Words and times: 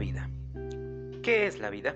vida. 0.00 0.30
¿Qué 1.22 1.46
es 1.46 1.60
la 1.60 1.68
vida? 1.68 1.94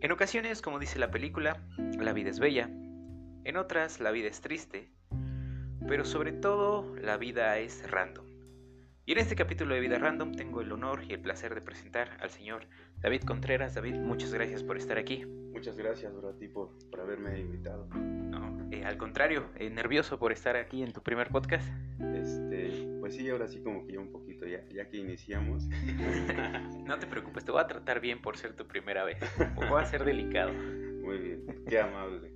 En 0.00 0.12
ocasiones, 0.12 0.62
como 0.62 0.78
dice 0.78 1.00
la 1.00 1.10
película, 1.10 1.66
la 1.76 2.12
vida 2.12 2.30
es 2.30 2.38
bella, 2.38 2.70
en 3.44 3.56
otras 3.56 3.98
la 3.98 4.12
vida 4.12 4.28
es 4.28 4.40
triste, 4.40 4.88
pero 5.88 6.04
sobre 6.04 6.30
todo 6.30 6.94
la 6.96 7.16
vida 7.16 7.58
es 7.58 7.90
random. 7.90 8.24
Y 9.04 9.12
en 9.12 9.18
este 9.18 9.34
capítulo 9.34 9.74
de 9.74 9.80
Vida 9.80 9.98
Random 9.98 10.32
tengo 10.32 10.60
el 10.60 10.70
honor 10.70 11.02
y 11.08 11.14
el 11.14 11.20
placer 11.20 11.54
de 11.54 11.62
presentar 11.62 12.18
al 12.20 12.28
señor 12.28 12.66
David 13.00 13.22
Contreras. 13.22 13.74
David, 13.74 13.94
muchas 13.94 14.34
gracias 14.34 14.62
por 14.62 14.76
estar 14.76 14.98
aquí. 14.98 15.24
Muchas 15.24 15.78
gracias, 15.78 16.12
Durati, 16.12 16.46
por, 16.46 16.70
por 16.90 17.00
haberme 17.00 17.40
invitado. 17.40 17.88
No, 17.94 18.47
eh, 18.70 18.84
al 18.84 18.96
contrario, 18.96 19.46
eh, 19.56 19.70
nervioso 19.70 20.18
por 20.18 20.32
estar 20.32 20.56
aquí 20.56 20.82
en 20.82 20.92
tu 20.92 21.02
primer 21.02 21.28
podcast. 21.28 21.68
Este, 22.14 22.88
pues 23.00 23.14
sí, 23.14 23.28
ahora 23.28 23.48
sí 23.48 23.62
como 23.62 23.86
que 23.86 23.94
ya 23.94 24.00
un 24.00 24.12
poquito, 24.12 24.46
ya, 24.46 24.64
ya 24.68 24.88
que 24.88 24.98
iniciamos. 24.98 25.64
no 26.84 26.98
te 26.98 27.06
preocupes, 27.06 27.44
te 27.44 27.52
voy 27.52 27.60
a 27.60 27.66
tratar 27.66 28.00
bien 28.00 28.20
por 28.20 28.36
ser 28.36 28.54
tu 28.54 28.66
primera 28.66 29.04
vez. 29.04 29.18
Voy 29.54 29.80
a 29.80 29.84
ser 29.84 30.04
delicado. 30.04 30.52
Muy 30.52 31.18
bien, 31.18 31.64
qué 31.66 31.80
amable. 31.80 32.32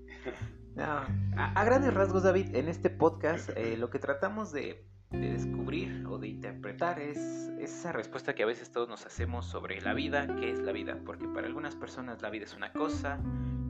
No, 0.75 1.05
a, 1.37 1.65
grandes 1.65 1.93
rasgos, 1.93 2.23
David, 2.23 2.55
en 2.55 2.69
este 2.69 2.89
podcast 2.89 3.51
eh, 3.57 3.77
lo 3.77 3.91
que 3.91 3.99
tratamos 3.99 4.53
de 4.53 4.87
de 5.13 5.33
descubrir 5.33 6.07
o 6.09 6.19
de 6.19 6.29
interpretar 6.29 6.99
es 6.99 7.19
esa 7.61 7.93
respuesta 7.93 8.35
que 8.35 8.43
a 8.43 8.47
veces 8.47 8.73
todos 8.73 8.89
nos 8.89 9.05
hacemos 9.07 9.47
sobre 9.47 9.81
la 9.81 9.95
vida, 9.95 10.27
qué 10.37 10.51
es 10.51 10.61
la 10.61 10.73
vida, 10.73 10.99
porque 11.05 11.29
para 11.29 11.47
algunas 11.47 11.77
personas 11.77 12.23
la 12.23 12.31
vida 12.31 12.45
es 12.45 12.55
una 12.55 12.73
cosa, 12.73 13.21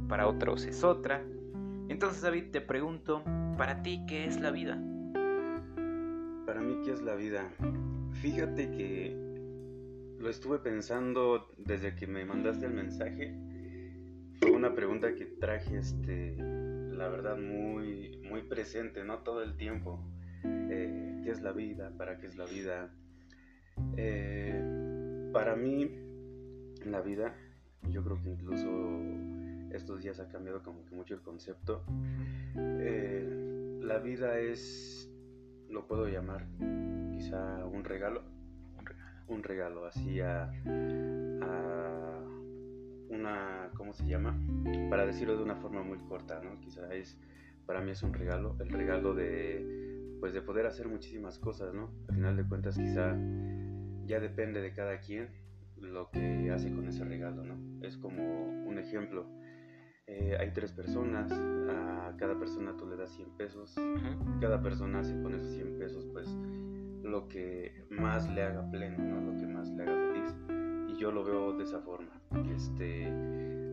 para 0.08 0.28
otros 0.28 0.64
es 0.64 0.84
otra. 0.84 1.22
Entonces 1.88 2.22
David 2.22 2.50
te 2.50 2.60
pregunto, 2.60 3.22
para 3.56 3.82
ti, 3.82 4.04
¿qué 4.08 4.26
es 4.26 4.40
la 4.40 4.50
vida? 4.50 4.80
Para 6.46 6.60
mí, 6.60 6.80
¿qué 6.84 6.92
es 6.92 7.02
la 7.02 7.14
vida? 7.14 7.48
Fíjate 8.12 8.70
que 8.70 9.16
lo 10.18 10.28
estuve 10.28 10.58
pensando 10.58 11.48
desde 11.58 11.94
que 11.94 12.06
me 12.06 12.24
mandaste 12.24 12.66
el 12.66 12.72
mensaje. 12.72 13.34
Fue 14.40 14.50
una 14.50 14.74
pregunta 14.74 15.14
que 15.14 15.26
traje, 15.26 15.78
este, 15.78 16.36
la 16.36 17.08
verdad, 17.08 17.36
muy, 17.36 18.20
muy 18.28 18.42
presente, 18.42 19.04
¿no? 19.04 19.18
Todo 19.18 19.42
el 19.42 19.56
tiempo. 19.56 20.00
Eh, 20.44 21.20
qué 21.24 21.30
es 21.30 21.40
la 21.42 21.52
vida, 21.52 21.92
para 21.96 22.18
qué 22.18 22.26
es 22.26 22.36
la 22.36 22.46
vida. 22.46 22.92
Eh, 23.96 25.30
para 25.32 25.56
mí, 25.56 25.90
la 26.84 27.00
vida, 27.00 27.34
yo 27.88 28.02
creo 28.04 28.22
que 28.22 28.30
incluso 28.30 28.68
estos 29.76 30.02
días 30.02 30.20
ha 30.20 30.28
cambiado 30.28 30.62
como 30.62 30.84
que 30.84 30.94
mucho 30.94 31.14
el 31.14 31.20
concepto. 31.20 31.84
Eh, 32.56 33.78
la 33.82 33.98
vida 33.98 34.38
es, 34.38 35.10
lo 35.68 35.86
puedo 35.86 36.08
llamar, 36.08 36.46
quizá 37.12 37.64
un 37.66 37.84
regalo. 37.84 38.22
Un 38.78 38.86
regalo. 38.86 39.12
Un 39.28 39.42
regalo, 39.42 39.86
así 39.86 40.20
a, 40.20 40.52
a 41.42 42.22
una, 43.08 43.70
¿cómo 43.76 43.92
se 43.92 44.06
llama? 44.06 44.38
Para 44.90 45.06
decirlo 45.06 45.36
de 45.36 45.42
una 45.42 45.56
forma 45.56 45.82
muy 45.82 45.98
corta, 45.98 46.40
¿no? 46.42 46.58
Quizá 46.60 46.92
es, 46.94 47.18
para 47.66 47.80
mí 47.80 47.90
es 47.90 48.02
un 48.02 48.14
regalo, 48.14 48.56
el 48.60 48.70
regalo 48.70 49.14
de 49.14 49.82
pues 50.22 50.32
de 50.32 50.40
poder 50.40 50.66
hacer 50.66 50.86
muchísimas 50.86 51.36
cosas, 51.40 51.74
¿no? 51.74 51.90
Al 52.08 52.14
final 52.14 52.36
de 52.36 52.44
cuentas 52.46 52.76
quizá 52.76 53.16
ya 54.06 54.20
depende 54.20 54.60
de 54.60 54.72
cada 54.72 55.00
quien 55.00 55.28
lo 55.80 56.10
que 56.10 56.48
hace 56.52 56.72
con 56.72 56.86
ese 56.86 57.04
regalo, 57.04 57.42
¿no? 57.42 57.84
Es 57.84 57.96
como 57.96 58.46
un 58.46 58.78
ejemplo. 58.78 59.26
Eh, 60.12 60.36
hay 60.38 60.52
tres 60.52 60.72
personas, 60.72 61.32
a 61.32 62.14
cada 62.18 62.38
persona 62.38 62.76
tú 62.76 62.86
le 62.86 62.96
das 62.96 63.10
100 63.12 63.36
pesos, 63.36 63.74
cada 64.40 64.62
persona 64.62 65.00
hace 65.00 65.20
con 65.22 65.34
esos 65.34 65.50
100 65.54 65.78
pesos 65.78 66.06
pues 66.12 66.28
lo 67.02 67.28
que 67.28 67.84
más 67.90 68.30
le 68.30 68.42
haga 68.42 68.70
pleno, 68.70 68.98
¿no? 68.98 69.32
Lo 69.32 69.38
que 69.38 69.46
más 69.46 69.70
le 69.70 69.82
haga 69.82 70.12
feliz. 70.12 70.36
Y 70.88 71.00
yo 71.00 71.10
lo 71.10 71.24
veo 71.24 71.56
de 71.56 71.64
esa 71.64 71.80
forma. 71.80 72.12
Este, 72.54 73.10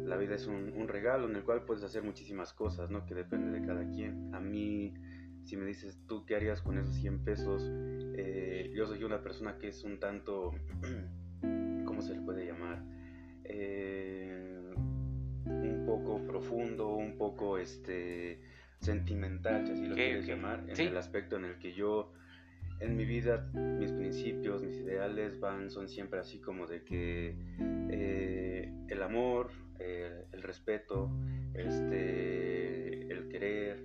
la 0.06 0.18
vida 0.18 0.36
es 0.36 0.48
un, 0.48 0.74
un 0.76 0.88
regalo 0.88 1.30
en 1.30 1.36
el 1.36 1.44
cual 1.44 1.66
puedes 1.66 1.84
hacer 1.84 2.04
muchísimas 2.04 2.54
cosas, 2.54 2.90
¿no? 2.90 3.06
Que 3.06 3.16
depende 3.16 3.60
de 3.60 3.66
cada 3.66 3.88
quien. 3.88 4.34
A 4.34 4.40
mí 4.40 4.94
si 5.50 5.58
me 5.58 5.66
dices 5.66 6.00
tú 6.08 6.26
qué 6.26 6.36
harías 6.36 6.62
con 6.62 6.78
esos 6.78 6.94
100 6.96 7.24
pesos, 7.24 7.64
eh, 8.16 8.72
yo 8.76 8.86
soy 8.86 9.04
una 9.04 9.24
persona 9.24 9.58
que 9.58 9.70
es 9.70 9.84
un 9.84 10.00
tanto, 10.00 10.52
¿cómo 11.86 12.04
se 12.04 12.14
le 12.14 12.22
puede 12.22 12.46
llamar? 12.46 12.84
Eh, 13.46 14.49
poco 15.90 16.20
profundo, 16.26 16.90
un 16.90 17.18
poco 17.18 17.58
este 17.58 18.40
sentimental, 18.80 19.66
si 19.66 19.74
así 19.74 19.88
lo 19.88 19.96
quieres 19.96 20.28
llamar, 20.28 20.64
en 20.68 20.80
el 20.80 20.98
aspecto 20.98 21.36
en 21.36 21.46
el 21.46 21.58
que 21.58 21.74
yo 21.74 22.14
en 22.80 22.96
mi 22.96 23.06
vida 23.06 23.50
mis 23.54 23.92
principios, 23.92 24.64
mis 24.64 24.78
ideales 24.78 25.40
van, 25.40 25.70
son 25.70 25.90
siempre 25.90 26.20
así 26.20 26.40
como 26.40 26.68
de 26.68 26.84
que 26.84 27.36
eh, 27.90 28.72
el 28.88 29.04
amor, 29.04 29.52
el 29.80 30.42
respeto, 30.44 31.10
este, 31.54 33.12
el 33.12 33.28
querer, 33.28 33.84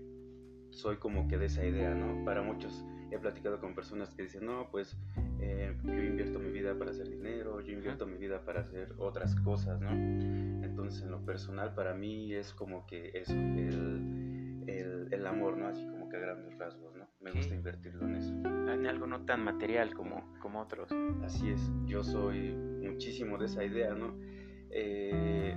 soy 0.71 0.97
como 0.97 1.26
que 1.26 1.38
de 1.38 1.47
esa 1.47 1.65
idea, 1.65 1.94
¿no? 1.94 2.25
Para 2.25 2.42
muchos 2.42 2.84
he 3.10 3.19
platicado 3.19 3.60
con 3.60 3.75
personas 3.75 4.15
que 4.15 4.22
dicen, 4.22 4.47
no, 4.47 4.69
pues 4.70 4.97
eh, 5.41 5.75
yo 5.84 6.03
invierto 6.03 6.38
mi 6.38 6.50
vida 6.50 6.76
para 6.78 6.91
hacer 6.91 7.09
dinero, 7.09 7.60
yo 7.60 7.72
invierto 7.72 8.06
mi 8.06 8.16
vida 8.16 8.44
para 8.44 8.60
hacer 8.60 8.92
otras 8.98 9.34
cosas, 9.37 9.81
¿no? 9.81 9.91
Entonces 9.91 11.03
en 11.03 11.10
lo 11.10 11.25
personal 11.25 11.75
para 11.75 11.94
mí 11.94 12.34
es 12.34 12.53
como 12.53 12.87
que 12.87 13.10
eso, 13.15 13.32
el, 13.32 14.65
el, 14.66 15.09
el 15.12 15.26
amor, 15.26 15.56
¿no? 15.56 15.69
Así 15.69 15.87
como 15.87 16.09
que 16.09 16.16
a 16.16 16.20
grandes 16.20 16.56
rasgos, 16.59 16.94
¿no? 16.97 17.06
Me 17.20 17.31
gusta 17.32 17.54
invertirlo 17.54 18.06
en 18.06 18.16
eso. 18.16 18.34
En 18.34 18.87
algo 18.87 19.06
no 19.06 19.25
tan 19.25 19.44
material 19.44 19.94
como, 19.94 20.34
como 20.41 20.60
otros. 20.60 20.91
Así 21.22 21.50
es, 21.50 21.60
yo 21.86 22.03
soy 22.03 22.53
muchísimo 22.82 23.38
de 23.38 23.47
esa 23.47 23.65
idea, 23.65 23.94
¿no? 23.94 24.15
Eh, 24.71 25.56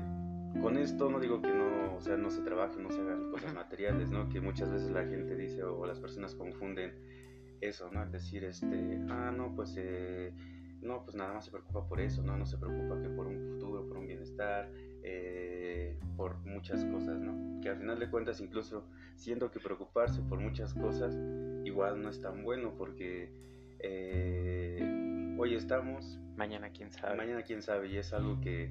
con 0.62 0.78
esto 0.78 1.10
no 1.10 1.20
digo 1.20 1.42
que 1.42 1.50
no, 1.50 1.96
o 1.96 2.02
sea, 2.02 2.18
no 2.18 2.30
se 2.30 2.42
trabaje, 2.42 2.80
no 2.80 2.90
se 2.92 3.02
hagan 3.02 3.32
cosas 3.32 3.54
materiales, 3.54 4.10
¿no? 4.10 4.30
Que 4.30 4.40
muchas 4.40 4.72
veces 4.72 4.92
la 4.92 5.06
gente 5.06 5.36
dice 5.36 5.64
o 5.64 5.86
las 5.86 6.00
personas 6.00 6.36
confunden 6.36 6.94
eso, 7.62 7.90
¿no? 7.92 8.04
Es 8.04 8.12
decir, 8.12 8.44
este, 8.44 9.00
ah, 9.10 9.34
no, 9.36 9.56
pues, 9.56 9.76
eh, 9.78 10.34
no, 10.82 11.04
pues 11.04 11.16
nada 11.16 11.34
más 11.34 11.46
se 11.46 11.52
preocupa 11.52 11.88
por 11.88 12.00
eso, 12.00 12.22
¿no? 12.24 12.38
No 12.38 12.46
se 12.46 12.58
preocupa 12.58 13.02
que 13.02 13.10
por 13.10 13.28
un 13.28 13.40
futuro, 13.54 13.88
por 13.88 13.98
un 13.98 14.08
bienestar, 14.08 14.72
eh, 15.04 15.98
por 16.16 16.38
muchas 16.46 16.84
cosas, 16.86 17.20
¿no? 17.20 17.62
Que 17.62 17.70
al 17.70 17.78
final 17.78 18.00
de 18.00 18.10
cuentas, 18.10 18.40
incluso 18.42 18.88
siento 19.16 19.52
que 19.52 19.60
preocuparse 19.60 20.22
por 20.22 20.40
muchas 20.40 20.74
cosas 20.74 21.18
igual 21.66 22.02
no 22.02 22.10
es 22.10 22.22
tan 22.22 22.44
bueno 22.44 22.76
porque 22.78 23.32
eh, 23.80 25.36
hoy 25.38 25.56
estamos, 25.56 26.20
Mañana 26.38 26.70
quién 26.70 26.92
sabe. 26.92 27.18
Mañana 27.18 27.42
quién 27.42 27.64
sabe, 27.64 27.88
y 27.88 27.98
es 27.98 28.14
algo 28.14 28.40
que, 28.40 28.70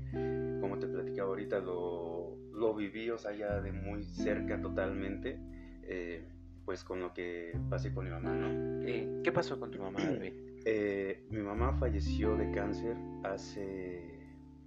como 0.61 0.79
te 0.79 0.87
platicaba 0.87 1.31
ahorita, 1.31 1.59
lo, 1.59 2.37
lo 2.53 2.75
viví, 2.77 3.11
o 3.11 3.19
sea, 3.19 3.33
ya 3.33 3.61
de 3.61 3.73
muy 3.73 4.05
cerca 4.05 4.61
totalmente, 4.61 5.37
eh, 5.83 6.25
pues 6.67 6.85
con 6.85 7.01
lo 7.01 7.15
que 7.15 7.59
pasé 7.71 7.95
con 7.95 8.05
mi 8.05 8.11
mamá, 8.11 8.35
¿no? 8.35 8.85
¿Qué 8.85 9.33
pasó 9.33 9.59
con 9.59 9.71
tu 9.71 9.79
mamá, 9.79 9.99
eh, 10.67 11.25
mi 11.31 11.41
mamá 11.41 11.73
falleció 11.79 12.37
de 12.37 12.51
cáncer 12.51 12.97
hace 13.25 14.21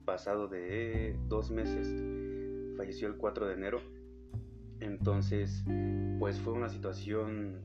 pasado 0.05 0.47
de 0.47 1.15
dos 1.27 1.51
meses, 1.51 1.87
falleció 2.75 3.07
el 3.07 3.17
4 3.17 3.47
de 3.47 3.53
enero, 3.53 3.79
entonces, 4.81 5.63
pues 6.19 6.39
fue 6.39 6.53
una 6.53 6.69
situación 6.69 7.61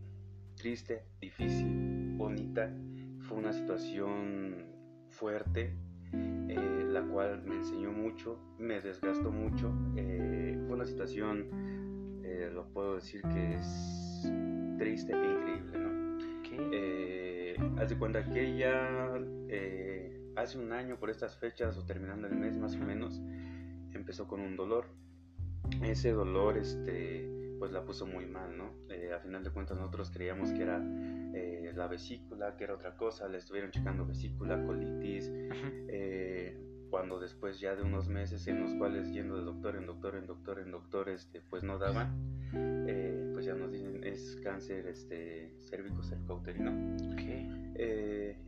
triste, 0.57 1.05
difícil, 1.21 2.15
bonita, 2.17 2.73
fue 3.21 3.39
una 3.39 3.53
situación 3.53 4.67
fuerte, 5.11 5.77
eh, 6.13 6.85
la 6.89 7.03
cual 7.03 7.43
me 7.45 7.57
enseñó 7.57 7.93
mucho, 7.93 8.39
me 8.59 8.81
desgastó 8.81 9.31
mucho. 9.31 9.73
Eh, 9.97 10.57
fue 10.67 10.75
una 10.75 10.85
situación, 10.85 12.21
eh, 12.25 12.51
lo 12.53 12.67
puedo 12.73 12.97
decir 12.97 13.23
que 13.23 13.55
es 13.55 14.14
triste 14.79 15.13
e 15.13 15.17
increíble, 15.17 15.79
¿no? 15.79 15.95
haz 17.81 17.89
de 17.89 17.99
cuenta 17.99 18.25
que 18.31 18.41
ella 18.41 19.19
hace 20.37 20.59
un 20.59 20.73
año 20.73 20.99
por 20.99 21.11
estas 21.11 21.37
fechas 21.37 21.77
o 21.77 21.85
terminando 21.85 22.27
el 22.27 22.35
mes 22.35 22.57
más 22.57 22.75
o 22.75 22.79
menos, 22.79 23.21
empezó 23.93 24.27
con 24.27 24.41
un 24.41 24.57
dolor. 24.57 24.87
Ese 25.83 26.11
dolor, 26.13 26.59
este, 26.59 27.57
pues 27.59 27.73
la 27.73 27.85
puso 27.85 28.07
muy 28.07 28.27
mal, 28.27 28.57
¿no? 28.57 28.73
a 29.15 29.19
final 29.21 29.45
de 29.45 29.51
cuentas 29.51 29.77
nosotros 29.79 30.11
creíamos 30.11 30.51
que 30.53 30.63
era 30.63 30.83
eh, 31.35 31.73
la 31.75 31.89
vesícula, 31.89 32.57
que 32.57 32.65
era 32.65 32.75
otra 32.75 32.97
cosa, 32.97 33.29
le 33.29 33.39
estuvieron 33.39 33.71
checando 33.71 34.05
vesícula, 34.05 34.63
colitis, 34.65 35.31
eh, 35.89 36.57
cuando 36.91 37.19
después 37.19 37.61
ya 37.61 37.75
de 37.75 37.83
unos 37.83 38.09
meses 38.09 38.47
en 38.47 38.61
los 38.61 38.73
cuales 38.75 39.13
yendo 39.13 39.37
de 39.37 39.45
doctor 39.45 39.77
en 39.77 39.87
doctor 39.87 40.17
en 40.17 40.27
doctor 40.27 40.59
en 40.59 40.71
doctor, 40.71 41.09
este, 41.09 41.41
pues 41.41 41.63
no 41.63 41.79
daban, 41.79 42.34
es 44.15 44.37
cáncer 44.43 44.87
este, 44.87 45.55
cérvico 45.61 46.03
cervicouterino. 46.03 46.97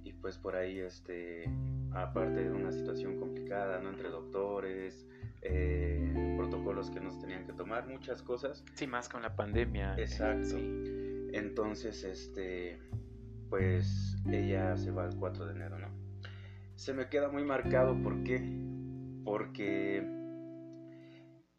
y 0.04 0.12
pues 0.14 0.38
por 0.38 0.56
ahí, 0.56 0.78
este, 0.78 1.44
aparte 1.92 2.44
de 2.44 2.50
una 2.50 2.72
situación 2.72 3.18
complicada, 3.18 3.80
¿no? 3.80 3.90
Entre 3.90 4.08
doctores, 4.08 5.06
protocolos 6.36 6.90
que 6.90 7.00
nos 7.00 7.18
tenían 7.20 7.46
que 7.46 7.52
tomar, 7.52 7.86
muchas 7.88 8.22
cosas. 8.22 8.64
Sí, 8.74 8.86
más 8.86 9.08
con 9.08 9.22
la 9.22 9.36
pandemia. 9.36 9.94
Exacto. 9.98 10.56
Entonces, 10.58 12.02
este, 12.04 12.78
pues 13.50 14.16
ella 14.28 14.76
se 14.76 14.90
va 14.90 15.06
el 15.06 15.16
4 15.16 15.46
de 15.46 15.52
enero, 15.52 15.78
¿no? 15.78 16.06
se 16.76 16.92
me 16.92 17.08
queda 17.08 17.28
muy 17.28 17.42
marcado, 17.42 18.00
¿por 18.02 18.22
qué? 18.22 18.38
Porque 19.24 20.06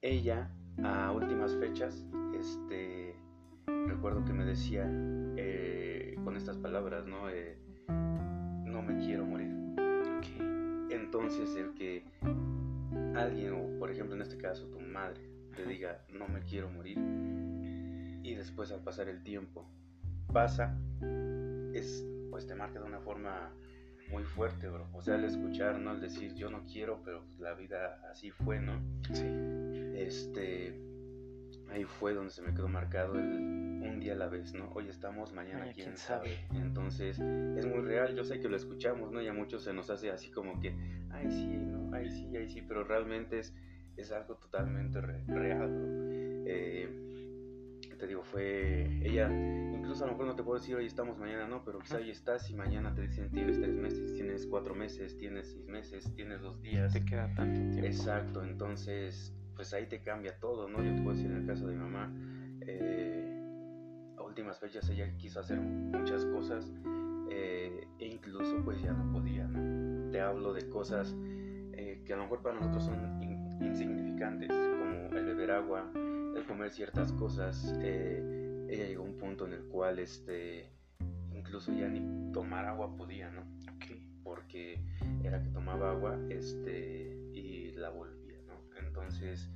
ella, 0.02 0.50
a 0.84 1.12
últimas 1.12 1.56
fechas, 1.56 2.06
este, 2.40 3.17
recuerdo 3.98 4.24
que 4.26 4.34
me 4.34 4.46
decía 4.46 4.88
eh, 5.38 6.16
con 6.24 6.38
estas 6.38 6.56
palabras, 6.58 7.08
¿no? 7.08 7.32
Eh, 7.32 7.58
no 7.88 8.84
me 8.84 8.96
quiero 9.04 9.26
morir. 9.26 9.52
Entonces 10.92 11.56
el 11.56 11.74
que 11.74 12.06
alguien, 13.16 13.54
o 13.54 13.80
por 13.80 13.90
ejemplo 13.90 14.14
en 14.16 14.22
este 14.22 14.38
caso 14.38 14.68
tu 14.68 14.80
madre, 14.80 15.20
te 15.56 15.66
diga 15.66 16.06
no 16.14 16.28
me 16.28 16.42
quiero 16.42 16.70
morir, 16.70 17.00
y 18.22 18.36
después 18.36 18.72
al 18.72 18.84
pasar 18.84 19.10
el 19.10 19.24
tiempo 19.24 19.68
pasa, 20.32 20.78
es 21.74 22.06
pues 22.30 22.46
te 22.46 22.54
marca 22.54 22.80
de 22.80 22.86
una 22.86 23.00
forma 23.00 23.52
muy 24.12 24.24
fuerte, 24.24 24.70
bro. 24.70 24.88
O 24.94 25.02
sea, 25.02 25.16
al 25.16 25.24
escuchar, 25.24 25.80
¿no? 25.80 25.90
Al 25.90 26.02
decir 26.02 26.36
yo 26.36 26.52
no 26.52 26.66
quiero, 26.72 27.02
pero 27.04 27.24
pues, 27.26 27.40
la 27.40 27.56
vida 27.56 28.00
así 28.12 28.30
fue, 28.30 28.60
¿no? 28.60 28.80
Sí. 29.12 29.26
Este, 29.96 30.80
ahí 31.70 31.84
fue 31.84 32.14
donde 32.14 32.32
se 32.32 32.42
me 32.42 32.54
quedó 32.54 32.68
marcado 32.68 33.16
el 33.16 33.58
un 33.88 34.00
día 34.00 34.14
a 34.14 34.16
la 34.16 34.28
vez, 34.28 34.54
¿no? 34.54 34.70
Hoy 34.74 34.90
estamos, 34.90 35.34
mañana, 35.34 35.72
quién, 35.74 35.96
sabe? 35.98 36.38
Entonces, 36.54 37.20
es 37.20 37.66
muy 37.66 37.82
real, 37.82 38.16
yo 38.16 38.24
sé 38.24 38.40
que 38.40 38.50
lo 38.50 38.56
escuchamos, 38.56 39.12
¿no? 39.12 39.22
Y 39.22 39.28
a 39.28 39.34
muchos 39.34 39.64
se 39.64 39.74
nos 39.74 39.90
hace 39.90 40.12
así 40.12 40.30
como 40.30 40.60
que, 40.60 40.76
ay 41.12 41.32
sí, 41.32 41.58
¿no? 41.58 41.94
Ay 41.96 42.10
sí, 42.10 42.36
ay 42.36 42.50
sí, 42.50 42.62
pero 42.62 42.84
realmente 42.84 43.40
es, 43.40 43.56
es 43.96 44.12
algo 44.12 44.36
totalmente 44.36 45.00
real, 45.00 45.72
¿no? 45.72 45.88
Eh, 46.50 47.08
te 47.98 48.08
digo, 48.08 48.24
fue 48.24 48.84
ella, 49.04 49.28
incluso 49.74 50.04
a 50.04 50.08
lo 50.08 50.14
mejor 50.14 50.28
no 50.28 50.36
te 50.36 50.44
puedo 50.44 50.60
decir 50.60 50.76
hoy 50.76 50.86
estamos, 50.86 51.18
mañana 51.18 51.48
no, 51.48 51.64
pero 51.64 51.80
quizá 51.80 51.98
hoy 51.98 52.12
estás 52.12 52.50
y 52.50 52.54
mañana 52.54 52.94
te 52.94 53.02
dicen 53.02 53.32
tienes 53.32 53.60
tres 53.60 53.76
meses, 53.76 54.14
tienes 54.14 54.46
cuatro 54.46 54.76
meses, 54.76 55.18
tienes 55.18 55.52
seis 55.52 55.68
meses, 55.68 56.14
tienes 56.14 56.42
dos 56.42 56.62
días. 56.62 56.94
Te 56.94 57.04
queda 57.04 57.34
tanto 57.34 57.60
tiempo. 57.60 57.86
Exacto, 57.86 58.44
entonces, 58.44 59.34
pues 59.58 59.74
ahí 59.74 59.88
te 59.88 60.02
cambia 60.02 60.40
todo, 60.40 60.70
¿no? 60.70 60.84
Yo 60.84 60.96
te 60.96 61.02
puedo 61.02 61.18
decir 61.18 61.32
en 61.32 61.38
el 61.38 61.48
caso 61.48 61.68
de 61.68 61.74
mi 61.74 61.80
mamá, 61.80 62.14
eh, 62.62 63.44
a 64.16 64.22
últimas 64.22 64.60
fechas 64.60 64.88
ella 64.90 65.12
quiso 65.18 65.40
hacer 65.40 65.60
muchas 65.60 66.24
cosas 66.26 66.72
eh, 67.32 67.88
e 68.00 68.08
incluso 68.08 68.64
pues 68.64 68.82
ya 68.82 68.94
no 68.94 69.12
podía, 69.12 69.48
¿no? 69.48 70.12
Te 70.12 70.22
hablo 70.22 70.54
de 70.54 70.70
cosas 70.70 71.14
eh, 71.74 72.04
que 72.06 72.14
a 72.14 72.18
lo 72.18 72.24
mejor 72.24 72.44
para 72.44 72.56
nosotros 72.56 72.86
son 72.86 73.22
insignificantes, 73.60 74.50
como 74.50 75.18
el 75.18 75.26
beber 75.26 75.52
agua, 75.52 75.92
comer 76.48 76.72
ciertas 76.72 77.12
cosas, 77.12 77.74
ella 77.82 78.86
llegó 78.86 79.04
a 79.04 79.06
un 79.08 79.18
punto 79.18 79.48
en 79.48 79.54
el 79.54 79.64
cual 79.64 80.00
este, 80.00 80.70
incluso 81.34 81.74
ya 81.74 81.90
ni 81.90 82.32
tomar 82.32 82.66
agua 82.66 82.96
podía, 82.96 83.30
¿no? 83.32 83.42
Porque 84.24 84.80
era 85.24 85.42
que 85.42 85.50
tomaba 85.50 85.92
agua 85.92 86.18
este, 86.30 87.18
y 87.34 87.72
la 87.72 87.90
volvía. 87.90 88.27
Entonces 89.00 89.50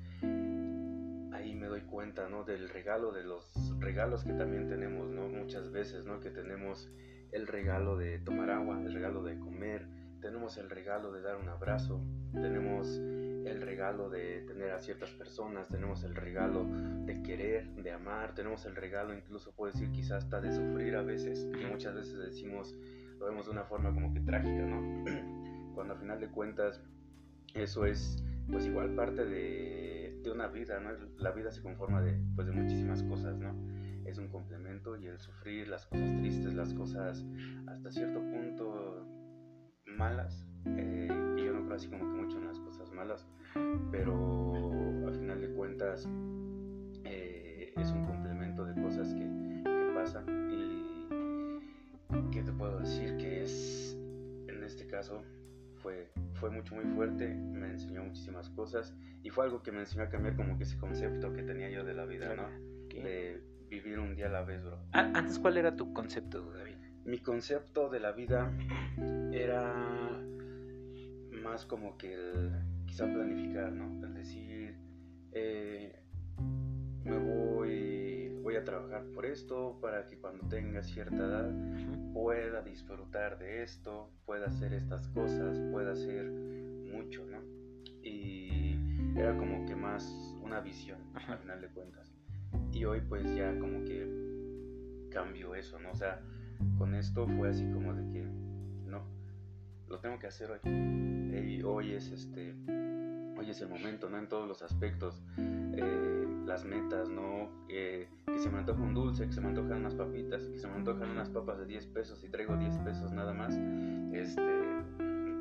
ahí 1.33 1.55
me 1.55 1.67
doy 1.67 1.81
cuenta, 1.81 2.29
¿no? 2.29 2.43
Del 2.43 2.69
regalo, 2.69 3.11
de 3.11 3.23
los 3.23 3.45
regalos 3.79 4.23
que 4.23 4.33
también 4.33 4.67
tenemos, 4.67 5.09
¿no? 5.09 5.27
Muchas 5.27 5.71
veces, 5.71 6.05
¿no? 6.05 6.19
Que 6.19 6.29
tenemos 6.29 6.89
el 7.31 7.47
regalo 7.47 7.97
de 7.97 8.19
tomar 8.19 8.51
agua, 8.51 8.79
el 8.81 8.93
regalo 8.93 9.23
de 9.23 9.39
comer, 9.39 9.87
tenemos 10.21 10.57
el 10.57 10.69
regalo 10.69 11.11
de 11.11 11.21
dar 11.21 11.37
un 11.37 11.49
abrazo, 11.49 12.01
tenemos 12.33 12.87
el 12.97 13.61
regalo 13.61 14.09
de 14.09 14.41
tener 14.41 14.71
a 14.71 14.79
ciertas 14.79 15.09
personas, 15.11 15.67
tenemos 15.69 16.03
el 16.03 16.15
regalo 16.15 16.65
de 17.05 17.23
querer, 17.23 17.67
de 17.75 17.91
amar, 17.91 18.35
tenemos 18.35 18.65
el 18.65 18.75
regalo 18.75 19.15
incluso 19.15 19.55
puedo 19.55 19.71
decir 19.71 19.91
quizás 19.91 20.23
hasta 20.23 20.39
de 20.39 20.53
sufrir 20.53 20.95
a 20.95 21.01
veces, 21.01 21.47
y 21.59 21.65
muchas 21.65 21.95
veces 21.95 22.17
decimos, 22.19 22.75
lo 23.17 23.25
vemos 23.25 23.45
de 23.45 23.51
una 23.51 23.63
forma 23.63 23.91
como 23.93 24.13
que 24.13 24.19
trágica, 24.19 24.65
¿no? 24.65 25.03
Cuando 25.73 25.93
al 25.93 25.99
final 25.99 26.19
de 26.19 26.29
cuentas 26.29 26.83
eso 27.55 27.85
es 27.85 28.23
pues 28.49 28.65
igual 28.65 28.95
parte 28.95 29.25
de, 29.25 30.19
de 30.23 30.31
una 30.31 30.47
vida, 30.47 30.79
¿no? 30.79 30.91
La 31.17 31.31
vida 31.31 31.51
se 31.51 31.61
conforma 31.61 32.01
de, 32.01 32.19
pues, 32.35 32.47
de 32.47 32.53
muchísimas 32.53 33.03
cosas, 33.03 33.37
¿no? 33.37 33.55
Es 34.05 34.17
un 34.17 34.29
complemento 34.29 34.97
y 34.97 35.07
el 35.07 35.19
sufrir 35.19 35.67
las 35.67 35.85
cosas 35.85 36.15
tristes, 36.17 36.53
las 36.53 36.73
cosas 36.73 37.25
hasta 37.67 37.91
cierto 37.91 38.19
punto 38.19 39.07
malas, 39.85 40.47
eh, 40.65 41.07
y 41.37 41.43
yo 41.43 41.53
no 41.53 41.63
creo 41.65 41.75
así 41.75 41.89
como 41.89 42.11
que 42.11 42.21
mucho 42.21 42.37
en 42.37 42.47
las 42.47 42.59
cosas 42.59 42.91
malas, 42.91 43.27
pero 43.91 45.05
al 45.05 45.13
final 45.13 45.41
de 45.41 45.53
cuentas 45.53 46.07
eh, 47.03 47.73
es 47.75 47.91
un 47.91 48.05
complemento 48.05 48.65
de 48.65 48.81
cosas 48.81 49.13
que, 49.13 49.19
que 49.19 49.91
pasan 49.93 50.25
y 50.51 50.71
¿qué 52.31 52.43
te 52.43 52.51
puedo 52.51 52.79
decir? 52.79 53.17
Que 53.17 53.43
es, 53.43 53.97
en 54.47 54.63
este 54.63 54.87
caso, 54.87 55.23
fue, 55.81 56.11
fue 56.35 56.49
mucho, 56.49 56.75
muy 56.75 56.85
fuerte, 56.95 57.27
me 57.27 57.71
enseñó 57.71 58.03
muchísimas 58.03 58.49
cosas 58.49 58.95
y 59.23 59.29
fue 59.29 59.45
algo 59.45 59.61
que 59.61 59.71
me 59.71 59.79
enseñó 59.79 60.03
a 60.03 60.09
cambiar 60.09 60.35
como 60.35 60.57
que 60.57 60.63
ese 60.63 60.77
concepto 60.77 61.33
que 61.33 61.43
tenía 61.43 61.69
yo 61.69 61.83
de 61.83 61.93
la 61.93 62.05
vida, 62.05 62.35
¿no? 62.35 62.47
De 62.89 63.41
vivir 63.69 63.99
un 63.99 64.15
día 64.15 64.27
a 64.27 64.29
la 64.29 64.43
vez, 64.43 64.63
bro. 64.63 64.77
Antes, 64.91 65.39
¿cuál 65.39 65.57
era 65.57 65.75
tu 65.75 65.93
concepto, 65.93 66.51
David? 66.51 66.75
Mi 67.05 67.19
concepto 67.19 67.89
de 67.89 67.99
la 67.99 68.11
vida 68.11 68.51
era 69.31 70.21
más 71.41 71.65
como 71.65 71.97
que 71.97 72.13
el, 72.13 72.51
quizá 72.85 73.05
planificar, 73.05 73.71
¿no? 73.71 74.05
Es 74.05 74.13
decir, 74.13 74.75
eh, 75.31 75.95
me 77.03 77.17
voy, 77.17 78.00
voy 78.51 78.59
a 78.59 78.65
trabajar 78.65 79.05
por 79.13 79.25
esto 79.25 79.77
para 79.81 80.05
que 80.07 80.17
cuando 80.17 80.45
tenga 80.49 80.83
cierta 80.83 81.15
edad 81.15 81.49
pueda 82.11 82.61
disfrutar 82.61 83.39
de 83.39 83.63
esto, 83.63 84.11
pueda 84.25 84.47
hacer 84.47 84.73
estas 84.73 85.07
cosas, 85.07 85.57
pueda 85.71 85.93
hacer 85.93 86.29
mucho, 86.29 87.25
¿no? 87.27 87.37
Y 88.03 88.77
era 89.15 89.37
como 89.37 89.65
que 89.65 89.73
más 89.73 90.03
una 90.41 90.59
visión, 90.59 90.99
al 91.29 91.37
final 91.37 91.61
de 91.61 91.69
cuentas. 91.69 92.11
Y 92.73 92.83
hoy 92.83 92.99
pues 92.99 93.23
ya 93.33 93.57
como 93.57 93.85
que 93.85 95.07
cambió 95.09 95.55
eso, 95.55 95.79
¿no? 95.79 95.91
O 95.91 95.95
sea, 95.95 96.21
con 96.77 96.93
esto 96.93 97.25
fue 97.29 97.51
así 97.51 97.65
como 97.71 97.93
de 97.93 98.11
que, 98.11 98.25
no, 98.85 99.01
lo 99.87 99.97
tengo 99.99 100.19
que 100.19 100.27
hacer 100.27 100.51
hoy. 100.51 100.59
Y 100.69 101.63
hoy 101.63 101.93
es 101.93 102.11
este 102.11 102.53
hoy 103.41 103.49
es 103.49 103.61
el 103.61 103.69
momento, 103.69 104.09
¿no? 104.09 104.19
En 104.19 104.27
todos 104.27 104.47
los 104.47 104.61
aspectos, 104.61 105.23
eh, 105.37 106.20
las 106.51 106.65
metas, 106.65 107.07
¿no? 107.07 107.49
que 107.69 108.09
se 108.37 108.49
me 108.49 108.59
antoja 108.59 108.81
un 108.81 108.93
dulce, 108.93 109.25
que 109.25 109.31
se 109.31 109.39
me 109.39 109.47
antojan 109.47 109.79
unas 109.79 109.95
papitas, 109.95 110.43
que 110.43 110.59
se 110.59 110.67
me 110.67 110.75
antojan 110.75 111.09
unas 111.09 111.29
papas 111.29 111.59
de 111.59 111.65
10 111.65 111.87
pesos 111.87 112.21
y 112.25 112.27
traigo 112.27 112.57
10 112.57 112.77
pesos 112.79 113.13
nada 113.13 113.33
más, 113.33 113.57
este, 114.11 114.41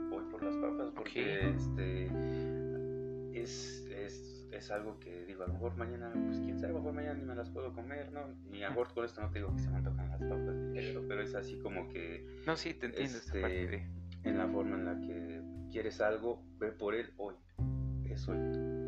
voy 0.09 0.25
por 0.31 0.45
las 0.45 0.57
papas 0.57 0.93
porque 0.95 1.49
este, 1.49 2.05
es, 3.33 3.85
es, 3.90 4.47
es, 4.52 4.71
algo 4.71 5.00
que 5.00 5.25
digo, 5.26 5.43
a 5.43 5.49
lo 5.49 5.55
mejor 5.55 5.76
mañana, 5.76 6.12
pues 6.12 6.38
quién 6.38 6.61
sabe, 6.61 6.69
a 6.69 6.73
lo 6.75 6.79
mejor 6.79 6.95
mañana 6.95 7.14
ni 7.14 7.25
me 7.25 7.35
las 7.35 7.50
puedo 7.50 7.73
comer, 7.73 8.12
¿no? 8.12 8.21
Ni 8.49 8.62
a 8.62 8.73
con 8.73 9.05
esto 9.05 9.21
no 9.21 9.31
te 9.31 9.40
digo 9.40 9.52
que 9.52 9.62
se 9.62 9.71
me 9.71 9.79
antojan 9.79 10.11
las 10.11 10.21
papas, 10.21 10.55
pero 11.09 11.23
es 11.23 11.35
así 11.35 11.59
como 11.59 11.88
que... 11.88 12.25
No, 12.47 12.57
sí, 12.57 12.75
te 12.75 12.87
entiendo 12.87 13.19
este, 13.19 13.85
En 14.23 14.38
la 14.38 14.47
forma 14.47 14.76
en 14.76 14.85
la 14.85 15.00
que 15.00 15.43
quieres 15.73 16.00
algo, 16.00 16.40
ve 16.61 16.71
por 16.71 16.95
él 16.95 17.11
hoy 17.17 17.35
eso 18.12 18.33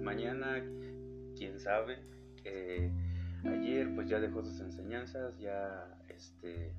mañana, 0.03 0.63
quién 1.43 1.59
sabe. 1.59 1.99
Eh, 2.45 2.89
ayer 3.45 3.93
pues 3.97 4.09
ya 4.09 4.21
dejó 4.21 4.45
sus 4.45 4.61
enseñanzas, 4.61 5.37
ya 5.39 5.89
este, 6.09 6.73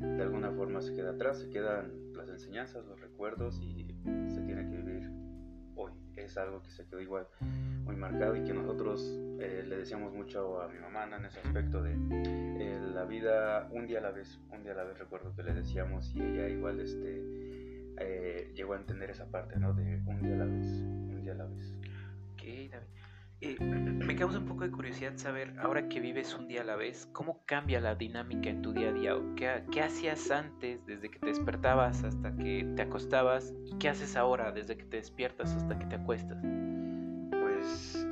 de 0.00 0.22
alguna 0.22 0.50
forma 0.50 0.80
se 0.80 0.94
queda 0.94 1.10
atrás, 1.10 1.38
se 1.38 1.48
quedan 1.50 2.12
las 2.14 2.28
enseñanzas, 2.28 2.84
los 2.86 3.00
recuerdos 3.00 3.60
y 3.60 3.86
se 4.28 4.40
tiene 4.42 4.68
que 4.68 4.76
vivir 4.78 5.10
hoy. 5.76 5.92
Es 6.16 6.36
algo 6.36 6.60
que 6.62 6.70
se 6.70 6.84
quedó 6.86 7.00
igual 7.00 7.28
muy 7.84 7.94
marcado 7.94 8.34
y 8.34 8.42
que 8.42 8.52
nosotros 8.52 9.00
eh, 9.38 9.62
le 9.64 9.76
decíamos 9.76 10.12
mucho 10.12 10.60
a 10.60 10.68
mi 10.68 10.80
mamá 10.80 11.04
en 11.16 11.24
ese 11.26 11.38
aspecto 11.38 11.80
de 11.80 11.92
eh, 11.92 12.80
la 12.92 13.04
vida 13.04 13.68
un 13.70 13.86
día 13.86 13.98
a 13.98 14.02
la 14.02 14.10
vez, 14.10 14.40
un 14.50 14.64
día 14.64 14.72
a 14.72 14.76
la 14.76 14.84
vez 14.84 14.98
recuerdo 14.98 15.36
que 15.36 15.44
le 15.44 15.54
decíamos 15.54 16.12
y 16.16 16.20
ella 16.20 16.48
igual 16.48 16.80
este 16.80 17.22
llegó 18.54 18.74
a 18.74 18.76
entender 18.76 19.10
esa 19.10 19.26
parte, 19.30 19.58
¿no? 19.58 19.72
De 19.72 20.02
un 20.06 20.22
día 20.22 20.34
a 20.34 20.38
la 20.38 20.43
Eh, 23.40 23.58
me 23.60 24.16
causa 24.16 24.38
un 24.38 24.46
poco 24.46 24.64
de 24.64 24.70
curiosidad 24.70 25.16
saber, 25.16 25.54
ahora 25.58 25.88
que 25.88 26.00
vives 26.00 26.34
un 26.34 26.48
día 26.48 26.62
a 26.62 26.64
la 26.64 26.76
vez, 26.76 27.08
¿cómo 27.12 27.44
cambia 27.44 27.80
la 27.80 27.94
dinámica 27.94 28.48
en 28.48 28.62
tu 28.62 28.72
día 28.72 28.88
a 28.88 28.92
día? 28.92 29.14
¿Qué, 29.36 29.64
qué 29.70 29.82
hacías 29.82 30.30
antes, 30.30 30.84
desde 30.86 31.10
que 31.10 31.18
te 31.18 31.26
despertabas 31.26 32.04
hasta 32.04 32.34
que 32.36 32.72
te 32.76 32.82
acostabas? 32.82 33.52
¿Y 33.66 33.76
qué 33.78 33.88
haces 33.88 34.16
ahora, 34.16 34.52
desde 34.52 34.76
que 34.76 34.84
te 34.84 34.96
despiertas 34.98 35.54
hasta 35.54 35.78
que 35.78 35.86
te 35.86 35.96
acuestas? 35.96 36.38
Pues 37.30 38.06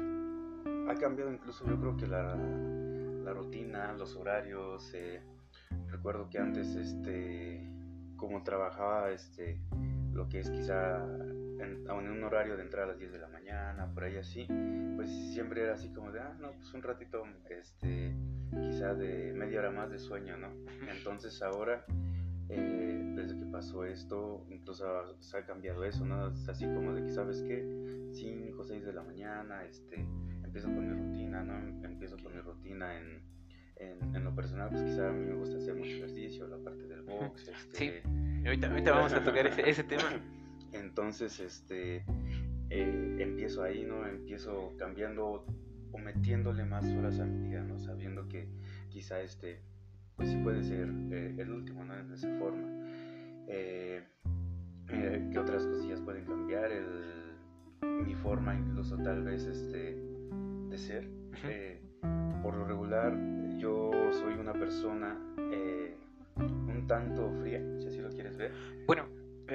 ha 0.88 0.94
cambiado 0.94 1.32
incluso 1.32 1.64
yo 1.66 1.78
creo 1.78 1.96
que 1.96 2.06
la, 2.06 2.36
rutina, 3.32 3.92
los 3.94 4.16
horarios. 4.16 4.92
Eh, 4.94 5.22
recuerdo 5.88 6.28
que 6.28 6.38
antes, 6.38 6.74
este, 6.74 7.70
como 8.16 8.42
trabajaba, 8.42 9.10
este, 9.10 9.60
lo 10.12 10.28
que 10.28 10.40
es 10.40 10.50
quizá 10.50 11.06
en, 11.62 11.90
un 11.90 12.24
horario 12.24 12.56
de 12.56 12.62
entrar 12.62 12.84
a 12.84 12.86
las 12.88 12.98
10 12.98 13.12
de 13.12 13.18
la 13.18 13.28
mañana, 13.28 13.90
por 13.92 14.04
ahí 14.04 14.16
así, 14.16 14.46
pues 14.96 15.10
siempre 15.32 15.62
era 15.62 15.74
así 15.74 15.92
como 15.92 16.10
de, 16.12 16.20
ah, 16.20 16.36
no, 16.40 16.52
pues 16.52 16.72
un 16.74 16.82
ratito, 16.82 17.24
este, 17.48 18.14
quizá 18.50 18.94
de 18.94 19.32
media 19.32 19.60
hora 19.60 19.70
más 19.70 19.90
de 19.90 19.98
sueño, 19.98 20.36
¿no? 20.36 20.48
Entonces 20.96 21.40
ahora, 21.42 21.84
eh, 22.48 23.12
desde 23.14 23.38
que 23.38 23.46
pasó 23.46 23.84
esto, 23.84 24.44
incluso 24.48 24.84
se 25.20 25.38
ha 25.38 25.46
cambiado 25.46 25.84
eso, 25.84 26.04
¿no? 26.04 26.28
Es 26.28 26.48
así 26.48 26.64
como 26.66 26.94
de 26.94 27.04
que, 27.04 27.10
¿sabes 27.10 27.42
qué? 27.42 27.64
5 28.12 28.60
o 28.60 28.64
6 28.64 28.84
de 28.84 28.92
la 28.92 29.02
mañana, 29.02 29.64
este, 29.64 30.06
empiezo 30.44 30.68
con 30.68 30.86
mi 30.86 30.94
rutina, 30.94 31.42
¿no? 31.42 31.86
Empiezo 31.86 32.16
con 32.22 32.34
mi 32.34 32.40
rutina 32.40 32.98
en, 32.98 33.22
en, 33.76 34.24
lo 34.24 34.34
personal, 34.34 34.68
pues 34.70 34.82
quizá 34.82 35.08
a 35.08 35.12
mí 35.12 35.24
me 35.24 35.34
gusta 35.34 35.56
hacer 35.56 35.74
mucho 35.74 35.90
ejercicio, 35.90 36.46
la 36.46 36.58
parte 36.58 36.86
del 36.86 37.02
box, 37.02 37.48
este... 37.48 37.76
Sí, 37.76 37.92
ahorita, 38.46 38.68
ahorita 38.68 38.92
vamos 38.92 39.12
a 39.12 39.24
tocar 39.24 39.46
ese, 39.46 39.68
ese 39.68 39.82
tema. 39.82 40.04
Entonces, 40.72 41.38
este, 41.40 42.04
eh, 42.70 43.16
empiezo 43.18 43.62
ahí, 43.62 43.84
¿no? 43.84 44.06
Empiezo 44.06 44.72
cambiando 44.78 45.44
o 45.92 45.98
metiéndole 45.98 46.64
más 46.64 46.84
horas 46.86 47.20
a 47.20 47.24
mi 47.24 47.48
día, 47.48 47.62
¿no? 47.62 47.78
Sabiendo 47.78 48.28
que 48.28 48.48
quizá 48.88 49.20
este, 49.20 49.60
pues 50.16 50.30
sí 50.30 50.36
puede 50.38 50.62
ser 50.62 50.88
eh, 51.10 51.34
el 51.38 51.50
último, 51.50 51.84
¿no? 51.84 51.94
De 51.94 52.14
esa 52.14 52.28
forma. 52.38 52.66
Eh, 53.46 54.02
eh, 54.88 55.28
¿Qué 55.30 55.38
otras 55.38 55.66
cosillas 55.66 56.00
pueden 56.00 56.24
cambiar? 56.24 56.70
El, 56.72 56.86
mi 58.06 58.14
forma 58.14 58.54
incluso 58.54 58.96
tal 58.98 59.22
vez 59.22 59.44
este, 59.44 59.96
de 60.68 60.78
ser. 60.78 61.08
por 62.42 62.54
lo 62.56 62.64
regular, 62.64 63.16
yo 63.58 63.90
soy 64.12 64.34
una 64.34 64.52
persona 64.52 65.18
un 66.36 66.84
tanto 66.88 67.30
fría, 67.40 67.60
si 67.78 67.88
así 67.88 68.00
lo 68.00 68.08
quieres 68.10 68.36
ver. 68.36 68.52
Bueno, 68.86 69.06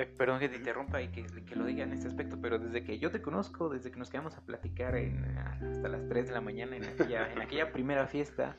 perdón 0.05 0.39
que 0.39 0.49
te 0.49 0.57
interrumpa 0.57 1.01
y 1.01 1.09
que, 1.09 1.25
que, 1.25 1.55
lo 1.55 1.65
diga 1.65 1.83
en 1.83 1.93
este 1.93 2.07
aspecto, 2.07 2.37
pero 2.41 2.59
desde 2.59 2.83
que 2.83 2.99
yo 2.99 3.11
te 3.11 3.21
conozco, 3.21 3.69
desde 3.69 3.91
que 3.91 3.97
nos 3.97 4.09
quedamos 4.09 4.37
a 4.37 4.41
platicar 4.41 4.95
en, 4.95 5.37
hasta 5.37 5.87
las 5.87 6.07
3 6.07 6.27
de 6.27 6.33
la 6.33 6.41
mañana 6.41 6.75
en 6.75 6.85
aquella, 6.85 7.31
en 7.31 7.41
aquella 7.41 7.71
primera 7.71 8.07
fiesta 8.07 8.57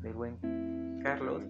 del 0.00 0.14
buen 0.14 0.38
Carlos, 1.02 1.44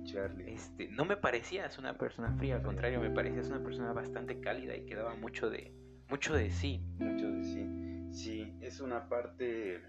este, 0.47 0.89
no 0.89 1.05
me 1.05 1.17
parecías 1.17 1.79
una 1.79 1.97
persona 1.97 2.33
fría, 2.33 2.57
al 2.57 2.63
contrario, 2.63 3.01
me 3.01 3.11
parecías 3.11 3.49
una 3.49 3.63
persona 3.63 3.93
bastante 3.93 4.41
cálida 4.41 4.77
y 4.77 4.85
que 4.85 4.97
daba 4.97 5.15
mucho 5.15 5.49
de, 5.49 5.73
mucho 6.09 6.35
de 6.35 6.51
sí. 6.51 6.81
Mucho 6.99 7.31
de 7.31 7.45
sí. 7.45 8.09
Sí, 8.11 8.57
es 8.61 8.81
una 8.81 9.09
parte 9.09 9.81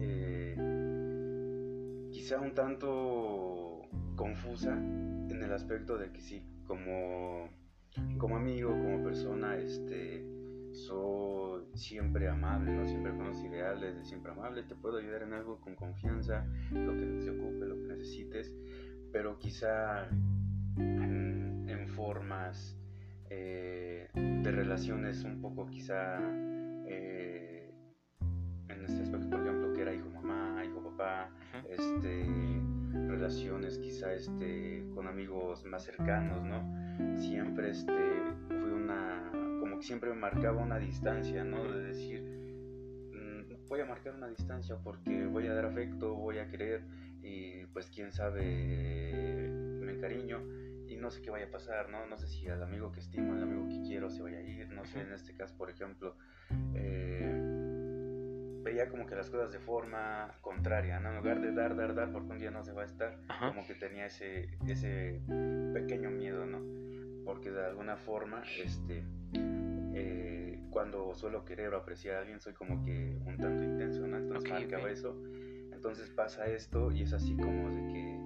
eh, 0.00 0.56
quizá 2.12 2.40
un 2.40 2.52
tanto 2.54 3.82
confusa 4.16 4.72
en 4.72 5.40
el 5.42 5.52
aspecto 5.52 5.96
de 5.98 6.10
que 6.10 6.20
sí, 6.20 6.42
como, 6.66 7.48
como 8.18 8.36
amigo, 8.36 8.70
como 8.70 9.02
persona, 9.02 9.56
este, 9.56 10.24
soy 10.72 11.64
siempre 11.74 12.28
amable, 12.28 12.72
¿no? 12.72 12.86
Siempre 12.86 13.12
con 13.16 13.28
los 13.28 13.42
ideales 13.42 13.96
de 13.96 14.04
siempre 14.04 14.32
amable, 14.32 14.62
te 14.62 14.74
puedo 14.74 14.98
ayudar 14.98 15.22
en 15.22 15.32
algo 15.32 15.60
con 15.60 15.74
confianza, 15.74 16.46
lo 16.72 16.92
que 16.92 17.20
se 17.22 17.30
ocupe, 17.30 17.66
lo 17.66 17.76
que 17.76 17.88
necesites, 17.88 18.54
pero 19.12 19.38
quizá 19.38 20.08
en, 20.78 21.86
formas 21.94 22.76
eh, 23.30 24.08
de 24.12 24.50
relaciones 24.50 25.24
un 25.24 25.40
poco 25.40 25.66
quizá 25.66 26.18
eh, 26.86 27.72
en 28.68 28.84
este 28.84 29.02
aspecto, 29.02 29.30
por 29.30 29.40
ejemplo, 29.40 29.72
que 29.72 29.80
era 29.80 29.94
hijo 29.94 30.10
mamá, 30.10 30.62
hijo 30.62 30.82
papá, 30.82 31.30
este, 31.70 32.26
relaciones 33.16 33.78
quizá 33.78 34.12
este, 34.12 34.84
con 34.94 35.06
amigos 35.06 35.64
más 35.64 35.84
cercanos, 35.84 36.44
¿no? 36.44 37.16
Siempre 37.18 37.70
este, 37.70 37.92
fui 38.48 38.70
una, 38.70 39.30
como 39.32 39.78
que 39.78 39.86
siempre 39.86 40.10
me 40.10 40.16
marcaba 40.16 40.62
una 40.62 40.78
distancia, 40.78 41.42
¿no? 41.42 41.64
De 41.72 41.84
decir, 41.84 42.22
mm, 43.12 43.68
voy 43.68 43.80
a 43.80 43.86
marcar 43.86 44.14
una 44.14 44.28
distancia 44.28 44.76
porque 44.82 45.26
voy 45.26 45.46
a 45.46 45.54
dar 45.54 45.64
afecto, 45.64 46.14
voy 46.14 46.38
a 46.38 46.48
querer 46.48 46.84
y 47.22 47.66
pues 47.66 47.90
quién 47.90 48.12
sabe, 48.12 49.48
me 49.80 49.92
encariño 49.92 50.42
y 50.86 50.96
no 50.96 51.10
sé 51.10 51.22
qué 51.22 51.30
vaya 51.30 51.46
a 51.46 51.50
pasar, 51.50 51.88
¿no? 51.88 52.06
No 52.06 52.18
sé 52.18 52.26
si 52.28 52.46
al 52.48 52.62
amigo 52.62 52.92
que 52.92 53.00
estimo, 53.00 53.32
al 53.32 53.42
amigo 53.42 53.66
que 53.66 53.80
quiero 53.88 54.10
se 54.10 54.22
vaya 54.22 54.38
a 54.38 54.42
ir, 54.42 54.68
no 54.70 54.84
sé, 54.84 55.00
en 55.00 55.12
este 55.12 55.34
caso, 55.34 55.56
por 55.56 55.70
ejemplo, 55.70 56.16
eh, 56.74 57.45
veía 58.66 58.88
como 58.88 59.06
que 59.06 59.14
las 59.14 59.30
cosas 59.30 59.52
de 59.52 59.58
forma 59.60 60.34
contraria, 60.42 61.00
¿no? 61.00 61.10
En 61.10 61.16
lugar 61.16 61.40
de 61.40 61.52
dar, 61.52 61.76
dar, 61.76 61.94
dar, 61.94 62.12
porque 62.12 62.32
un 62.32 62.38
día 62.38 62.50
no 62.50 62.62
se 62.62 62.72
va 62.72 62.82
a 62.82 62.84
estar, 62.84 63.18
como 63.38 63.66
que 63.66 63.74
tenía 63.74 64.06
ese, 64.06 64.58
ese 64.66 65.22
pequeño 65.72 66.10
miedo, 66.10 66.44
¿no? 66.44 66.60
Porque 67.24 67.50
de 67.50 67.64
alguna 67.64 67.96
forma, 67.96 68.42
este, 68.62 69.04
eh, 69.94 70.60
cuando 70.70 71.14
suelo 71.14 71.44
querer 71.44 71.72
o 71.74 71.78
apreciar 71.78 72.16
a 72.16 72.20
alguien, 72.20 72.40
soy 72.40 72.52
como 72.52 72.84
que 72.84 73.18
un 73.24 73.38
tanto 73.38 73.62
intenso, 73.62 74.06
¿no? 74.06 74.18
Entonces 74.18 74.50
marcaba 74.50 74.90
eso 74.90 75.16
entonces 75.86 76.10
pasa 76.10 76.46
esto 76.48 76.90
y 76.90 77.02
es 77.02 77.12
así 77.12 77.36
como 77.36 77.70
de 77.70 77.92
que 77.92 78.20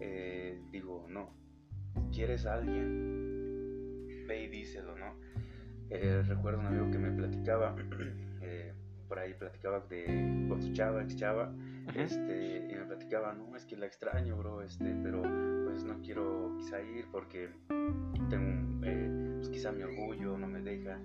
eh, 0.00 0.60
digo, 0.72 1.06
no, 1.08 1.30
quieres 2.12 2.46
a 2.46 2.54
alguien, 2.54 4.06
ve 4.26 4.42
y 4.42 4.48
díselo, 4.48 4.98
¿no? 4.98 5.14
Eh, 5.90 6.22
recuerdo 6.26 6.58
un 6.58 6.66
amigo 6.66 6.90
que 6.90 6.98
me 6.98 7.12
platicaba, 7.12 7.76
eh, 8.42 8.74
por 9.08 9.18
ahí 9.18 9.34
platicaba 9.34 9.80
de, 9.88 10.46
con 10.48 10.62
su 10.62 10.72
chava, 10.72 11.02
ex 11.02 11.16
chava, 11.16 11.52
este, 11.94 12.68
y 12.70 12.74
me 12.74 12.84
platicaba, 12.84 13.32
no, 13.34 13.56
es 13.56 13.64
que 13.64 13.76
la 13.76 13.86
extraño, 13.86 14.36
bro, 14.36 14.62
este, 14.62 14.94
pero 15.02 15.22
pues 15.64 15.84
no 15.84 16.00
quiero 16.02 16.54
quizá 16.58 16.80
ir 16.80 17.06
porque 17.10 17.50
tengo, 18.30 18.80
pues 18.80 19.48
quizá 19.48 19.72
mi 19.72 19.82
orgullo 19.82 20.36
no 20.38 20.46
me 20.46 20.60
deja. 20.60 20.98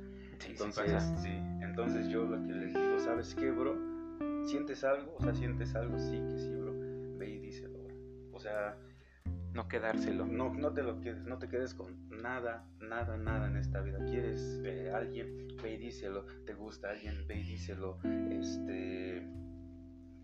entonces, 0.48 1.04
sí, 1.18 1.32
entonces 1.62 2.08
yo 2.08 2.24
lo 2.26 2.42
que 2.44 2.54
les 2.54 2.74
digo, 2.74 3.00
¿sabes 3.00 3.36
qué, 3.36 3.52
bro? 3.52 3.76
¿Sientes 4.46 4.84
algo? 4.84 5.16
O 5.18 5.22
sea, 5.22 5.34
¿sientes 5.34 5.76
algo? 5.76 5.98
Sí, 6.00 6.20
que 6.30 6.38
sí, 6.38 6.56
bro. 6.56 6.74
Ve 7.18 7.30
y 7.30 7.40
díselo, 7.40 7.78
bro. 7.84 7.96
O 8.32 8.40
sea, 8.40 8.78
no 9.54 9.68
quedárselo. 9.68 10.26
No, 10.26 10.54
no 10.54 10.74
te 10.74 10.84
lo 10.84 11.02
quedes, 11.02 11.24
no 11.24 11.38
te 11.38 11.48
quedes 11.48 11.74
con 11.74 12.10
nada, 12.10 12.66
nada, 12.80 13.18
nada 13.18 13.48
en 13.48 13.58
esta 13.58 13.82
vida. 13.82 14.00
¿Quieres 14.06 14.62
eh, 14.64 14.92
alguien? 14.94 15.48
Ve 15.62 15.74
y 15.74 15.78
díselo. 15.78 16.26
¿Te 16.46 16.54
gusta 16.54 16.92
alguien? 16.92 17.26
Ve 17.28 17.40
y 17.40 17.44
díselo. 17.44 18.00
Este, 18.04 19.18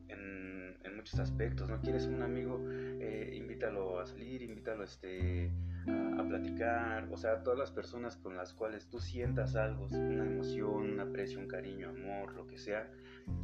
en, 0.08 0.78
en 0.84 0.96
muchos 0.96 1.20
aspectos, 1.20 1.70
¿no? 1.70 1.82
¿Quieres 1.82 2.06
un 2.06 2.22
amigo? 2.22 2.60
Eh, 2.72 3.34
invítalo 3.36 4.00
a 4.00 4.06
salir, 4.06 4.42
invítalo 4.42 4.84
este, 4.84 5.52
a, 5.88 6.22
a, 6.22 6.28
platicar. 6.28 7.10
O 7.12 7.18
sea, 7.18 7.44
todas 7.44 7.60
las 7.60 7.72
personas 7.72 8.18
con 8.18 8.38
las 8.38 8.54
cuales 8.54 8.88
tú 8.88 9.00
sientas 9.00 9.56
algo, 9.56 9.88
una 9.88 10.26
emoción, 10.26 10.94
un 10.94 11.00
aprecio, 11.00 11.40
un 11.40 11.48
cariño, 11.48 11.90
amor, 11.90 12.34
lo 12.34 12.48
que 12.48 12.58
sea 12.58 12.90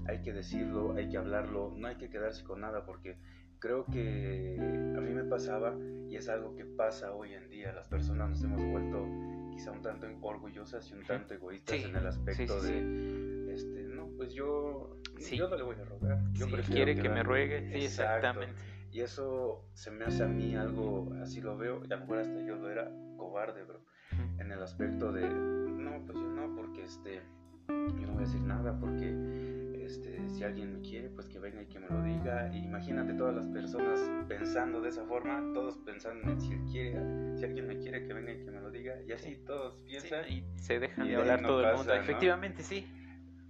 hay 0.05 0.21
que 0.21 0.33
decirlo, 0.33 0.93
hay 0.95 1.09
que 1.09 1.17
hablarlo, 1.17 1.73
no 1.75 1.87
hay 1.87 1.95
que 1.95 2.09
quedarse 2.09 2.43
con 2.43 2.61
nada 2.61 2.85
porque 2.85 3.17
creo 3.63 3.86
que 3.86 4.58
a 4.60 5.00
mí 5.00 5.13
me 5.13 5.24
pasaba 5.24 5.74
y 6.10 6.17
es 6.17 6.27
algo 6.27 6.53
que 6.53 6.65
pasa 6.65 7.13
hoy 7.13 7.34
en 7.34 7.50
día. 7.50 7.72
Las 7.72 7.88
personas 7.88 8.29
nos 8.32 8.43
hemos 8.43 8.62
vuelto 8.62 9.08
quizá 9.51 9.72
un 9.72 9.82
tanto 9.82 10.05
orgullosas 10.22 10.91
y 10.91 10.96
un 10.96 11.05
tanto 11.05 11.34
egoístas 11.34 11.77
en 11.77 11.96
el 11.96 12.05
aspecto 12.05 12.62
de, 12.62 13.53
este, 13.53 13.84
no, 13.84 14.10
pues 14.17 14.34
yo, 14.34 14.98
yo 15.32 15.48
no 15.48 15.55
le 15.55 15.63
voy 15.63 15.77
a 15.77 15.86
rogar. 15.86 16.20
Yo 16.34 16.48
quiere 16.70 16.93
que 16.93 17.08
me 17.08 17.24
ruegue, 17.24 17.72
sí, 17.72 17.86
exactamente. 17.86 18.62
Y 18.91 19.00
eso 19.00 19.65
se 19.74 19.91
me 19.91 20.03
hace 20.03 20.24
a 20.24 20.27
mí 20.27 20.55
algo, 20.55 21.13
así 21.22 21.39
lo 21.39 21.58
veo, 21.58 21.84
y 21.86 21.93
a 21.93 21.96
lo 21.96 22.01
mejor 22.01 22.17
hasta 22.20 22.41
yo 22.41 22.58
lo 22.58 22.70
era 22.70 22.91
cobarde, 23.15 23.63
bro, 23.63 23.79
en 24.39 24.51
el 24.51 24.62
aspecto 24.62 25.13
de, 25.13 25.22
no, 25.29 26.05
pues 26.05 26.17
yo 26.17 26.29
no, 26.29 26.53
porque 26.53 26.84
este, 26.84 27.22
yo 27.70 28.08
no 28.08 28.13
voy 28.13 28.24
a 28.24 28.25
decir 28.27 28.41
nada, 28.41 28.77
porque 28.77 29.72
este, 29.85 30.29
si 30.29 30.43
alguien 30.43 30.73
me 30.73 30.81
quiere, 30.81 31.09
pues 31.09 31.27
que 31.27 31.39
venga 31.39 31.61
y 31.61 31.65
que 31.65 31.79
me 31.79 31.87
lo 31.87 32.01
diga. 32.03 32.53
imagínate 32.55 33.13
todas 33.13 33.35
las 33.35 33.47
personas 33.47 33.99
pensando 34.27 34.81
de 34.81 34.89
esa 34.89 35.05
forma, 35.05 35.51
todos 35.53 35.77
pensando 35.79 36.31
en 36.31 36.41
si, 36.41 36.55
quiere, 36.71 36.93
si 37.37 37.45
alguien 37.45 37.67
me 37.67 37.77
quiere, 37.77 38.05
que 38.05 38.13
venga 38.13 38.31
y 38.33 38.43
que 38.43 38.51
me 38.51 38.61
lo 38.61 38.71
diga. 38.71 38.95
Y 39.07 39.11
así 39.11 39.37
todos 39.45 39.77
piensan. 39.85 40.29
y 40.29 40.43
se 40.55 40.79
dejan 40.79 41.07
de 41.07 41.15
hablar 41.15 41.41
todo 41.41 41.67
el 41.67 41.75
mundo. 41.75 41.93
Efectivamente, 41.93 42.63
sí. 42.63 42.87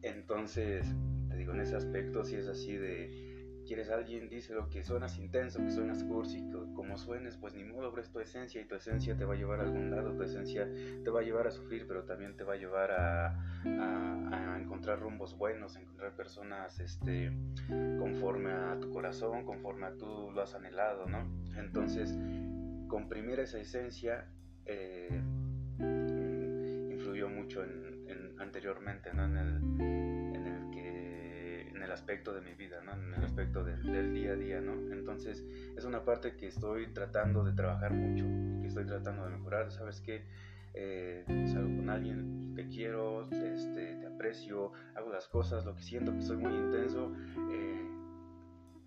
Entonces, 0.01 0.85
te 1.29 1.37
digo, 1.37 1.53
en 1.53 1.61
ese 1.61 1.75
aspecto, 1.75 2.23
si 2.25 2.35
es 2.35 2.47
así 2.47 2.75
de 2.75 3.32
quieres 3.73 3.89
a 3.89 3.95
alguien, 3.95 4.29
díselo 4.29 4.69
que 4.69 4.83
suenas 4.83 5.17
intenso, 5.17 5.57
que 5.57 5.71
suenas 5.71 6.03
cursi, 6.03 6.47
que 6.47 6.57
como 6.75 6.95
suenes, 6.95 7.37
pues 7.37 7.55
ni 7.55 7.63
modo, 7.63 7.97
es 7.97 8.11
tu 8.11 8.19
esencia 8.19 8.61
y 8.61 8.65
tu 8.65 8.75
esencia 8.75 9.17
te 9.17 9.25
va 9.25 9.33
a 9.33 9.35
llevar 9.35 9.61
a 9.61 9.63
algún 9.63 9.89
lado, 9.89 10.13
tu 10.13 10.21
esencia 10.21 10.69
te 11.03 11.09
va 11.09 11.21
a 11.21 11.23
llevar 11.23 11.47
a 11.47 11.51
sufrir, 11.51 11.87
pero 11.87 12.03
también 12.03 12.37
te 12.37 12.43
va 12.43 12.53
a 12.53 12.57
llevar 12.57 12.91
a, 12.91 14.59
encontrar 14.59 14.99
rumbos 14.99 15.35
buenos, 15.35 15.75
a 15.75 15.81
encontrar 15.81 16.15
personas 16.15 16.79
este, 16.79 17.31
conforme 17.97 18.51
a 18.51 18.77
tu 18.79 18.91
corazón, 18.91 19.43
conforme 19.43 19.87
a 19.87 19.93
tú 19.97 20.29
lo 20.31 20.43
has 20.43 20.53
anhelado, 20.53 21.07
¿no? 21.07 21.27
Entonces, 21.57 22.15
comprimir 22.87 23.39
esa 23.39 23.57
esencia 23.57 24.27
eh, 24.67 25.19
influyó 26.91 27.27
mucho 27.27 27.63
en, 27.63 28.35
anteriormente, 28.37 29.11
¿no? 29.15 29.25
En 29.25 29.37
el, 29.37 30.22
el 31.83 31.91
aspecto 31.91 32.33
de 32.33 32.41
mi 32.41 32.53
vida, 32.53 32.81
¿no? 32.83 32.93
En 32.93 33.13
el 33.13 33.23
aspecto 33.23 33.63
del, 33.63 34.13
día 34.13 34.31
a 34.31 34.35
día, 34.35 34.61
¿no? 34.61 34.73
Entonces 34.93 35.43
es 35.77 35.85
una 35.85 36.03
parte 36.03 36.35
que 36.35 36.47
estoy 36.47 36.87
tratando 36.87 37.43
de 37.43 37.53
trabajar 37.53 37.93
mucho, 37.93 38.25
que 38.61 38.67
estoy 38.67 38.85
tratando 38.85 39.25
de 39.25 39.31
mejorar, 39.31 39.71
¿sabes 39.71 40.01
qué? 40.01 40.23
Eh, 40.73 41.23
salgo 41.51 41.75
con 41.75 41.89
alguien 41.89 42.53
que 42.55 42.67
quiero, 42.67 43.29
este, 43.31 43.95
te 43.95 44.07
aprecio, 44.07 44.71
hago 44.95 45.09
las 45.11 45.27
cosas, 45.27 45.65
lo 45.65 45.75
que 45.75 45.83
siento, 45.83 46.13
que 46.13 46.21
soy 46.21 46.37
muy 46.37 46.53
intenso, 46.53 47.13
eh, 47.51 47.87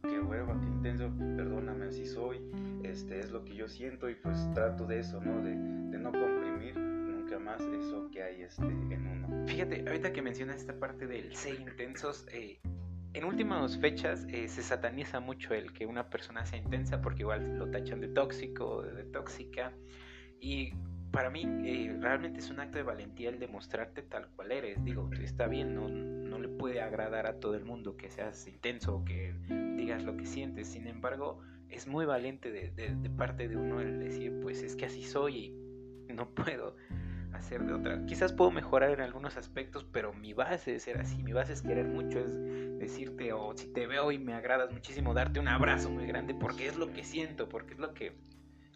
qué 0.03 0.21
hueva, 0.21 0.59
qué 0.61 0.67
intenso, 0.67 1.13
perdóname, 1.37 1.87
así 1.87 2.07
soy, 2.07 2.41
este, 2.83 3.21
es 3.21 3.31
lo 3.31 3.45
que 3.45 3.55
yo 3.55 3.69
siento 3.69 4.09
y 4.09 4.15
pues 4.17 4.37
trato 4.55 4.87
de 4.87 5.01
eso, 5.01 5.21
¿no? 5.21 5.43
De, 5.43 5.51
de 5.51 5.99
no 5.99 6.11
comprimir 6.11 6.97
más 7.39 7.61
eso 7.61 8.09
que 8.11 8.23
hay 8.23 8.43
este, 8.43 8.65
en 8.65 9.07
uno. 9.07 9.47
Fíjate, 9.47 9.85
ahorita 9.87 10.13
que 10.13 10.23
mencionas 10.23 10.57
esta 10.57 10.79
parte 10.79 11.07
del 11.07 11.35
ser 11.35 11.61
intensos, 11.61 12.27
eh, 12.33 12.59
en 13.17 13.25
últimas 13.25 13.79
fechas 13.79 14.27
eh, 14.29 14.47
se 14.47 14.63
sataniza 14.63 15.21
mucho 15.21 15.55
el 15.55 15.73
que 15.73 15.87
una 15.87 16.11
persona 16.11 16.45
sea 16.45 16.59
intensa 16.59 17.01
porque 17.01 17.23
igual 17.23 17.59
lo 17.59 17.71
tachan 17.71 18.01
de 18.01 18.09
tóxico, 18.09 18.83
de 18.83 19.05
tóxica. 19.05 19.73
Y 20.39 20.75
para 21.13 21.31
mí 21.31 21.45
eh, 21.65 21.97
realmente 21.99 22.41
es 22.41 22.51
un 22.51 22.61
acto 22.61 22.77
de 22.77 22.85
valentía 22.85 23.31
el 23.31 23.39
demostrarte 23.39 24.03
tal 24.03 24.29
cual 24.37 24.53
eres. 24.53 24.85
Digo, 24.85 25.09
está 25.23 25.47
bien, 25.47 25.75
no, 25.75 25.89
no 25.89 26.39
le 26.39 26.49
puede 26.49 26.83
agradar 26.83 27.27
a 27.27 27.41
todo 27.41 27.55
el 27.55 27.65
mundo 27.65 27.97
que 27.97 28.11
seas 28.11 28.47
intenso 28.47 28.97
o 28.97 29.05
que 29.07 29.35
digas 29.77 30.05
lo 30.05 30.15
que 30.19 30.27
sientes. 30.27 30.69
Sin 30.69 30.87
embargo, 30.87 31.41
es 31.71 31.87
muy 31.87 32.05
valiente 32.05 32.53
de, 32.53 32.71
de, 32.71 33.11
parte 33.11 33.49
de 33.49 33.57
uno 33.57 33.81
el 33.81 33.99
decir, 33.99 34.39
pues 34.43 34.63
es 34.63 34.77
que 34.77 34.85
así 34.85 35.03
soy 35.03 35.55
y 36.07 36.13
no 36.13 36.29
puedo 36.35 36.77
hacer 37.37 37.65
de 37.65 37.73
otra. 37.73 38.05
Quizás 38.07 38.33
puedo 38.33 38.51
mejorar 38.51 38.91
en 38.91 39.01
algunos 39.01 39.37
aspectos, 39.37 39.85
pero 39.93 40.13
mi 40.13 40.33
base 40.33 40.77
es 40.77 40.83
ser 40.83 40.99
así, 40.99 41.23
mi 41.23 41.33
base 41.33 41.53
es 41.53 41.63
querer 41.63 41.87
mucho, 41.87 42.19
es 42.19 42.79
decirte, 42.79 43.33
o 43.33 43.57
si 43.57 43.73
te 43.73 43.87
veo 43.87 44.13
y 44.13 44.19
me 44.19 44.35
agradas 44.35 44.73
muchísimo, 44.73 45.15
darte 45.15 45.41
un 45.41 45.49
abrazo 45.49 45.91
muy 45.91 46.07
grande, 46.07 46.35
porque 46.35 46.67
es 46.67 46.77
lo 46.77 46.93
que 46.93 47.05
siento, 47.05 47.49
porque 47.49 47.75
es 47.75 47.81
lo 47.81 47.95
que, 47.95 48.17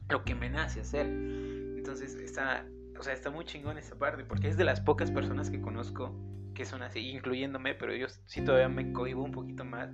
lo 0.09 0.25
que 0.25 0.35
me 0.35 0.49
nace 0.49 0.81
hacer. 0.81 1.07
Entonces 1.07 2.15
está, 2.15 2.67
o 2.99 3.03
sea, 3.03 3.13
está 3.13 3.31
muy 3.31 3.45
chingón 3.45 3.79
esa 3.79 3.99
parte, 3.99 4.25
porque 4.25 4.49
es 4.49 4.57
de 4.57 4.65
las 4.65 4.81
pocas 4.81 5.11
personas 5.11 5.51
que 5.51 5.61
conozco 5.61 6.15
que 6.55 6.65
son 6.65 6.83
así, 6.83 7.01
incluyéndome, 7.01 7.75
pero 7.75 7.95
yo 7.95 8.07
sí 8.27 8.43
todavía 8.43 8.69
me 8.69 8.93
cohibo 8.93 9.25
un 9.25 9.33
poquito 9.33 9.65
más 9.65 9.91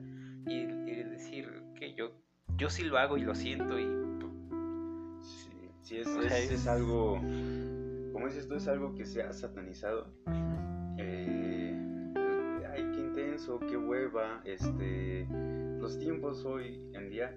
y, 0.46 0.66
decir 1.04 1.62
que 1.74 1.94
yo, 1.94 2.10
yo 2.56 2.68
sí 2.70 2.82
lo 2.82 2.98
hago 2.98 3.16
y 3.16 3.22
lo 3.22 3.34
siento 3.34 3.78
y... 3.78 3.86
Sí, 5.82 5.98
es, 5.98 6.08
es, 6.08 6.66
algo, 6.66 7.20
como 8.16 8.28
dices 8.28 8.48
tú, 8.48 8.54
es 8.54 8.66
algo 8.66 8.94
que 8.94 9.04
se 9.04 9.20
ha 9.22 9.30
satanizado. 9.34 10.10
Eh, 10.96 11.78
ay, 12.66 12.90
qué 12.94 12.98
intenso, 12.98 13.60
qué 13.60 13.76
hueva, 13.76 14.40
este, 14.46 15.26
los 15.78 15.98
tiempos 15.98 16.42
hoy 16.46 16.80
en 16.94 17.10
día 17.10 17.36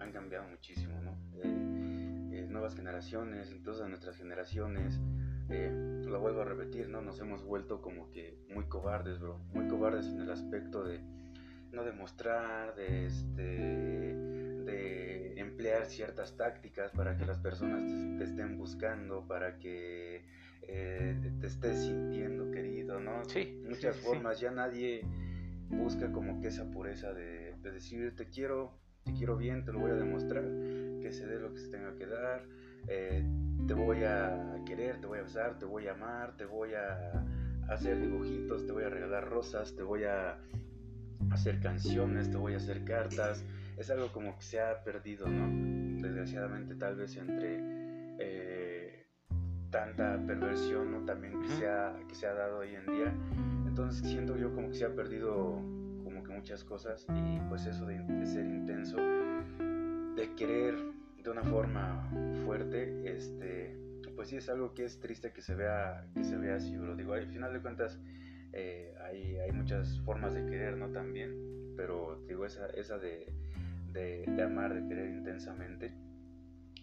han 0.00 0.10
cambiado 0.10 0.48
muchísimo, 0.48 1.00
¿no? 1.00 1.16
Eh, 1.44 2.44
nuevas 2.50 2.74
generaciones, 2.74 3.54
todas 3.62 3.88
nuestras 3.88 4.16
generaciones, 4.16 5.00
eh, 5.48 5.70
lo 6.04 6.18
vuelvo 6.18 6.40
a 6.40 6.44
repetir, 6.44 6.88
¿no? 6.88 7.02
Nos 7.02 7.20
hemos 7.20 7.44
vuelto 7.44 7.80
como 7.80 8.10
que 8.10 8.36
muy 8.48 8.64
cobardes, 8.64 9.20
bro, 9.20 9.38
muy 9.54 9.68
cobardes 9.68 10.08
en 10.08 10.22
el 10.22 10.32
aspecto 10.32 10.82
de 10.82 11.02
no 11.70 11.84
demostrar, 11.84 12.74
de, 12.74 13.06
este, 13.06 14.55
de 14.66 15.38
emplear 15.40 15.86
ciertas 15.86 16.36
tácticas 16.36 16.90
para 16.92 17.16
que 17.16 17.24
las 17.24 17.38
personas 17.38 17.80
te, 18.18 18.24
estén 18.24 18.58
buscando, 18.58 19.26
para 19.26 19.58
que 19.58 20.24
eh, 20.68 21.32
te 21.40 21.46
estés 21.46 21.78
sintiendo 21.86 22.50
querido, 22.50 23.00
¿no? 23.00 23.24
Sí. 23.24 23.62
Muchas 23.66 23.96
formas, 23.96 24.40
ya 24.40 24.50
nadie 24.50 25.02
busca 25.70 26.12
como 26.12 26.40
que 26.40 26.48
esa 26.48 26.70
pureza 26.70 27.12
de, 27.12 27.54
de 27.62 27.70
decir 27.70 28.14
te 28.16 28.28
quiero, 28.28 28.78
te 29.04 29.12
quiero 29.14 29.36
bien, 29.36 29.64
te 29.64 29.72
lo 29.72 29.80
voy 29.80 29.92
a 29.92 29.94
demostrar, 29.94 30.44
que 31.00 31.10
se 31.12 31.26
dé 31.26 31.38
lo 31.38 31.52
que 31.54 31.60
se 31.60 31.68
tenga 31.68 31.94
que 31.96 32.06
dar, 32.06 32.44
eh, 32.88 33.24
te 33.66 33.74
voy 33.74 34.04
a 34.04 34.62
querer, 34.66 35.00
te 35.00 35.06
voy 35.06 35.20
a 35.20 35.22
besar, 35.22 35.58
te 35.58 35.64
voy 35.64 35.86
a 35.86 35.92
amar, 35.92 36.36
te 36.36 36.44
voy 36.44 36.74
a 36.74 37.24
hacer 37.68 38.00
dibujitos, 38.00 38.66
te 38.66 38.72
voy 38.72 38.84
a 38.84 38.88
regalar 38.88 39.28
rosas, 39.28 39.74
te 39.74 39.82
voy 39.82 40.04
a 40.04 40.38
hacer 41.30 41.60
canciones, 41.60 42.30
te 42.30 42.36
voy 42.36 42.54
a 42.54 42.56
hacer 42.58 42.84
cartas. 42.84 43.44
Es 43.76 43.90
algo 43.90 44.08
como 44.12 44.36
que 44.36 44.42
se 44.42 44.60
ha 44.60 44.82
perdido, 44.82 45.26
¿no? 45.28 46.00
Desgraciadamente 46.02 46.74
tal 46.76 46.96
vez 46.96 47.16
entre 47.16 47.58
eh, 48.18 49.06
tanta 49.70 50.18
perversión, 50.26 50.92
¿no? 50.92 51.04
También 51.04 51.40
que 51.42 51.48
se, 51.48 51.68
ha, 51.68 51.96
que 52.08 52.14
se 52.14 52.26
ha 52.26 52.34
dado 52.34 52.58
hoy 52.58 52.74
en 52.74 52.86
día. 52.86 53.14
Entonces 53.66 54.08
siento 54.08 54.36
yo 54.36 54.54
como 54.54 54.68
que 54.68 54.74
se 54.74 54.84
ha 54.84 54.94
perdido 54.94 55.60
muchas 56.36 56.64
cosas 56.64 57.06
y 57.08 57.40
pues 57.48 57.66
eso 57.66 57.86
de, 57.86 57.96
ser 58.26 58.46
intenso, 58.46 58.96
de 58.98 60.34
querer 60.36 60.76
de 61.22 61.30
una 61.30 61.42
forma 61.42 62.08
fuerte, 62.44 63.02
este, 63.04 63.76
pues 64.14 64.28
sí 64.28 64.36
es 64.36 64.48
algo 64.48 64.74
que 64.74 64.84
es 64.84 65.00
triste 65.00 65.32
que 65.32 65.42
se 65.42 65.54
vea, 65.54 66.06
que 66.14 66.22
se 66.22 66.36
vea 66.36 66.56
así, 66.56 66.76
bro. 66.76 66.94
Digo, 66.94 67.14
al 67.14 67.26
final 67.26 67.52
de 67.52 67.60
cuentas 67.60 67.98
eh, 68.52 68.94
hay, 69.04 69.38
hay, 69.38 69.50
muchas 69.52 70.00
formas 70.02 70.34
de 70.34 70.46
querer, 70.46 70.76
¿no? 70.76 70.90
También, 70.90 71.74
pero 71.76 72.22
digo, 72.28 72.46
esa, 72.46 72.66
esa 72.68 72.98
de, 72.98 73.32
de, 73.96 74.42
amar, 74.42 74.74
de 74.74 74.86
querer 74.86 75.10
intensamente, 75.10 75.92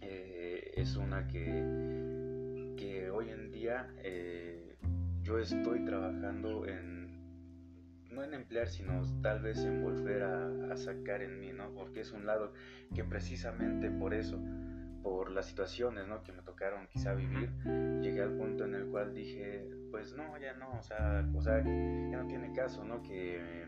eh, 0.02 0.72
es 0.76 0.96
una 0.96 1.28
que, 1.28 2.74
que 2.78 3.10
hoy 3.12 3.30
en 3.30 3.52
día 3.52 3.88
eh, 4.04 4.76
yo 5.22 5.38
estoy 5.38 5.86
trabajando 5.86 6.66
en 6.66 7.04
no 8.12 8.24
en 8.24 8.34
emplear, 8.36 8.68
sino 8.68 9.02
tal 9.22 9.42
vez 9.42 9.64
en 9.66 9.82
volver 9.82 10.22
a, 10.24 10.78
sacar 10.78 11.22
en 11.22 11.40
mí, 11.40 11.52
¿no? 11.52 11.72
Porque 11.74 12.02
es 12.02 12.12
un 12.12 12.26
lado 12.26 12.54
que 12.94 13.04
precisamente 13.04 13.90
por 13.90 14.14
eso, 14.14 14.40
por 15.02 15.32
las 15.32 15.48
situaciones, 15.48 16.08
¿no? 16.08 16.22
Que 16.24 16.32
me 16.32 16.42
tocaron 16.44 16.88
quizá 16.88 17.16
vivir, 17.16 17.50
llegué 18.02 18.22
al 18.22 18.34
punto 18.38 18.66
en 18.66 18.76
el 18.76 18.86
cual 18.88 19.14
dije, 19.14 19.68
pues 19.90 20.14
no, 20.16 20.38
ya 20.38 20.54
no, 20.54 20.78
o 20.78 20.84
sea, 20.84 21.28
o 21.36 21.42
sea 21.42 21.64
ya 21.64 22.18
no 22.18 22.28
tiene 22.28 22.54
caso, 22.54 22.84
¿no? 22.84 23.02
Que 23.02 23.66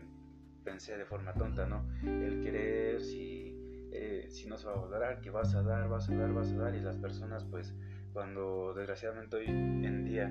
pensé 0.66 0.98
de 0.98 1.06
forma 1.06 1.32
tonta, 1.32 1.64
¿no? 1.64 1.86
El 2.02 2.42
querer, 2.42 3.00
si, 3.00 3.56
eh, 3.92 4.26
si 4.28 4.48
no 4.48 4.58
se 4.58 4.66
va 4.66 4.74
a 4.74 4.80
valorar, 4.80 5.20
que 5.20 5.30
vas 5.30 5.54
a 5.54 5.62
dar, 5.62 5.88
vas 5.88 6.10
a 6.10 6.14
dar, 6.14 6.32
vas 6.32 6.52
a 6.52 6.56
dar, 6.56 6.74
y 6.74 6.80
las 6.80 6.96
personas, 6.96 7.44
pues, 7.44 7.72
cuando 8.12 8.74
desgraciadamente 8.74 9.36
hoy 9.36 9.46
en 9.46 10.04
día 10.04 10.30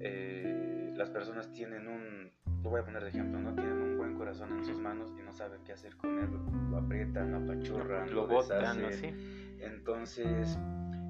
eh, 0.00 0.92
las 0.96 1.10
personas 1.10 1.52
tienen 1.52 1.86
un 1.86 2.30
lo 2.62 2.70
voy 2.70 2.80
a 2.80 2.84
poner 2.84 3.02
de 3.02 3.08
ejemplo, 3.08 3.38
¿no? 3.38 3.54
Tienen 3.54 3.80
un 3.80 3.96
buen 3.96 4.14
corazón 4.16 4.52
en 4.52 4.64
sus 4.64 4.78
manos 4.78 5.14
y 5.18 5.22
no 5.22 5.32
saben 5.32 5.62
qué 5.64 5.72
hacer 5.72 5.96
con 5.96 6.18
él, 6.18 6.28
lo 6.70 6.76
aprietan, 6.76 7.32
lo 7.32 7.38
apachurran, 7.38 8.14
lo, 8.14 8.26
botan, 8.26 8.82
Entonces, 9.60 10.58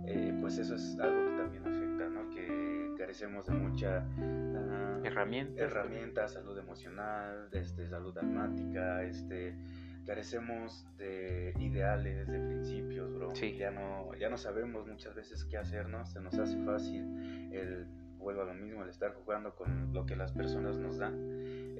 eh, 0.06 0.36
pues 0.40 0.58
eso 0.58 0.76
es 0.76 0.96
algo 1.00 1.24
que 1.24 1.36
también 1.42 1.66
afecta, 1.66 2.08
¿no? 2.08 2.30
Que 2.30 2.69
carecemos 3.00 3.46
de 3.46 3.54
mucha 3.54 4.06
uh, 4.18 5.04
herramientas, 5.04 5.58
herramientas, 5.58 6.32
salud 6.34 6.58
emocional, 6.58 7.48
este, 7.52 7.88
salud 7.88 8.16
almática, 8.18 9.02
este, 9.02 9.56
carecemos 10.04 10.86
de 10.98 11.54
ideales, 11.58 12.28
de 12.28 12.38
principios, 12.38 13.10
bro. 13.14 13.32
Ya 13.32 13.70
no, 13.70 14.14
ya 14.16 14.28
no 14.28 14.36
sabemos 14.36 14.86
muchas 14.86 15.14
veces 15.14 15.46
qué 15.46 15.56
hacer, 15.56 15.88
¿no? 15.88 16.04
Se 16.04 16.20
nos 16.20 16.34
hace 16.38 16.62
fácil 16.64 17.50
el 17.52 17.86
vuelvo 18.18 18.42
a 18.42 18.44
lo 18.44 18.54
mismo, 18.54 18.82
el 18.82 18.90
estar 18.90 19.14
jugando 19.14 19.54
con 19.56 19.94
lo 19.94 20.04
que 20.04 20.14
las 20.14 20.32
personas 20.32 20.76
nos 20.76 20.98
dan, 20.98 21.14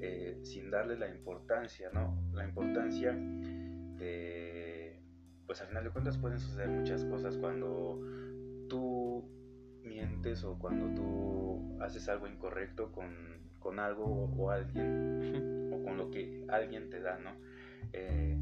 eh, 0.01 0.39
sin 0.41 0.71
darle 0.71 0.97
la 0.97 1.07
importancia, 1.07 1.91
¿no? 1.93 2.17
La 2.33 2.45
importancia 2.45 3.11
de, 3.11 4.99
pues 5.45 5.61
al 5.61 5.67
final 5.67 5.83
de 5.83 5.91
cuentas 5.91 6.17
pueden 6.17 6.39
suceder 6.39 6.69
muchas 6.69 7.05
cosas 7.05 7.37
cuando 7.37 8.01
tú 8.67 9.00
mientes 9.83 10.43
o 10.43 10.57
cuando 10.57 10.93
tú 10.93 11.81
haces 11.81 12.07
algo 12.09 12.27
incorrecto 12.27 12.91
con, 12.91 13.09
con 13.59 13.79
algo 13.79 14.31
o, 14.37 14.51
alguien, 14.51 15.71
o 15.73 15.83
con 15.83 15.97
lo 15.97 16.09
que 16.11 16.45
alguien 16.49 16.89
te 16.89 17.01
da, 17.01 17.17
¿no? 17.19 17.31
Eh, 17.93 18.37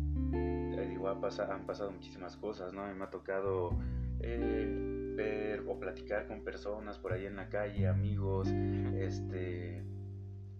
digo, 0.89 1.10
han 1.10 1.21
pasado 1.21 1.91
muchísimas 1.91 2.38
cosas, 2.38 2.73
¿no? 2.73 2.93
Me 2.93 3.04
ha 3.04 3.10
tocado... 3.10 3.78
Eh, 4.21 4.89
ver 5.19 5.65
o 5.67 5.78
platicar 5.78 6.28
con 6.28 6.43
personas 6.45 6.97
por 6.97 7.12
ahí 7.12 7.25
en 7.25 7.36
la 7.36 7.49
calle, 7.49 7.88
amigos, 7.88 8.47
este, 8.47 9.84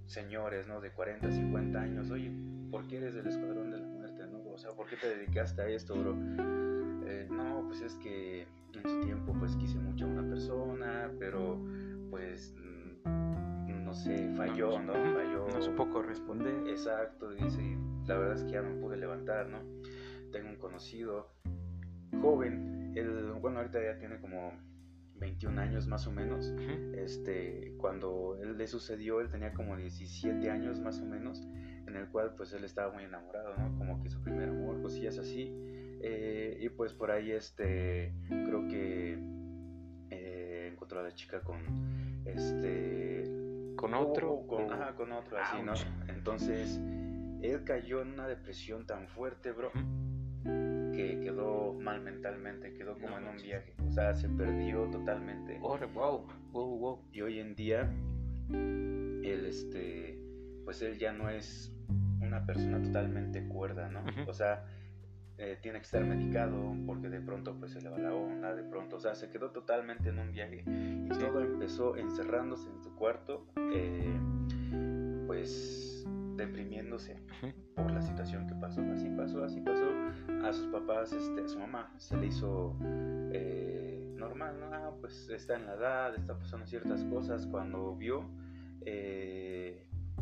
señores, 0.05 0.67
¿no? 0.67 0.81
De 0.81 0.91
40, 0.91 1.31
50 1.31 1.79
años, 1.79 2.11
oye, 2.11 2.29
¿por 2.69 2.85
qué 2.87 2.97
eres 2.97 3.13
del 3.13 3.27
Escuadrón 3.27 3.71
de 3.71 3.77
la 3.77 3.87
Muerte, 3.87 4.27
no? 4.27 4.39
O 4.51 4.57
sea, 4.57 4.71
¿por 4.71 4.87
qué 4.87 4.97
te 4.97 5.07
dedicaste 5.07 5.61
a 5.61 5.67
esto, 5.69 5.95
bro? 5.95 6.17
Eh, 7.05 7.27
no, 7.31 7.63
pues 7.67 7.81
es 7.81 7.95
que 7.95 8.47
en 8.77 8.89
su 8.89 8.99
tiempo, 9.01 9.34
pues 9.39 9.55
quise 9.55 9.77
mucho 9.79 10.05
a 10.05 10.10
una 10.10 10.29
persona, 10.29 11.12
pero 11.19 11.60
pues 12.10 12.53
mm, 12.55 13.84
no 13.84 13.93
sé, 13.93 14.34
falló, 14.36 14.79
¿no? 14.79 14.93
Falló. 14.93 15.47
No 15.53 15.62
supo 15.62 15.89
corresponder. 15.89 16.67
Exacto, 16.67 17.32
dice, 17.32 17.77
la 18.05 18.17
verdad 18.17 18.36
es 18.36 18.43
que 18.43 18.51
ya 18.51 18.62
no 18.62 18.79
pude 18.79 18.97
levantar, 18.97 19.47
¿no? 19.47 19.60
Tengo 20.32 20.49
un 20.49 20.58
conocido 20.58 21.32
joven 22.21 22.79
bueno, 23.41 23.60
ahorita 23.60 23.82
ya 23.82 23.97
tiene 23.97 24.19
como 24.19 24.53
21 25.15 25.62
años 25.62 25.88
más 25.88 26.08
o 26.08 26.12
menos. 26.12 26.53
Este, 26.93 27.73
cuando 27.77 28.38
él 28.41 28.58
le 28.58 28.67
sucedió, 28.67 29.21
él 29.21 29.29
tenía 29.29 29.53
como 29.53 29.75
17 29.75 30.49
años 30.49 30.79
más 30.79 30.99
o 30.99 31.05
menos, 31.05 31.41
en 31.88 31.95
el 31.95 32.08
cual 32.10 32.34
pues 32.36 32.53
él 32.53 32.63
estaba 32.63 32.91
muy 32.91 33.03
enamorado, 33.03 33.55
¿no? 33.58 33.77
Como 33.77 34.01
que 34.01 34.10
su 34.10 34.21
primer 34.21 34.49
amor, 34.49 34.82
cosillas 34.82 35.17
así. 35.17 35.53
Eh, 36.01 36.57
y 36.62 36.69
pues 36.69 36.93
por 36.93 37.12
ahí 37.12 37.31
este, 37.31 38.13
creo 38.27 38.67
que 38.67 39.17
eh, 40.09 40.69
encontró 40.71 40.99
a 40.99 41.03
la 41.03 41.13
chica 41.13 41.41
con 41.41 41.59
este... 42.25 43.23
Con 43.75 43.93
otro. 43.93 44.45
con, 44.45 44.71
ajá, 44.71 44.93
con 44.95 45.12
otro, 45.13 45.38
así, 45.38 45.62
¿no? 45.63 45.73
Entonces, 46.09 46.81
él 47.41 47.63
cayó 47.63 48.01
en 48.01 48.12
una 48.12 48.27
depresión 48.27 48.85
tan 48.85 49.07
fuerte, 49.07 49.51
bro 49.51 49.71
que 50.43 51.19
quedó 51.21 51.73
mal 51.73 52.01
mentalmente, 52.01 52.73
quedó 52.73 52.97
como 52.97 53.17
en 53.17 53.27
un 53.27 53.38
viaje, 53.38 53.73
o 53.88 53.91
sea, 53.91 54.13
se 54.15 54.27
perdió 54.29 54.89
totalmente. 54.89 55.57
Oh, 55.62 55.77
wow, 55.93 56.27
wow, 56.51 56.77
wow. 56.77 57.05
Y 57.12 57.21
hoy 57.21 57.39
en 57.39 57.55
día, 57.55 57.89
él, 58.49 59.45
este, 59.47 60.19
pues 60.65 60.81
él 60.81 60.97
ya 60.97 61.13
no 61.13 61.29
es 61.29 61.73
una 62.21 62.45
persona 62.45 62.81
totalmente 62.81 63.47
cuerda, 63.47 63.89
¿no? 63.89 64.03
O 64.27 64.33
sea, 64.33 64.65
eh, 65.41 65.58
tiene 65.62 65.80
que 65.80 65.86
estar 65.86 66.04
medicado 66.04 66.75
porque 66.86 67.08
de 67.08 67.21
pronto 67.21 67.58
pues 67.58 67.71
se 67.71 67.82
le 67.82 67.88
va 67.88 67.97
la 67.97 68.13
onda, 68.13 68.54
de 68.54 68.63
pronto, 68.63 68.97
o 68.97 68.99
sea, 68.99 69.15
se 69.15 69.30
quedó 69.30 69.52
totalmente 69.52 70.10
en 70.10 70.19
un 70.19 70.34
viaje 70.34 70.65
y 70.67 71.08
todo 71.17 71.39
empezó 71.39 71.95
encerrándose 71.95 72.69
en 72.69 72.84
su 72.84 72.93
cuarto, 72.93 73.47
eh, 73.73 74.19
pues 75.28 76.06
deprimiéndose 76.36 77.15
por 77.73 77.89
la 77.89 78.02
situación 78.02 78.47
que 78.47 78.56
pasó, 78.56 78.82
así 78.91 79.10
pasó, 79.12 79.41
así 79.45 79.62
pasó, 79.62 79.89
a 80.43 80.52
sus 80.52 80.67
papás, 80.67 81.13
este, 81.13 81.41
a 81.41 81.47
su 81.47 81.58
mamá 81.58 81.93
se 81.95 82.17
le 82.17 82.28
hizo 82.28 82.78
eh, 83.32 84.13
normal, 84.17 84.60
¿no? 84.60 84.65
Ah, 84.73 84.93
pues 84.99 85.30
está 85.30 85.56
en 85.56 85.67
la 85.67 85.75
edad, 85.75 86.15
está 86.15 86.38
pasando 86.38 86.67
ciertas 86.67 87.06
cosas, 87.06 87.47
cuando 87.47 87.95
vio, 87.95 88.30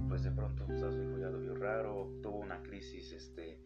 pues 0.08 0.24
de 0.24 0.30
pronto 0.30 0.64
pues, 0.68 0.84
a 0.84 0.92
su 0.92 1.02
hijo 1.02 1.18
ya 1.18 1.32
lo 1.32 1.40
vio 1.40 1.56
raro, 1.56 2.12
tuvo 2.22 2.38
una 2.38 2.62
crisis, 2.62 3.12
este, 3.14 3.66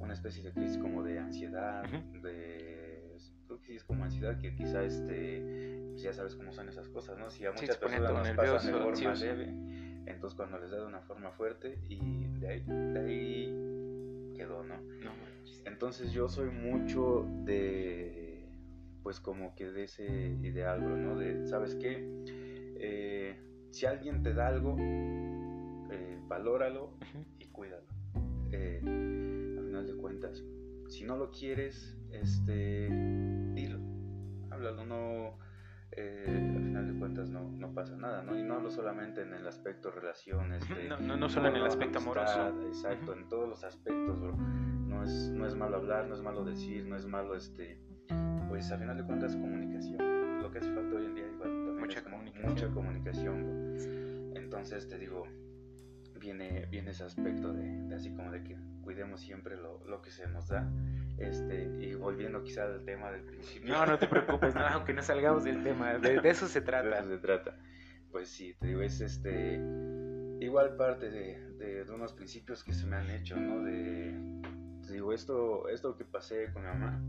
una 0.00 0.14
especie 0.14 0.42
de 0.42 0.52
crisis 0.52 0.78
como 0.78 1.02
de 1.02 1.18
ansiedad, 1.18 1.84
de 2.22 3.16
creo 3.46 3.60
que 3.60 3.66
sí 3.66 3.76
es 3.76 3.84
como 3.84 4.04
ansiedad 4.04 4.38
que 4.38 4.54
quizá 4.54 4.82
este 4.84 5.88
pues 5.90 6.02
ya 6.02 6.12
sabes 6.12 6.34
cómo 6.34 6.52
son 6.52 6.68
esas 6.68 6.88
cosas, 6.88 7.18
¿no? 7.18 7.30
Si 7.30 7.44
a 7.44 7.52
muchas 7.52 7.76
personas 7.76 8.12
nos 8.12 8.30
pasan 8.30 8.72
de 8.72 8.78
forma 8.78 9.14
leve, 9.14 9.54
entonces 10.06 10.36
cuando 10.36 10.58
les 10.58 10.70
da 10.70 10.78
de 10.78 10.86
una 10.86 11.00
forma 11.02 11.30
fuerte 11.32 11.78
y 11.88 12.26
de 12.38 12.48
ahí, 12.48 12.64
de 12.66 12.98
ahí 12.98 14.34
quedó, 14.36 14.62
¿no? 14.64 14.80
no 14.80 15.30
entonces 15.64 16.12
yo 16.12 16.28
soy 16.28 16.50
mucho 16.50 17.26
de 17.44 18.48
pues 19.02 19.20
como 19.20 19.54
que 19.54 19.70
de 19.70 19.84
ese 19.84 20.04
ideal, 20.42 20.80
¿no? 21.02 21.16
De, 21.16 21.46
¿sabes 21.46 21.74
qué? 21.74 22.06
Eh, 22.78 23.40
si 23.70 23.86
alguien 23.86 24.22
te 24.22 24.34
da 24.34 24.48
algo, 24.48 24.76
eh, 24.78 26.18
valóralo 26.28 26.94
y 27.38 27.46
cuídalo. 27.46 27.86
Eh, 28.52 28.82
cuentas. 30.00 30.44
Si 30.88 31.04
no 31.04 31.16
lo 31.16 31.30
quieres, 31.30 31.96
este, 32.10 32.88
dilo, 33.54 33.78
háblalo, 34.50 34.84
no, 34.84 35.38
eh, 35.92 36.24
al 36.28 36.62
final 36.62 36.92
de 36.92 36.98
cuentas 36.98 37.30
no, 37.30 37.50
no, 37.52 37.72
pasa 37.74 37.96
nada, 37.96 38.22
¿no? 38.22 38.38
Y 38.38 38.42
no 38.42 38.54
hablo 38.54 38.70
solamente 38.70 39.22
en 39.22 39.32
el 39.34 39.46
aspecto 39.46 39.90
relaciones. 39.90 40.62
no, 40.88 40.98
no, 40.98 41.16
no, 41.16 41.28
solo 41.28 41.48
en 41.48 41.56
el 41.56 41.66
aspecto 41.66 41.98
amoroso. 41.98 42.48
Exacto, 42.66 43.12
en 43.12 43.28
todos 43.28 43.48
los 43.48 43.64
aspectos, 43.64 44.20
bro. 44.20 44.36
No 44.36 45.04
es, 45.04 45.30
no 45.30 45.46
es 45.46 45.54
malo 45.54 45.76
hablar, 45.76 46.08
no 46.08 46.14
es 46.14 46.22
malo 46.22 46.44
decir, 46.44 46.84
no 46.86 46.96
es 46.96 47.06
malo, 47.06 47.36
este, 47.36 47.80
pues 48.48 48.70
al 48.72 48.80
final 48.80 48.96
de 48.96 49.04
cuentas 49.04 49.36
comunicación. 49.36 50.42
Lo 50.42 50.50
que 50.50 50.58
hace 50.58 50.74
falta 50.74 50.96
hoy 50.96 51.06
en 51.06 51.14
día 51.14 51.26
igual 51.28 51.60
mucha 51.90 52.04
comunicación. 52.04 52.50
Mucha 52.50 52.68
comunicación, 52.68 54.32
Entonces 54.36 54.88
te 54.88 54.98
digo, 54.98 55.26
viene, 56.20 56.66
viene 56.66 56.90
ese 56.90 57.04
aspecto 57.04 57.52
de, 57.52 57.94
así 57.94 58.14
como 58.14 58.30
de 58.30 58.44
que 58.44 58.56
cuidemos 58.82 59.20
siempre 59.20 59.56
lo, 59.56 59.84
lo, 59.86 60.00
que 60.02 60.10
se 60.10 60.28
nos 60.28 60.48
da. 60.48 60.70
Este, 61.18 61.64
y 61.80 61.94
volviendo 61.94 62.42
quizá 62.42 62.64
al 62.64 62.84
tema 62.84 63.10
del 63.10 63.22
principio. 63.22 63.72
No, 63.72 63.84
no 63.86 63.98
te 63.98 64.06
preocupes, 64.06 64.54
no, 64.54 64.60
aunque 64.66 64.92
no 64.92 65.02
salgamos 65.02 65.44
del 65.44 65.62
tema, 65.62 65.98
de, 65.98 66.20
eso 66.24 66.46
se 66.46 66.60
trata. 66.62 66.88
De 66.88 66.98
eso 66.98 67.08
se 67.08 67.18
trata. 67.18 67.56
Pues 68.12 68.28
sí, 68.28 68.54
te 68.58 68.68
digo, 68.68 68.82
es 68.82 69.00
este, 69.00 69.60
igual 70.40 70.76
parte 70.76 71.10
de, 71.10 71.40
de, 71.58 71.84
de 71.84 71.92
unos 71.92 72.12
principios 72.12 72.62
que 72.62 72.72
se 72.72 72.86
me 72.86 72.96
han 72.96 73.10
hecho, 73.10 73.36
¿no? 73.36 73.62
De, 73.62 74.14
te 74.86 74.92
digo, 74.92 75.12
esto, 75.12 75.68
esto 75.68 75.96
que 75.96 76.04
pasé 76.04 76.52
con 76.52 76.62
mi 76.62 76.68
mamá 76.68 77.00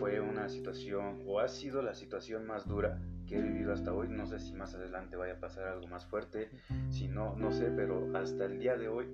fue 0.00 0.18
una 0.18 0.48
situación, 0.48 1.22
o 1.26 1.40
ha 1.40 1.48
sido 1.48 1.82
la 1.82 1.94
situación 1.94 2.46
más 2.46 2.66
dura 2.66 2.98
que 3.28 3.36
he 3.36 3.42
vivido 3.42 3.74
hasta 3.74 3.92
hoy. 3.92 4.08
No 4.08 4.26
sé 4.26 4.40
si 4.40 4.54
más 4.54 4.74
adelante 4.74 5.14
vaya 5.14 5.34
a 5.34 5.40
pasar 5.40 5.68
algo 5.68 5.86
más 5.88 6.06
fuerte, 6.06 6.48
si 6.88 7.06
no, 7.06 7.36
no 7.36 7.52
sé, 7.52 7.70
pero 7.76 8.08
hasta 8.16 8.46
el 8.46 8.58
día 8.58 8.78
de 8.78 8.88
hoy 8.88 9.06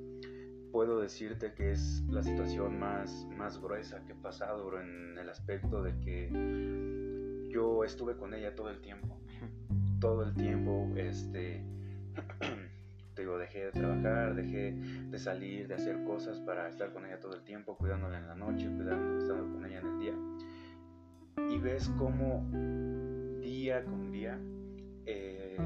puedo 0.71 1.01
decirte 1.01 1.55
que 1.55 1.73
es 1.73 2.05
la 2.09 2.23
situación 2.23 2.79
más, 2.79 3.27
más 3.37 3.61
gruesa 3.61 4.05
que 4.07 4.13
he 4.13 4.15
pasado 4.15 4.81
en 4.81 5.19
el 5.19 5.29
aspecto 5.29 5.83
de 5.83 5.99
que 5.99 7.49
yo 7.51 7.83
estuve 7.83 8.17
con 8.17 8.33
ella 8.33 8.55
todo 8.55 8.71
el 8.71 8.81
tiempo. 8.81 9.19
Todo 10.01 10.23
el 10.23 10.35
tiempo, 10.35 10.89
este, 10.95 11.65
te 13.15 13.23
digo, 13.23 13.39
dejé 13.39 13.65
de 13.65 13.73
trabajar, 13.73 14.37
dejé 14.37 14.73
de 14.73 15.19
salir, 15.19 15.67
de 15.67 15.75
hacer 15.75 16.05
cosas 16.05 16.39
para 16.41 16.69
estar 16.69 16.93
con 16.93 17.07
ella 17.07 17.19
todo 17.19 17.35
el 17.35 17.43
tiempo, 17.43 17.77
cuidándola 17.77 18.19
en 18.19 18.29
la 18.29 18.37
noche, 18.37 18.69
cuidando, 18.69 19.19
estando 19.19 19.53
con 19.53 19.65
ella 19.67 19.81
en 19.81 19.87
el 19.87 19.99
día. 19.99 20.15
Y 21.37 21.59
ves 21.59 21.91
cómo 21.99 22.49
día 23.41 23.85
con 23.85 24.11
día, 24.11 24.39
eh, 25.05 25.57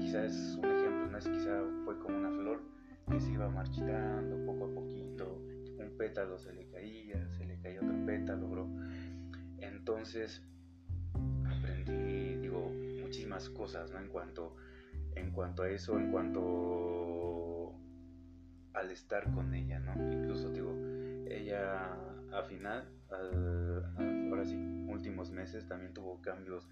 quizás 0.00 0.58
un 0.62 0.64
ejemplo, 0.66 1.06
¿no? 1.08 1.18
es 1.18 1.26
quizá 1.26 1.62
fue 1.84 1.98
como 1.98 2.18
una 2.18 2.30
flor 2.30 2.62
que 3.10 3.20
se 3.20 3.32
iba 3.32 3.48
marchitando 3.48 4.44
poco 4.46 4.66
a 4.66 4.74
poquito, 4.74 5.42
un 5.78 5.96
pétalo 5.96 6.38
se 6.38 6.52
le 6.52 6.66
caía, 6.68 7.28
se 7.30 7.44
le 7.44 7.58
caía 7.60 7.80
otro 7.80 8.06
pétalo, 8.06 8.48
bro. 8.48 8.68
Entonces 9.58 10.42
aprendí, 11.46 12.36
digo, 12.36 12.70
muchísimas 13.00 13.48
cosas, 13.50 13.90
¿no? 13.90 13.98
En 13.98 14.08
cuanto, 14.08 14.56
en 15.14 15.32
cuanto 15.32 15.62
a 15.62 15.70
eso, 15.70 15.98
en 15.98 16.10
cuanto 16.10 17.74
al 18.74 18.90
estar 18.90 19.32
con 19.32 19.54
ella, 19.54 19.80
¿no? 19.80 19.94
Incluso, 20.12 20.50
digo, 20.50 20.74
ella 21.26 21.92
al 22.32 22.44
final, 22.44 22.88
ahora 23.14 24.44
sí, 24.44 24.56
últimos 24.88 25.30
meses 25.30 25.66
también 25.66 25.92
tuvo 25.92 26.20
cambios 26.20 26.68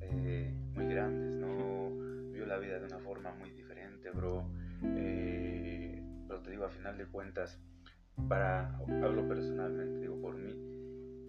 eh, 0.00 0.52
muy 0.74 0.86
grandes, 0.86 1.32
¿no? 1.32 1.90
Vio 2.32 2.46
la 2.46 2.58
vida 2.58 2.78
de 2.78 2.86
una 2.86 2.98
forma 2.98 3.32
muy 3.34 3.50
diferente, 3.50 4.10
bro. 4.10 4.48
Eh, 4.82 6.02
pero 6.28 6.40
te 6.42 6.50
digo, 6.50 6.64
a 6.64 6.70
final 6.70 6.98
de 6.98 7.06
cuentas, 7.06 7.58
para, 8.28 8.76
hablo 8.76 9.26
personalmente, 9.28 10.00
digo 10.00 10.20
por 10.20 10.36
mí, 10.36 10.52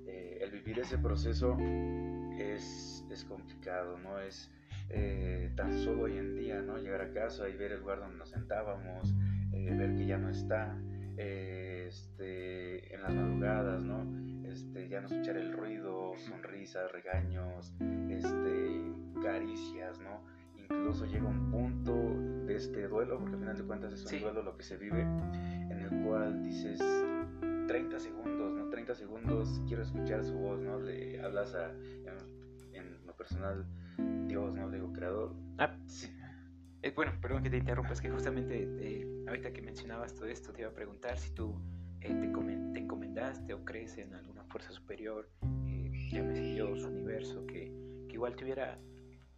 eh, 0.08 0.40
el 0.42 0.52
vivir 0.52 0.80
ese 0.80 0.98
proceso 0.98 1.58
es, 2.40 3.06
es 3.10 3.24
complicado, 3.26 3.98
¿no? 4.00 4.20
Es 4.20 4.52
tan 5.56 5.78
solo 5.80 6.04
hoy 6.04 6.18
en 6.18 6.36
día, 6.36 6.62
¿no? 6.62 6.78
Llegar 6.78 7.02
a 7.02 7.12
casa 7.12 7.50
y 7.50 7.58
ver 7.58 7.72
el 7.74 7.80
lugar 7.80 8.00
donde 8.00 8.18
nos 8.18 8.30
sentábamos, 8.30 9.14
ver 9.52 9.96
que 9.96 10.06
ya 10.06 10.18
no 10.18 10.30
está, 10.30 10.78
este, 11.18 12.94
en 12.94 13.02
las 13.02 13.14
madrugadas, 13.14 13.82
¿no? 13.82 14.06
Este, 14.58 14.90
ya 14.90 15.02
no 15.02 15.08
escuchar 15.08 15.38
el 15.38 15.54
ruido, 15.54 16.14
sonrisas, 16.18 16.92
regaños, 16.92 17.76
este, 18.10 18.92
caricias, 19.22 20.00
¿no? 20.00 20.24
Incluso 20.56 21.06
llega 21.06 21.28
un 21.28 21.52
punto 21.52 21.94
de 22.48 22.56
este 22.56 22.88
duelo, 22.88 23.20
porque 23.20 23.36
al 23.36 23.40
final 23.40 23.56
de 23.56 23.64
cuentas 23.64 23.94
es 23.94 24.04
un 24.12 24.20
duelo 24.20 24.42
lo 24.42 24.58
que 24.58 24.64
se 24.64 24.78
vive, 24.78 25.02
en 25.02 25.80
el 25.80 26.04
cual 26.04 26.42
dices 26.42 26.80
30 27.68 28.00
segundos, 28.00 28.56
¿no? 28.56 28.68
30 28.72 28.96
segundos, 28.96 29.62
quiero 29.68 29.84
escuchar 29.84 30.24
su 30.24 30.34
voz, 30.34 30.60
¿no? 30.60 30.80
Le 30.80 31.22
hablas 31.22 31.54
a, 31.54 31.70
en, 32.74 33.06
lo 33.06 33.16
personal, 33.16 33.64
Dios, 34.26 34.56
¿no? 34.56 34.70
Le 34.70 34.78
digo, 34.78 34.92
creador. 34.92 35.36
Ah, 35.60 35.78
sí. 35.86 36.12
Eh, 36.82 36.94
bueno, 36.96 37.12
perdón 37.22 37.44
que 37.44 37.52
te 37.52 37.58
interrumpa, 37.58 37.94
es 37.94 38.02
que 38.02 38.10
justamente 38.10 38.68
eh, 38.80 39.08
ahorita 39.28 39.54
que 39.54 39.62
mencionabas 39.62 40.16
todo 40.16 40.26
esto, 40.26 40.52
te 40.52 40.62
iba 40.62 40.72
a 40.72 40.74
preguntar 40.74 41.16
si 41.20 41.30
tú 41.36 41.54
eh, 42.02 42.14
te, 42.14 42.28
te, 42.74 42.80
encomendaste 42.80 43.54
o 43.54 43.64
crees 43.66 43.98
en 43.98 44.14
alguna 44.14 44.44
fuerza 44.46 44.72
superior, 44.72 45.30
eh, 45.68 46.10
llámese 46.12 46.42
Dios, 46.42 46.84
universo, 46.84 47.46
que, 47.46 47.72
que, 48.08 48.14
igual 48.14 48.36
te 48.36 48.44
hubiera 48.44 48.80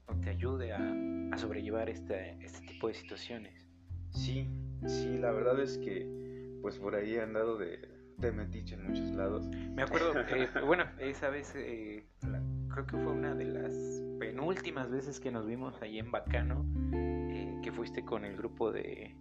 o 0.08 0.16
te 0.16 0.30
ayude 0.30 0.74
a, 0.74 1.34
a 1.34 1.38
sobrellevar 1.38 1.90
este, 1.90 2.38
este 2.44 2.66
tipo 2.66 2.88
de 2.88 2.94
situaciones. 2.94 3.68
Sí, 4.12 4.48
sí, 4.88 5.18
la 5.18 5.32
verdad 5.32 5.60
es 5.62 5.78
que 5.78 6.20
pues 6.62 6.78
por 6.78 6.96
ahí 6.96 7.16
he 7.16 7.22
andado 7.22 7.58
de, 7.58 7.80
de 8.18 8.32
metiche 8.32 8.76
en 8.76 8.88
muchos 8.88 9.10
lados. 9.12 9.48
Me 9.48 9.84
acuerdo, 9.84 10.14
eh, 10.36 10.50
bueno, 10.66 10.86
esa 11.00 11.30
vez 11.30 11.54
eh, 11.56 12.06
creo 12.70 12.86
que 12.86 12.98
fue 12.98 13.12
una 13.12 13.34
de 13.34 13.46
las 13.46 13.74
penúltimas 14.20 14.90
veces 14.90 15.20
que 15.20 15.32
nos 15.32 15.46
vimos 15.46 15.82
ahí 15.82 16.00
en 16.00 16.12
Bacano, 16.12 16.66
eh, 16.94 17.60
que 17.64 17.72
fuiste 17.72 18.04
con 18.04 18.26
el 18.26 18.36
grupo 18.36 18.72
de... 18.72 19.16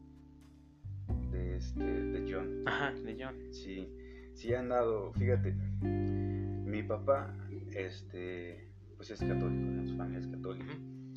De, 1.59 1.65
este, 1.65 1.83
de 1.83 2.33
John. 2.33 2.63
Ajá, 2.67 2.93
de 2.93 3.17
John. 3.19 3.53
Sí, 3.53 3.93
sí 4.33 4.53
he 4.53 4.57
andado, 4.57 5.13
fíjate, 5.15 5.53
mi 5.83 6.85
papá, 6.85 7.35
este, 7.75 8.71
pues 8.97 9.11
es 9.11 9.19
católico, 9.19 9.71
¿no? 9.71 9.85
su 9.85 9.97
familia 9.97 10.21
es 10.21 10.29
católica. 10.29 10.73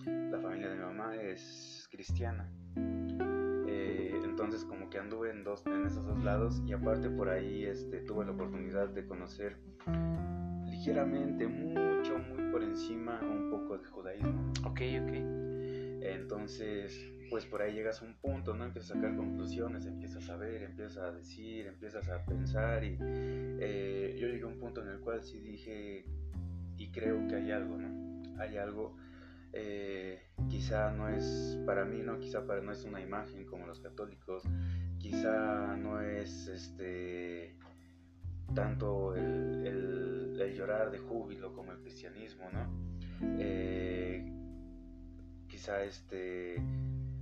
La 0.05 0.39
familia 0.39 0.69
de 0.69 0.75
mi 0.77 0.81
mamá 0.81 1.15
es 1.15 1.87
cristiana. 1.91 2.51
Eh, 3.67 4.19
entonces 4.23 4.65
como 4.65 4.89
que 4.89 4.97
anduve 4.97 5.29
en, 5.29 5.43
dos, 5.43 5.63
en 5.67 5.85
esos 5.85 6.07
dos 6.07 6.23
lados 6.23 6.61
y 6.65 6.73
aparte 6.73 7.09
por 7.11 7.29
ahí 7.29 7.65
este, 7.65 7.99
tuve 8.01 8.25
la 8.25 8.31
oportunidad 8.31 8.89
de 8.89 9.05
conocer 9.05 9.57
ligeramente, 10.65 11.47
mucho, 11.47 12.17
muy 12.17 12.51
por 12.51 12.63
encima 12.63 13.19
un 13.21 13.51
poco 13.51 13.77
de 13.77 13.85
judaísmo. 13.85 14.51
Ok, 14.65 14.81
ok. 15.03 15.13
Entonces 16.03 17.13
pues 17.31 17.45
por 17.45 17.61
ahí 17.61 17.73
llegas 17.73 18.01
a 18.01 18.05
un 18.05 18.13
punto, 18.15 18.53
¿no? 18.53 18.65
Empiezas 18.65 18.91
a 18.91 18.95
sacar 18.95 19.15
conclusiones, 19.15 19.85
empiezas 19.85 20.29
a 20.29 20.35
ver, 20.35 20.63
empiezas 20.63 20.97
a 20.97 21.11
decir, 21.13 21.65
empiezas 21.65 22.09
a 22.09 22.25
pensar 22.25 22.83
y 22.83 22.97
eh, 22.99 24.17
yo 24.19 24.27
llegué 24.27 24.43
a 24.43 24.47
un 24.47 24.59
punto 24.59 24.81
en 24.81 24.89
el 24.89 24.99
cual 24.99 25.23
sí 25.23 25.39
dije 25.39 26.03
y 26.75 26.91
creo 26.91 27.25
que 27.29 27.35
hay 27.35 27.51
algo, 27.51 27.77
¿no? 27.77 28.37
Hay 28.37 28.57
algo, 28.57 28.97
eh, 29.53 30.23
quizá 30.49 30.91
no 30.91 31.07
es 31.07 31.57
para 31.65 31.85
mí, 31.85 32.01
¿no? 32.01 32.19
Quizá 32.19 32.45
para 32.45 32.59
no 32.59 32.73
es 32.73 32.83
una 32.83 32.99
imagen 32.99 33.45
como 33.45 33.65
los 33.65 33.79
católicos, 33.79 34.43
quizá 34.99 35.77
no 35.77 36.01
es 36.01 36.49
este 36.49 37.55
tanto 38.53 39.15
el, 39.15 40.53
llorar 40.57 40.91
de 40.91 40.97
júbilo 40.97 41.53
como 41.53 41.71
el 41.71 41.79
cristianismo, 41.79 42.49
¿no? 42.51 42.67
Eh, 43.39 44.25
quizá 45.47 45.81
este 45.85 46.61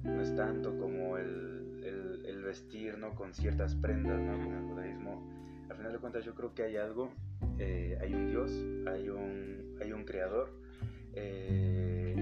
no 0.03 0.21
es 0.21 0.35
tanto 0.35 0.77
como 0.77 1.17
el, 1.17 1.81
el, 2.25 2.43
vestir, 2.43 2.97
¿no? 2.97 3.13
Con 3.13 3.33
ciertas 3.33 3.75
prendas, 3.75 4.19
¿no? 4.19 4.43
Como 4.43 4.57
el 4.57 4.63
judaísmo. 4.65 5.23
Al 5.69 5.77
final 5.77 5.91
de 5.91 5.99
cuentas 5.99 6.25
yo 6.25 6.33
creo 6.33 6.55
que 6.55 6.63
hay 6.63 6.77
algo, 6.77 7.11
eh, 7.59 7.97
hay 8.01 8.13
un 8.13 8.27
Dios, 8.27 8.51
hay 8.87 9.09
un, 9.09 9.77
hay 9.79 9.91
un 9.91 10.03
creador 10.03 10.51
eh, 11.13 12.15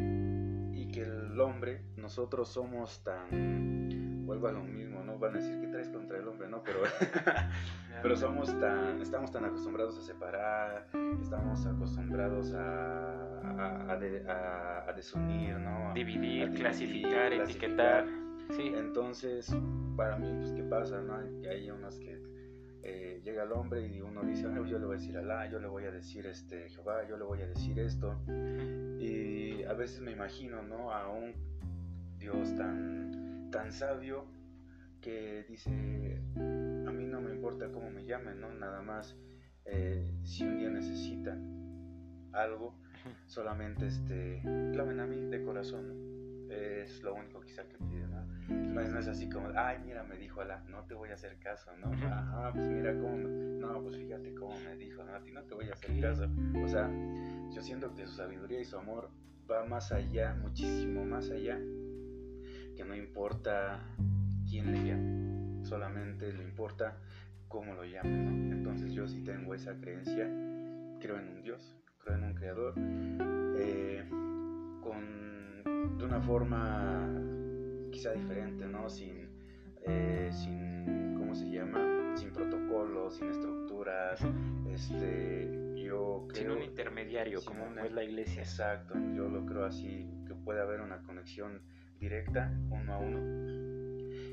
y 0.73 0.87
que 0.89 1.03
el 1.03 1.39
hombre, 1.39 1.81
nosotros 1.95 2.49
somos 2.49 3.03
tan, 3.03 4.06
vuelvo 4.27 4.47
a 4.47 4.51
lo 4.51 4.61
mismo, 4.61 5.01
¿no? 5.03 5.17
Van 5.17 5.33
a 5.33 5.37
decir 5.37 5.59
que 5.59 5.67
traes 5.67 5.89
contra 5.89 6.17
el 6.17 6.27
hombre, 6.27 6.49
¿no? 6.49 6.61
Pero, 6.61 6.81
pero 8.01 8.15
somos 8.15 8.47
tan, 8.59 9.01
estamos 9.01 9.31
tan 9.31 9.45
acostumbrados 9.45 9.97
a 9.97 10.01
separar, 10.01 10.87
estamos 11.19 11.65
acostumbrados 11.65 12.53
a, 12.53 13.89
a, 13.89 14.93
desunir, 14.93 15.57
¿no? 15.57 15.93
Dividir, 15.93 16.53
clasificar, 16.53 17.31
etiquetar. 17.33 18.05
Sí. 18.51 18.73
Entonces, 18.75 19.55
para 19.95 20.17
mí, 20.17 20.27
pues, 20.39 20.51
¿qué 20.51 20.63
pasa? 20.63 21.01
No? 21.01 21.19
Que 21.41 21.49
hay 21.49 21.71
unos 21.71 21.97
que 21.97 22.21
eh, 22.83 23.21
llega 23.23 23.43
el 23.43 23.51
hombre 23.53 23.87
y 23.87 24.01
uno 24.01 24.23
dice, 24.23 24.43
yo 24.43 24.77
le 24.77 24.85
voy 24.85 24.95
a 24.95 24.99
decir 24.99 25.17
Alá, 25.17 25.49
yo 25.49 25.59
le 25.59 25.67
voy 25.67 25.85
a 25.85 25.91
decir 25.91 26.25
este, 26.25 26.69
Jehová, 26.69 27.07
yo 27.07 27.17
le 27.17 27.23
voy 27.23 27.41
a 27.41 27.47
decir 27.47 27.79
esto. 27.79 28.13
Y 28.99 29.63
a 29.63 29.73
veces 29.73 30.01
me 30.01 30.11
imagino, 30.11 30.61
¿no? 30.63 30.91
A 30.91 31.09
un 31.09 31.33
Dios 32.17 32.55
tan, 32.55 33.26
tan 33.51 33.71
sabio 33.71 34.25
que 35.01 35.45
dice, 35.47 36.21
a 36.35 36.91
mí 36.91 37.05
no 37.05 37.21
me 37.21 37.31
importa 37.31 37.71
cómo 37.71 37.89
me 37.89 38.05
llamen, 38.05 38.41
¿no? 38.41 38.53
Nada 38.53 38.81
más, 38.81 39.15
eh, 39.65 40.19
si 40.23 40.43
un 40.45 40.57
día 40.57 40.69
necesitan 40.69 41.57
algo, 42.33 42.79
solamente 43.27 43.87
este, 43.87 44.41
clamen 44.73 44.99
a 44.99 45.07
mí 45.07 45.25
de 45.29 45.43
corazón, 45.43 46.15
Es 46.49 47.03
lo 47.03 47.13
único 47.13 47.41
quizá 47.41 47.67
que 47.67 47.77
piden, 47.77 48.09
¿no? 48.09 48.25
No 48.47 48.81
es, 48.81 49.07
así 49.07 49.29
como, 49.29 49.49
ay, 49.55 49.79
mira, 49.85 50.03
me 50.03 50.17
dijo 50.17 50.39
Alá, 50.39 50.63
no 50.69 50.85
te 50.85 50.93
voy 50.93 51.09
a 51.09 51.13
hacer 51.15 51.37
caso, 51.39 51.75
¿no? 51.77 51.91
Ajá, 52.07 52.53
pues 52.53 52.69
mira 52.69 52.93
cómo, 52.97 53.17
no, 53.17 53.81
pues 53.81 53.97
fíjate 53.97 54.33
cómo 54.33 54.57
me 54.61 54.77
dijo, 54.77 55.03
¿no? 55.03 55.13
A 55.13 55.21
ti 55.21 55.31
no 55.31 55.43
te 55.43 55.55
voy 55.55 55.67
a 55.69 55.73
hacer 55.73 55.99
caso. 55.99 56.29
O 56.63 56.67
sea, 56.67 56.89
yo 57.51 57.61
siento 57.61 57.93
que 57.93 58.05
su 58.07 58.13
sabiduría 58.13 58.61
y 58.61 58.65
su 58.65 58.77
amor 58.77 59.09
va 59.49 59.65
más 59.65 59.91
allá, 59.91 60.35
muchísimo 60.35 61.03
más 61.03 61.29
allá, 61.29 61.59
que 62.77 62.85
no 62.85 62.95
importa 62.95 63.81
quién 64.47 64.71
le 64.71 64.83
llame, 64.85 65.65
solamente 65.65 66.31
le 66.31 66.43
importa 66.43 66.95
cómo 67.47 67.73
lo 67.73 67.83
llame, 67.83 68.17
¿no? 68.17 68.53
Entonces 68.53 68.93
yo 68.93 69.07
sí 69.07 69.23
tengo 69.23 69.55
esa 69.55 69.75
creencia, 69.79 70.25
creo 70.99 71.17
en 71.17 71.27
un 71.29 71.41
Dios, 71.41 71.75
creo 71.97 72.17
en 72.17 72.23
un 72.23 72.33
Creador, 72.35 72.75
eh, 73.57 74.07
con, 74.81 75.97
de 75.97 76.05
una 76.05 76.21
forma 76.21 77.09
quizá 77.91 78.11
diferente, 78.11 78.67
¿no? 78.67 78.87
Sin, 78.91 79.27
eh, 79.87 80.29
sin, 80.31 81.15
¿cómo 81.17 81.33
se 81.33 81.49
llama? 81.49 82.15
Sin 82.15 82.31
protocolos, 82.31 83.15
sin 83.15 83.29
estructuras, 83.29 84.21
este, 84.69 85.73
yo 85.83 86.27
creo... 86.29 86.43
Sin 86.43 86.51
un 86.51 86.61
intermediario, 86.61 87.39
como 87.43 87.65
es 87.83 87.91
la 87.91 88.03
iglesia. 88.03 88.43
Exacto, 88.43 88.93
yo 89.15 89.29
lo 89.29 89.47
creo 89.47 89.65
así, 89.65 90.07
que 90.27 90.35
puede 90.35 90.61
haber 90.61 90.81
una 90.81 91.01
conexión 91.01 91.59
directa, 91.99 92.51
uno 92.69 92.93
a 92.93 92.97
uno, 92.97 93.19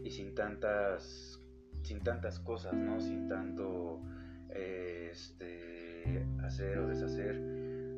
y 0.05 0.11
sin 0.11 0.35
tantas, 0.35 1.41
sin 1.83 2.01
tantas 2.01 2.39
cosas, 2.41 2.75
¿no? 2.75 3.01
Sin 3.01 3.29
tanto 3.29 4.03
este, 4.51 6.27
hacer 6.43 6.79
o 6.79 6.89
deshacer. 6.89 7.41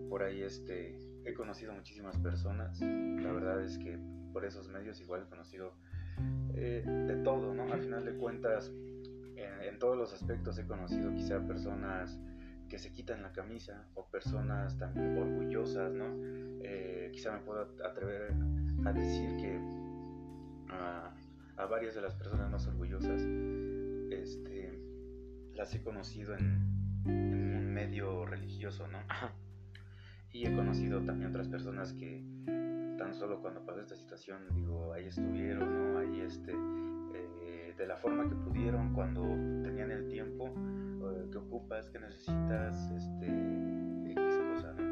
Por 0.09 0.23
ahí 0.23 0.43
este, 0.43 0.99
he 1.25 1.35
conocido 1.35 1.73
muchísimas 1.73 2.17
personas. 2.19 2.81
La 2.81 3.33
verdad 3.33 3.63
es 3.63 3.79
que 3.79 3.99
por 4.33 4.45
esos 4.45 4.69
medios 4.69 5.01
igual 5.01 5.23
he 5.27 5.29
conocido 5.29 5.75
eh, 6.55 6.83
de 6.87 7.17
todo, 7.17 7.53
¿no? 7.55 7.73
Al 7.73 7.81
final 7.81 8.05
de 8.05 8.15
cuentas, 8.15 8.73
en, 9.37 9.79
todos 9.79 9.97
los 9.97 10.15
aspectos 10.15 10.59
he 10.59 10.67
conocido 10.67 11.13
quizá 11.13 11.47
personas 11.47 12.19
que 12.69 12.79
se 12.79 12.93
quitan 12.93 13.23
la 13.23 13.33
camisa 13.33 13.87
o 13.95 14.07
personas 14.07 14.77
también 14.79 15.17
orgullosas, 15.17 15.93
¿no? 15.93 16.07
Eh, 16.63 17.11
quizá 17.13 17.33
me 17.33 17.41
puedo 17.41 17.69
atrever 17.85 18.33
a 18.85 18.93
decir 18.93 19.37
que 19.37 19.57
uh, 19.57 21.27
a 21.57 21.67
varias 21.67 21.95
de 21.95 22.03
las 22.03 22.15
personas 22.15 22.51
más 22.51 22.67
orgullosas. 22.67 23.23
Este, 24.11 24.79
las 25.55 25.75
he 25.75 25.83
conocido 25.83 26.35
en, 26.35 26.77
un 27.07 27.73
medio 27.73 28.27
religioso, 28.27 28.87
¿no? 28.89 28.99
Y 30.33 30.47
he 30.47 30.55
conocido 30.55 31.03
también 31.03 31.31
otras 31.31 31.49
personas 31.49 31.95
que 31.95 32.23
tan 32.99 33.15
solo 33.15 33.41
cuando 33.41 33.65
pasó 33.65 33.81
esta 33.81 33.97
situación, 33.97 34.43
digo, 34.55 34.93
ahí 34.93 35.07
estuvieron, 35.07 35.95
¿no? 35.95 35.99
Ahí 35.99 36.21
este, 36.21 36.53
eh, 36.53 37.46
de 37.77 37.87
la 37.87 37.97
forma 37.97 38.29
que 38.29 38.35
pudieron, 38.35 38.93
cuando 38.95 39.23
tenían 39.63 39.91
el 39.91 40.09
tiempo, 40.09 40.47
eh, 40.47 41.29
que 41.31 41.39
ocupas, 41.39 41.89
que 41.91 41.99
necesitas, 41.99 42.91
este, 42.91 43.27
X 44.11 44.39
cosa, 44.55 44.73
¿no? 44.73 44.83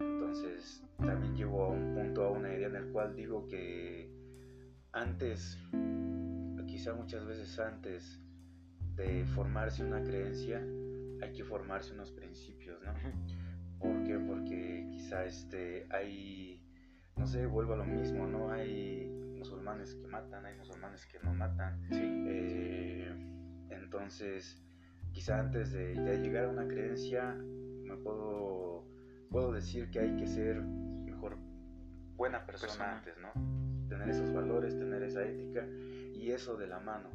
Entonces, 0.00 0.82
también 0.98 1.34
llevo 1.34 1.64
a 1.64 1.68
un 1.68 1.94
punto, 1.94 2.24
a 2.24 2.30
una 2.30 2.52
idea 2.52 2.68
en 2.68 2.76
el 2.76 2.92
cual 2.92 3.14
digo 3.16 3.46
que 3.48 4.10
antes, 4.92 5.58
quizá 6.66 6.94
muchas 6.94 7.26
veces 7.26 7.58
antes 7.58 8.20
de 8.94 9.24
formarse 9.26 9.84
una 9.84 10.02
creencia, 10.02 10.64
hay 11.20 11.32
que 11.32 11.44
formarse 11.44 11.94
unos 11.94 12.12
principios, 12.12 12.80
¿no? 12.82 12.92
¿Por 13.80 14.04
qué? 14.04 14.18
Porque 14.18 14.88
quizá 14.90 15.24
este, 15.24 15.86
hay, 15.90 16.62
no 17.16 17.26
sé, 17.26 17.46
vuelvo 17.46 17.74
a 17.74 17.76
lo 17.76 17.84
mismo, 17.84 18.26
¿no? 18.26 18.50
Hay 18.50 19.23
musulmanes 19.64 19.94
que 19.94 20.06
matan, 20.08 20.44
hay 20.44 20.56
musulmanes 20.56 21.06
que 21.06 21.18
no 21.20 21.32
matan. 21.32 21.88
Eh, 21.90 23.08
entonces, 23.70 24.62
quizá 25.12 25.40
antes 25.40 25.72
de, 25.72 25.94
llegar 26.18 26.44
a 26.44 26.48
una 26.48 26.68
creencia, 26.68 27.34
me 27.34 27.96
puedo, 27.96 28.84
puedo 29.30 29.52
decir 29.52 29.90
que 29.90 30.00
hay 30.00 30.16
que 30.16 30.26
ser 30.26 30.60
mejor 30.60 31.38
buena 32.14 32.44
persona 32.44 32.98
antes, 32.98 33.14
¿no? 33.18 33.88
tener 33.88 34.10
esos 34.10 34.32
valores, 34.34 34.78
tener 34.78 35.02
esa 35.02 35.22
ética 35.24 35.66
y 36.14 36.30
eso 36.30 36.56
de 36.56 36.66
la 36.66 36.80
mano 36.80 37.10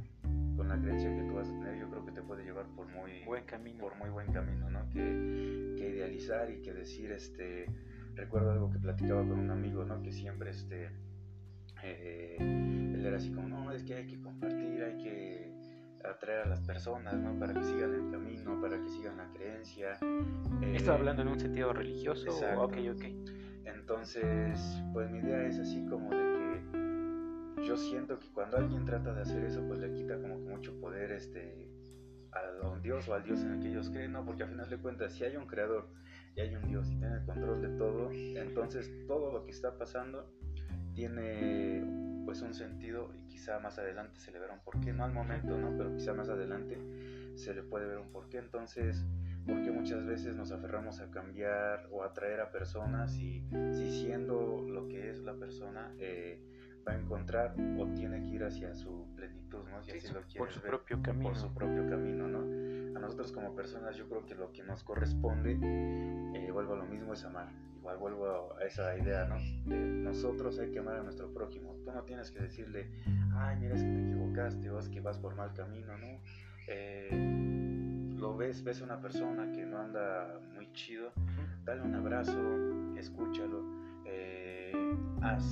con 0.55 0.69
la 0.69 0.79
creencia 0.79 1.15
que 1.15 1.23
tú 1.23 1.35
vas 1.35 1.47
a 1.47 1.51
tener, 1.51 1.79
yo 1.79 1.89
creo 1.89 2.05
que 2.05 2.11
te 2.11 2.21
puede 2.21 2.43
llevar 2.43 2.65
por 2.75 2.87
muy 2.87 3.23
buen 3.25 3.45
camino, 3.45 3.79
por 3.79 3.95
muy 3.95 4.09
buen 4.09 4.31
camino, 4.31 4.69
¿no? 4.69 4.89
Que, 4.89 5.75
que 5.77 5.89
idealizar 5.89 6.49
y 6.49 6.61
que 6.61 6.73
decir, 6.73 7.11
este, 7.11 7.65
recuerdo 8.15 8.51
algo 8.51 8.69
que 8.69 8.77
platicaba 8.77 9.21
con 9.21 9.39
un 9.39 9.51
amigo, 9.51 9.85
¿no? 9.85 10.01
Que 10.01 10.11
siempre, 10.11 10.49
este, 10.49 10.89
eh, 11.83 12.37
él 12.39 13.05
era 13.05 13.17
así 13.17 13.31
como, 13.31 13.47
no, 13.47 13.71
es 13.71 13.83
que 13.83 13.95
hay 13.95 14.07
que 14.07 14.19
compartir, 14.21 14.83
hay 14.83 14.97
que 14.97 15.53
atraer 16.03 16.39
a 16.39 16.45
las 16.49 16.61
personas, 16.61 17.15
¿no? 17.15 17.37
Para 17.37 17.53
que 17.53 17.63
sigan 17.63 17.93
el 17.93 18.11
camino, 18.11 18.59
para 18.61 18.81
que 18.81 18.89
sigan 18.89 19.17
la 19.17 19.29
creencia. 19.33 19.97
Eh, 20.61 20.75
¿Esto 20.75 20.93
hablando 20.93 21.21
en 21.21 21.29
un 21.29 21.39
sentido 21.39 21.73
religioso? 21.73 22.27
Exacto. 22.27 22.63
Ok, 22.63 22.77
ok. 22.91 23.03
Entonces, 23.65 24.81
pues 24.93 25.09
mi 25.11 25.19
idea 25.19 25.45
es 25.47 25.59
así 25.59 25.85
como 25.85 26.09
de 26.11 26.29
yo 27.65 27.77
siento 27.77 28.17
que 28.19 28.27
cuando 28.33 28.57
alguien 28.57 28.85
trata 28.85 29.13
de 29.13 29.21
hacer 29.21 29.43
eso, 29.43 29.61
pues 29.67 29.79
le 29.79 29.91
quita 29.93 30.19
como 30.19 30.37
que 30.39 30.49
mucho 30.49 30.79
poder 30.79 31.11
este, 31.11 31.69
a 32.31 32.67
un 32.67 32.81
Dios 32.81 33.07
o 33.07 33.13
al 33.13 33.23
Dios 33.23 33.41
en 33.41 33.53
el 33.53 33.59
que 33.59 33.69
ellos 33.69 33.89
creen, 33.89 34.13
¿no? 34.13 34.25
Porque 34.25 34.43
al 34.43 34.49
final 34.49 34.69
de 34.69 34.77
cuentas, 34.77 35.13
si 35.13 35.23
hay 35.23 35.35
un 35.35 35.45
creador 35.45 35.89
y 36.35 36.41
hay 36.41 36.55
un 36.55 36.67
Dios 36.67 36.89
y 36.89 36.97
tiene 36.97 37.17
el 37.17 37.25
control 37.25 37.61
de 37.61 37.69
todo, 37.77 38.11
entonces 38.11 38.91
todo 39.07 39.31
lo 39.31 39.45
que 39.45 39.51
está 39.51 39.77
pasando 39.77 40.31
tiene 40.99 41.81
pues 42.25 42.41
un 42.41 42.53
sentido 42.53 43.09
y 43.15 43.25
quizá 43.29 43.57
más 43.59 43.79
adelante 43.79 44.19
se 44.19 44.33
le 44.33 44.39
verá 44.39 44.53
un 44.53 44.59
porqué, 44.59 44.91
no 44.91 45.05
al 45.05 45.13
momento, 45.13 45.57
¿no? 45.57 45.77
Pero 45.77 45.95
quizá 45.95 46.13
más 46.13 46.27
adelante 46.27 46.77
se 47.35 47.53
le 47.53 47.63
puede 47.63 47.87
ver 47.87 47.99
un 47.99 48.11
porqué, 48.11 48.39
entonces 48.39 49.05
porque 49.47 49.71
muchas 49.71 50.05
veces 50.05 50.35
nos 50.35 50.51
aferramos 50.51 50.99
a 50.99 51.09
cambiar 51.09 51.87
o 51.89 52.03
atraer 52.03 52.41
a 52.41 52.51
personas 52.51 53.15
y 53.15 53.47
si 53.71 54.01
siendo 54.01 54.65
lo 54.67 54.89
que 54.89 55.11
es 55.11 55.19
la 55.21 55.35
persona 55.35 55.89
eh, 55.99 56.43
va 56.89 56.95
a 56.95 56.99
encontrar 56.99 57.53
o 57.77 57.85
tiene 57.93 58.23
que 58.25 58.35
ir 58.35 58.43
hacia 58.43 58.73
su 58.73 59.05
plenitud, 59.15 59.59
¿no? 59.69 59.83
Si 59.83 59.91
así 59.91 60.11
lo 60.11 60.21
por 60.37 60.51
su 60.51 60.61
propio 60.61 61.01
camino. 61.01 61.29
Por 61.29 61.37
su 61.37 61.53
propio 61.53 61.87
camino, 61.87 62.27
¿no? 62.27 62.97
A 62.97 63.01
nosotros 63.01 63.31
como 63.31 63.55
personas 63.55 63.95
yo 63.95 64.07
creo 64.09 64.25
que 64.25 64.35
lo 64.35 64.51
que 64.51 64.63
nos 64.63 64.83
corresponde, 64.83 65.59
eh, 66.33 66.51
vuelvo 66.51 66.73
a 66.73 66.77
lo 66.77 66.85
mismo, 66.85 67.13
es 67.13 67.23
amar. 67.23 67.49
Igual 67.77 67.97
vuelvo 67.97 68.55
a 68.57 68.63
esa 68.65 68.97
idea, 68.97 69.25
¿no? 69.25 69.37
De 69.69 69.77
nosotros 69.77 70.59
hay 70.59 70.71
que 70.71 70.79
amar 70.79 70.95
a 70.95 71.03
nuestro 71.03 71.31
prójimo. 71.31 71.75
Tú 71.85 71.91
no 71.91 72.03
tienes 72.03 72.31
que 72.31 72.39
decirle, 72.39 72.89
ay, 73.33 73.57
mira, 73.57 73.75
es 73.75 73.83
que 73.83 73.89
te 73.89 74.01
equivocaste 74.01 74.69
o 74.71 74.79
es 74.79 74.89
que 74.89 74.99
vas 74.99 75.17
por 75.17 75.35
mal 75.35 75.53
camino, 75.53 75.97
¿no? 75.97 76.19
Eh, 76.67 78.15
lo 78.17 78.35
ves, 78.35 78.63
ves 78.63 78.81
a 78.81 78.83
una 78.83 78.99
persona 78.99 79.51
que 79.51 79.65
no 79.65 79.77
anda 79.77 80.39
muy 80.53 80.71
chido, 80.73 81.11
dale 81.63 81.81
un 81.81 81.95
abrazo, 81.95 82.37
escúchalo, 82.97 83.63
eh, 84.11 84.71
haz, 85.21 85.43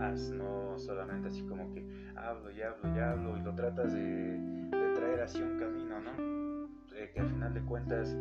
haz, 0.00 0.30
no 0.30 0.78
solamente 0.78 1.28
así 1.28 1.42
como 1.42 1.72
que 1.72 1.84
hablo 2.16 2.50
y 2.50 2.62
hablo 2.62 2.94
y 2.94 2.98
hablo 2.98 3.36
y 3.36 3.42
lo 3.42 3.54
tratas 3.54 3.92
de, 3.92 4.68
traer 4.94 5.20
así 5.20 5.42
un 5.42 5.58
camino, 5.58 6.00
¿no? 6.00 6.68
Eh, 6.96 7.10
que 7.12 7.20
al 7.20 7.28
final 7.28 7.54
de 7.54 7.62
cuentas 7.62 8.14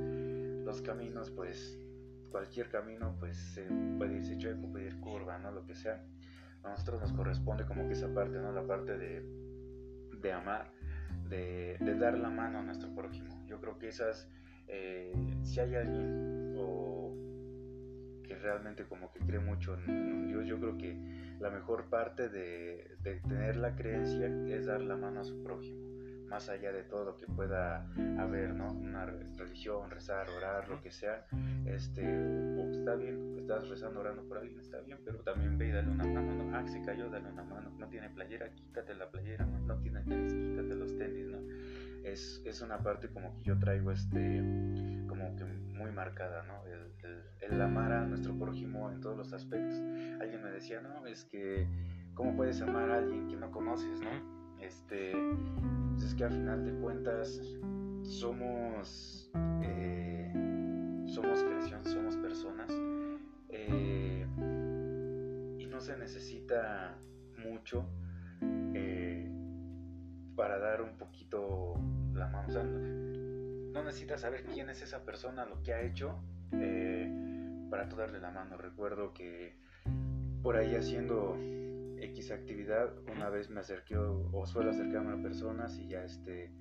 los 0.66 0.82
caminos, 0.82 1.32
pues 1.32 1.80
cualquier 2.30 2.70
camino, 2.70 3.16
pues 3.20 3.60
puede 3.98 4.18
irse 4.18 4.38
chueco, 4.38 4.70
puede 4.72 4.88
ir 4.88 5.00
curva, 5.00 5.38
¿no? 5.38 5.52
Lo 5.52 5.66
que 5.66 5.76
sea. 5.76 6.04
A 6.64 6.70
nosotros 6.70 7.02
nos 7.02 7.14
corresponde 7.14 7.66
como 7.66 7.88
que 7.88 7.94
esa 7.94 8.14
parte, 8.14 8.38
¿no? 8.40 8.52
La 8.52 8.66
parte 8.66 8.98
de, 8.98 9.24
de 10.22 10.34
amar, 10.34 10.72
de, 11.30 11.78
de, 11.80 11.96
dar 11.96 12.18
la 12.18 12.30
mano 12.30 12.60
a 12.60 12.64
nuestro 12.64 12.94
prójimo. 12.94 13.44
Yo 13.48 13.60
creo 13.60 13.78
que 13.78 13.88
esas, 13.88 14.30
eh, 14.68 15.14
si 15.44 15.60
hay 15.60 15.76
alguien 15.76 16.56
o 16.58 16.97
realmente 18.48 18.86
como 18.86 19.12
que 19.12 19.20
cree 19.20 19.42
mucho 19.42 19.74
en, 19.74 19.90
un 19.90 20.28
Dios, 20.28 20.48
yo 20.48 20.58
creo 20.58 20.78
que 20.78 20.98
la 21.40 21.50
mejor 21.50 21.90
parte 21.90 22.30
de, 22.30 22.96
tener 23.04 23.58
la 23.58 23.76
creencia 23.76 24.28
es 24.48 24.66
dar 24.66 24.82
la 24.82 24.96
mano 24.96 25.20
a 25.20 25.24
su 25.26 25.44
prójimo, 25.44 25.78
más 26.30 26.48
allá 26.48 26.72
de 26.72 26.84
todo 26.84 27.04
lo 27.04 27.18
que 27.18 27.26
pueda 27.28 27.86
haber, 28.18 28.54
¿no? 28.54 28.72
Una 28.72 29.06
religión, 29.06 29.92
rezar, 29.92 30.30
orar, 30.30 30.70
lo 30.70 30.82
que 30.82 30.92
sea, 30.92 31.26
este, 31.66 32.04
está 32.72 32.96
bien, 32.96 33.36
estás 33.38 33.68
rezando, 33.68 34.00
orando 34.00 34.24
por 34.24 34.38
alguien, 34.38 34.60
está 34.62 34.80
bien, 34.80 35.00
pero 35.04 35.20
también 35.20 35.58
ve 35.58 35.68
y 35.68 35.72
dale 35.72 35.90
una 35.90 36.06
mano, 36.06 36.34
¿no? 36.34 36.56
Ah, 36.56 36.66
se 36.66 36.82
cayó, 36.84 37.10
dale 37.10 37.30
una 37.30 37.44
mano, 37.44 37.70
no 37.78 37.90
tiene 37.90 38.10
playera, 38.10 38.50
quítate 38.54 38.96
la 38.96 39.12
playera, 39.12 39.46
¿no? 39.46 39.60
No 39.60 39.78
tiene 39.82 40.02
tenis, 40.04 40.34
quítate 40.34 40.74
los 40.76 40.98
tenis, 40.98 41.28
¿no? 41.28 41.40
Es, 42.12 42.42
es 42.46 42.62
una 42.62 42.80
parte 42.80 43.10
como 43.10 43.34
que 43.36 43.44
yo 43.44 43.60
traigo 43.60 43.92
este, 43.92 44.42
como 45.08 45.36
que 45.36 45.44
muy 45.44 45.92
marcada, 45.92 46.44
¿no? 46.44 46.64
El, 46.66 46.88
el, 47.42 47.62
amar 47.62 47.92
a 47.92 48.06
nuestro 48.06 48.34
prójimo 48.38 48.90
en 48.92 49.02
todos 49.02 49.18
los 49.18 49.34
aspectos. 49.34 49.80
Alguien 50.22 50.42
me 50.42 50.52
decía, 50.52 50.82
no, 50.82 51.06
es 51.06 51.26
que, 51.26 51.68
¿cómo 52.14 52.36
puedes 52.36 52.62
amar 52.62 52.90
a 52.92 52.98
alguien 53.00 53.28
que 53.28 53.36
no 53.36 53.52
conoces, 53.52 54.00
no? 54.00 54.38
Este, 54.62 55.12
pues 55.92 56.04
es 56.04 56.16
que 56.16 56.24
al 56.24 56.32
final 56.32 56.66
de 56.66 56.74
cuentas 56.80 57.42
somos, 58.04 59.30
eh, 59.62 60.32
somos 61.08 61.44
creación, 61.44 61.84
somos 61.84 62.16
personas 62.18 62.72
eh, 63.50 64.26
y 65.60 65.66
no 65.68 65.80
se 65.82 65.98
necesita 65.98 66.98
mucho 67.38 67.86
eh, 68.74 69.27
para 70.38 70.60
dar 70.60 70.84
un 70.84 70.96
poquito 70.98 71.74
la 72.14 72.28
mano. 72.28 72.64
no 73.74 73.84
necesitas 73.84 74.22
saber 74.22 74.46
quién 74.46 74.70
es 74.70 74.82
esa 74.82 75.04
persona, 75.04 75.46
lo 75.46 75.62
que 75.64 75.74
ha 75.74 75.82
hecho, 75.82 76.20
eh, 76.54 77.12
para 77.70 77.90
tú 77.90 77.96
darle 77.96 78.20
la 78.20 78.32
mano. 78.32 78.56
Recuerdo 78.56 79.14
que 79.14 79.58
por 80.44 80.56
ahí 80.56 80.76
haciendo 80.76 81.36
X 82.00 82.32
actividad, 82.32 82.94
una 83.12 83.30
vez 83.30 83.50
me 83.50 83.60
acerqué 83.60 83.98
o, 83.98 84.46
suelo 84.46 84.70
acercarme 84.70 85.20
a 85.20 85.24
personas 85.24 85.78
y 85.80 85.88
ya 85.88 86.04
este, 86.04 86.52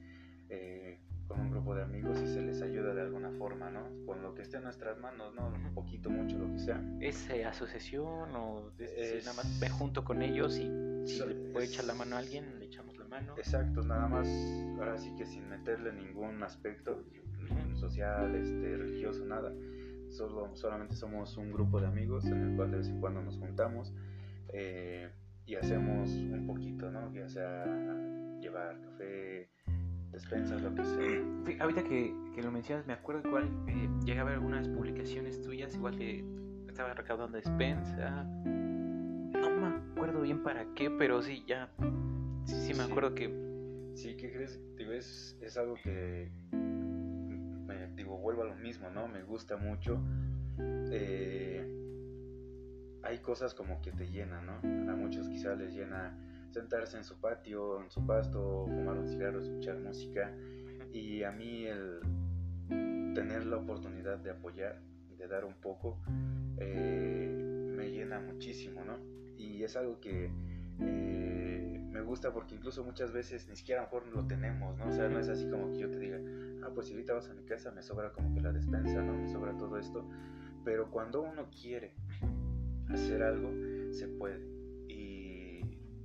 eh, 0.48 0.98
con 1.28 1.40
un 1.40 1.50
grupo 1.50 1.74
de 1.74 1.82
amigos 1.82 2.18
y 2.22 2.26
se 2.28 2.40
les 2.40 2.62
ayuda 2.62 2.94
de 2.94 3.02
alguna 3.02 3.30
forma, 3.32 3.70
¿no? 3.70 3.88
Con 4.06 4.22
lo 4.22 4.34
que 4.34 4.42
esté 4.42 4.56
en 4.56 4.64
nuestras 4.64 4.98
manos, 4.98 5.34
¿no? 5.34 5.48
Un 5.48 5.74
poquito, 5.74 6.08
mucho, 6.08 6.38
lo 6.38 6.50
que 6.52 6.60
sea. 6.60 6.82
¿Es 7.00 7.28
eh, 7.28 7.44
asociación 7.44 8.34
o 8.34 8.72
nada 8.78 9.32
más 9.34 9.60
me 9.60 9.68
junto 9.68 10.02
con 10.02 10.22
ellos 10.22 10.56
y 10.58 11.06
si 11.06 11.18
le 11.18 11.34
puede 11.52 11.66
echar 11.66 11.84
la 11.84 11.94
mano 11.94 12.16
a 12.16 12.20
alguien, 12.20 12.58
le 12.58 12.66
echamos 12.66 12.85
la 13.08 13.20
mano? 13.20 13.34
Exacto, 13.36 13.82
nada 13.82 14.08
más, 14.08 14.28
ahora 14.78 14.96
sí 14.98 15.14
que 15.16 15.26
sin 15.26 15.48
meterle 15.48 15.92
ningún 15.92 16.42
aspecto 16.42 17.04
social, 17.74 18.34
este, 18.34 18.76
religioso, 18.76 19.24
nada 19.24 19.52
Solo, 20.08 20.50
solamente 20.54 20.94
somos 20.94 21.36
un 21.36 21.52
grupo 21.52 21.80
de 21.80 21.86
amigos 21.86 22.24
en 22.26 22.40
el 22.40 22.56
cual 22.56 22.70
de 22.70 22.78
vez 22.78 22.88
en 22.88 23.00
cuando 23.00 23.22
nos 23.22 23.38
juntamos 23.38 23.92
eh, 24.48 25.10
y 25.44 25.56
hacemos 25.56 26.10
un 26.10 26.46
poquito, 26.46 26.90
¿no? 26.90 27.12
Ya 27.12 27.28
sea 27.28 27.64
llevar 28.40 28.80
café, 28.80 29.50
despensas, 30.12 30.62
lo 30.62 30.74
que 30.74 30.84
sea. 30.84 31.60
Ahorita 31.60 31.82
que, 31.82 32.14
que 32.34 32.42
lo 32.42 32.52
mencionas, 32.52 32.86
me 32.86 32.92
acuerdo 32.92 33.28
igual, 33.28 33.48
eh, 33.66 33.88
llegué 34.04 34.20
a 34.20 34.24
ver 34.24 34.34
algunas 34.34 34.68
publicaciones 34.68 35.42
tuyas, 35.42 35.74
igual 35.74 35.96
que 35.96 36.24
estaba 36.68 36.94
recaudando 36.94 37.36
despensa. 37.36 38.24
No 38.44 39.50
me 39.50 39.66
acuerdo 39.92 40.22
bien 40.22 40.42
para 40.42 40.64
qué, 40.74 40.90
pero 40.90 41.20
sí, 41.20 41.44
ya. 41.46 41.68
Sí, 42.46 42.54
sí 42.54 42.74
me 42.74 42.84
acuerdo 42.84 43.14
que. 43.14 43.26
Sí, 43.94 44.16
¿qué 44.16 44.32
crees? 44.32 44.60
Digo, 44.76 44.92
es, 44.92 45.36
es 45.40 45.56
algo 45.56 45.74
que 45.82 46.30
digo, 47.96 48.18
vuelvo 48.18 48.42
a 48.42 48.46
lo 48.46 48.54
mismo, 48.56 48.90
¿no? 48.90 49.08
Me 49.08 49.22
gusta 49.22 49.56
mucho. 49.56 49.98
Eh, 50.58 51.66
hay 53.02 53.18
cosas 53.18 53.54
como 53.54 53.80
que 53.80 53.90
te 53.92 54.06
llenan, 54.06 54.46
¿no? 54.46 54.92
A 54.92 54.96
muchos 54.96 55.28
quizás 55.28 55.58
les 55.58 55.74
llena 55.74 56.16
sentarse 56.50 56.96
en 56.96 57.04
su 57.04 57.18
patio, 57.20 57.82
en 57.82 57.90
su 57.90 58.06
pasto, 58.06 58.66
fumar 58.66 58.98
un 58.98 59.08
cigarro, 59.08 59.40
escuchar 59.40 59.78
música. 59.78 60.32
Y 60.92 61.22
a 61.22 61.32
mí 61.32 61.66
el 61.66 62.00
tener 63.14 63.46
la 63.46 63.56
oportunidad 63.56 64.18
de 64.18 64.30
apoyar, 64.30 64.80
de 65.16 65.26
dar 65.26 65.44
un 65.44 65.54
poco, 65.54 65.98
eh, 66.58 67.72
me 67.76 67.90
llena 67.90 68.20
muchísimo, 68.20 68.84
¿no? 68.84 68.98
Y 69.36 69.62
es 69.62 69.76
algo 69.76 70.00
que 70.00 70.30
eh, 70.80 71.75
me 71.96 72.02
gusta 72.02 72.30
porque 72.32 72.54
incluso 72.54 72.84
muchas 72.84 73.12
veces 73.12 73.48
ni 73.48 73.56
siquiera 73.56 73.80
a 73.80 73.84
lo 73.84 73.90
mejor 73.90 74.14
lo 74.14 74.26
tenemos, 74.26 74.76
¿no? 74.76 74.86
O 74.86 74.92
sea, 74.92 75.08
no 75.08 75.18
es 75.18 75.28
así 75.28 75.48
como 75.48 75.72
que 75.72 75.78
yo 75.78 75.90
te 75.90 75.98
diga, 75.98 76.18
ah, 76.62 76.70
pues 76.74 76.88
si 76.88 76.92
ahorita 76.92 77.14
vas 77.14 77.30
a 77.30 77.34
mi 77.34 77.44
casa 77.44 77.70
me 77.70 77.82
sobra 77.82 78.12
como 78.12 78.34
que 78.34 78.40
la 78.40 78.52
despensa, 78.52 79.02
¿no? 79.02 79.14
Me 79.14 79.26
sobra 79.28 79.56
todo 79.56 79.78
esto. 79.78 80.06
Pero 80.62 80.90
cuando 80.90 81.22
uno 81.22 81.48
quiere 81.50 81.94
hacer 82.90 83.22
algo, 83.22 83.50
se 83.92 84.08
puede. 84.08 84.46
Y 84.88 85.60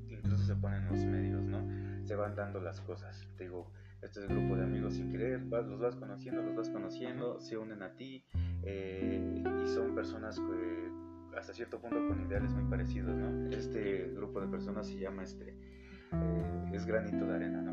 incluso 0.07 0.45
se 0.45 0.55
ponen 0.55 0.85
los 0.87 1.03
medios, 1.03 1.43
¿no? 1.43 1.67
Se 2.05 2.15
van 2.15 2.35
dando 2.35 2.61
las 2.61 2.79
cosas. 2.79 3.27
Te 3.37 3.43
digo, 3.43 3.69
este 4.01 4.19
es 4.21 4.29
el 4.29 4.37
grupo 4.37 4.55
de 4.55 4.63
amigos 4.63 4.93
sin 4.93 5.11
querer, 5.11 5.41
los 5.41 5.79
vas 5.79 5.95
conociendo, 5.97 6.41
los 6.41 6.55
vas 6.55 6.69
conociendo, 6.69 7.41
se 7.41 7.57
unen 7.57 7.83
a 7.83 7.95
ti 7.95 8.23
eh, 8.63 9.43
y 9.63 9.67
son 9.67 9.93
personas 9.93 10.39
que 10.39 10.91
hasta 11.37 11.53
cierto 11.53 11.79
punto 11.79 11.95
con 12.07 12.21
ideales 12.25 12.51
muy 12.51 12.69
parecidos, 12.69 13.15
¿no? 13.15 13.49
Este 13.49 14.11
grupo 14.15 14.41
de 14.41 14.47
personas 14.47 14.87
se 14.87 14.97
llama 14.97 15.23
este 15.23 15.55
eh, 16.13 16.71
es 16.73 16.85
granito 16.85 17.25
de 17.25 17.35
arena, 17.35 17.61
¿no? 17.61 17.71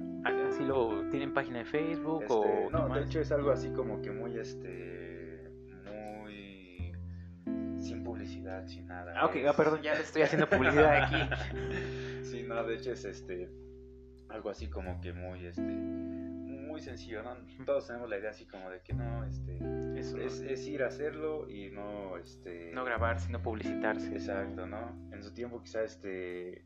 ¿Así 0.48 0.64
lo 0.64 1.08
tienen 1.10 1.32
página 1.32 1.58
de 1.58 1.64
Facebook 1.64 2.24
o 2.28 2.44
este, 2.44 2.70
no? 2.70 2.88
De 2.94 3.02
hecho 3.02 3.20
es 3.20 3.32
algo 3.32 3.50
así 3.50 3.70
como 3.70 4.00
que 4.02 4.10
muy 4.10 4.38
este 4.38 5.50
muy 5.84 6.92
sin 7.78 8.02
publicidad, 8.02 8.66
sin 8.66 8.86
nada. 8.86 9.14
Ah, 9.16 9.26
ok, 9.26 9.36
ah, 9.48 9.52
perdón, 9.56 9.82
ya 9.82 9.94
le 9.94 10.00
estoy 10.00 10.22
haciendo 10.22 10.48
publicidad 10.48 11.04
aquí. 11.04 11.16
sí, 12.22 12.44
no, 12.46 12.64
de 12.64 12.74
hecho 12.74 12.92
es 12.92 13.04
este 13.04 13.50
algo 14.28 14.50
así 14.50 14.68
como 14.68 15.00
que 15.00 15.12
muy 15.12 15.46
este 15.46 15.62
muy 16.68 16.80
sencillo, 16.80 17.22
¿no? 17.22 17.36
Todos 17.64 17.86
tenemos 17.86 18.08
la 18.08 18.18
idea 18.18 18.30
así 18.30 18.46
como 18.46 18.70
de 18.70 18.80
que 18.82 18.92
no, 18.92 19.24
este, 19.24 19.58
es, 19.96 20.66
ir 20.66 20.82
a 20.82 20.88
hacerlo 20.88 21.48
y 21.50 21.70
no, 21.70 22.16
este... 22.18 22.70
No 22.72 22.84
grabar, 22.84 23.18
sino 23.20 23.42
publicitarse. 23.42 24.12
Exacto, 24.12 24.66
¿no? 24.66 24.96
En 25.12 25.22
su 25.22 25.32
tiempo 25.32 25.60
quizá, 25.60 25.82
este, 25.82 26.64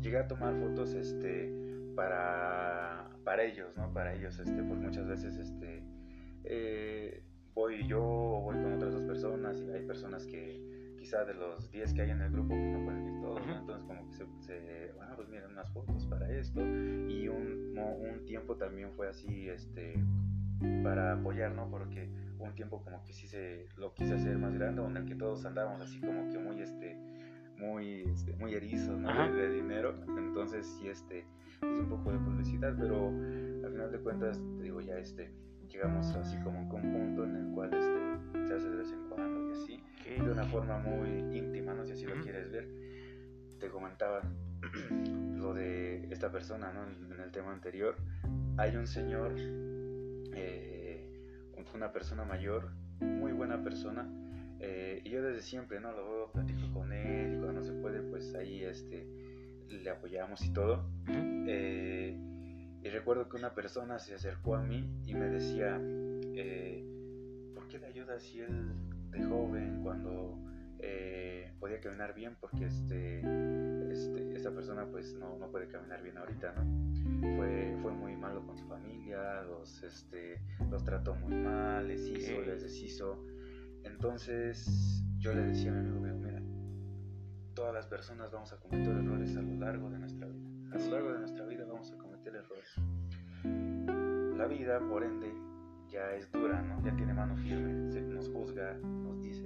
llegué 0.00 0.18
a 0.18 0.28
tomar 0.28 0.54
fotos, 0.56 0.94
este, 0.94 1.52
para, 1.94 3.08
para 3.24 3.44
ellos, 3.44 3.76
¿no? 3.76 3.92
Para 3.92 4.14
ellos, 4.14 4.38
este, 4.38 4.62
pues 4.62 4.80
muchas 4.80 5.06
veces, 5.06 5.36
este, 5.36 5.82
eh, 6.44 7.22
voy 7.54 7.86
yo 7.86 8.02
o 8.02 8.40
voy 8.42 8.56
con 8.56 8.72
otras 8.74 8.94
dos 8.94 9.02
personas 9.02 9.60
y 9.60 9.70
hay 9.70 9.82
personas 9.86 10.26
que 10.26 10.94
quizá 10.98 11.24
de 11.24 11.34
los 11.34 11.70
10 11.70 11.94
que 11.94 12.02
hay 12.02 12.10
en 12.10 12.20
el 12.20 12.30
grupo 12.30 12.48
pues 12.48 12.70
no 12.70 12.84
pueden 12.84 13.06
ir 13.06 13.20
todos, 13.20 13.46
¿no? 13.46 13.58
Entonces 13.58 13.84
como 13.86 14.06
que 14.06 14.12
se, 14.12 14.26
se 14.40 14.92
ah, 15.00 15.12
pues 15.16 15.28
miren 15.28 15.50
unas 15.50 15.70
fotos 15.72 16.06
para 16.06 16.30
esto 16.30 16.60
y 16.60 17.28
un, 17.28 17.76
un 17.78 18.24
tiempo 18.26 18.56
también 18.56 18.92
fue 18.92 19.08
así, 19.08 19.48
este, 19.48 19.94
para 20.82 21.14
apoyar, 21.14 21.52
¿no? 21.52 21.68
Porque 21.70 22.08
un 22.38 22.54
tiempo 22.54 22.82
como 22.82 23.02
que 23.04 23.12
sí 23.12 23.26
se 23.26 23.68
lo 23.76 23.94
quise 23.94 24.14
hacer 24.14 24.38
más 24.38 24.54
grande, 24.54 24.82
en 24.84 24.96
el 24.96 25.06
que 25.06 25.14
todos 25.14 25.44
andábamos 25.44 25.82
así 25.82 26.00
como 26.00 26.30
que 26.30 26.38
muy, 26.38 26.60
este, 26.60 26.96
muy, 27.60 28.02
este, 28.02 28.34
muy 28.36 28.54
erizos, 28.54 28.98
¿no? 28.98 29.32
De, 29.32 29.54
dinero, 29.54 29.94
entonces 30.16 30.66
sí, 30.78 30.88
este, 30.88 31.26
hice 31.56 31.80
un 31.80 31.88
poco 31.88 32.12
de 32.12 32.18
publicidad, 32.18 32.74
pero 32.78 33.08
al 33.08 33.72
final 33.72 33.92
de 33.92 33.98
cuentas, 33.98 34.40
te 34.56 34.62
digo, 34.62 34.80
ya, 34.80 34.98
este, 34.98 35.30
llegamos 35.68 36.06
así 36.16 36.36
como 36.38 36.58
a 36.58 36.62
un 36.62 36.68
punto 36.68 37.24
en 37.24 37.36
el 37.36 37.54
cual, 37.54 37.72
este, 37.74 38.46
se 38.48 38.54
hace 38.54 38.70
de 38.70 38.76
vez 38.76 38.92
en 38.92 39.08
cuando 39.08 39.48
y 39.48 39.52
así, 39.52 39.82
de 40.04 40.30
una 40.30 40.44
forma 40.44 40.78
muy 40.78 41.36
íntima, 41.36 41.74
no 41.74 41.84
sé 41.84 41.96
si 41.96 42.06
lo 42.06 42.20
quieres 42.22 42.50
ver. 42.50 42.68
Te 43.58 43.68
comentaba, 43.68 44.22
lo 45.36 45.54
de 45.54 46.08
esta 46.10 46.32
persona, 46.32 46.72
¿no? 46.72 46.84
En 47.14 47.20
el 47.20 47.30
tema 47.30 47.52
anterior, 47.52 47.96
hay 48.56 48.76
un 48.76 48.86
señor, 48.86 49.34
eh, 50.34 50.70
una 51.74 51.92
persona 51.92 52.24
mayor, 52.24 52.70
muy 53.00 53.32
buena 53.32 53.62
persona, 53.62 54.08
eh, 54.60 55.00
y 55.04 55.10
yo 55.10 55.22
desde 55.22 55.42
siempre, 55.42 55.80
¿no? 55.80 55.92
Lo 55.92 56.10
veo, 56.10 56.32
platico 56.32 56.72
con 56.72 56.92
él, 56.92 57.34
y 57.34 57.36
cuando 57.38 57.60
no 57.60 57.64
se 57.64 57.72
puede, 57.72 58.02
pues 58.02 58.34
ahí, 58.34 58.62
este, 58.62 59.06
le 59.68 59.90
apoyamos 59.90 60.44
y 60.44 60.52
todo. 60.52 60.90
Eh, 61.08 62.18
y 62.82 62.88
recuerdo 62.88 63.28
que 63.28 63.36
una 63.36 63.54
persona 63.54 63.98
se 63.98 64.14
acercó 64.14 64.56
a 64.56 64.62
mí 64.62 64.88
y 65.06 65.14
me 65.14 65.28
decía, 65.28 65.76
¿por 67.54 67.68
qué 67.68 67.78
le 67.78 67.86
ayudas 67.86 68.22
si 68.22 68.40
él 68.40 68.72
de 69.10 69.22
joven, 69.24 69.80
cuando 69.82 70.38
podía 71.60 71.78
caminar 71.80 72.14
bien 72.14 72.36
porque 72.40 72.64
este, 72.64 73.18
este, 73.92 74.34
esta 74.34 74.50
persona 74.50 74.86
pues 74.86 75.14
no, 75.14 75.36
no, 75.38 75.50
puede 75.50 75.68
caminar 75.68 76.02
bien 76.02 76.16
ahorita, 76.16 76.52
¿no? 76.52 77.36
Fue, 77.36 77.76
fue 77.82 77.92
muy 77.92 78.16
malo 78.16 78.44
con 78.46 78.56
su 78.56 78.66
familia, 78.66 79.42
los, 79.42 79.82
este, 79.82 80.40
los 80.70 80.82
trató 80.82 81.14
muy 81.14 81.34
mal, 81.34 81.86
les 81.86 82.08
hizo, 82.08 82.40
les 82.40 82.62
deshizo. 82.62 83.22
Entonces 83.84 85.02
yo 85.18 85.32
le 85.34 85.42
decía 85.42 85.70
a 85.70 85.74
mi 85.74 85.80
amigo, 85.80 86.16
mira, 86.16 86.42
todas 87.54 87.74
las 87.74 87.86
personas 87.86 88.30
vamos 88.30 88.52
a 88.52 88.56
cometer 88.56 88.96
errores 88.96 89.36
a 89.36 89.42
lo 89.42 89.54
largo 89.54 89.90
de 89.90 89.98
nuestra 89.98 90.26
vida. 90.26 90.48
A 90.72 90.78
lo 90.78 90.90
largo 90.90 91.12
de 91.12 91.18
nuestra 91.18 91.44
vida 91.46 91.64
vamos 91.66 91.92
a 91.92 91.96
cometer 91.98 92.34
errores. 92.34 92.74
La 94.36 94.46
vida, 94.46 94.80
por 94.88 95.04
ende, 95.04 95.32
ya 95.90 96.12
es 96.14 96.30
dura, 96.32 96.62
¿no? 96.62 96.82
Ya 96.84 96.94
tiene 96.96 97.12
mano 97.12 97.36
firme, 97.36 97.72
nos 98.14 98.28
juzga, 98.28 98.74
nos 98.74 99.20
dice, 99.20 99.44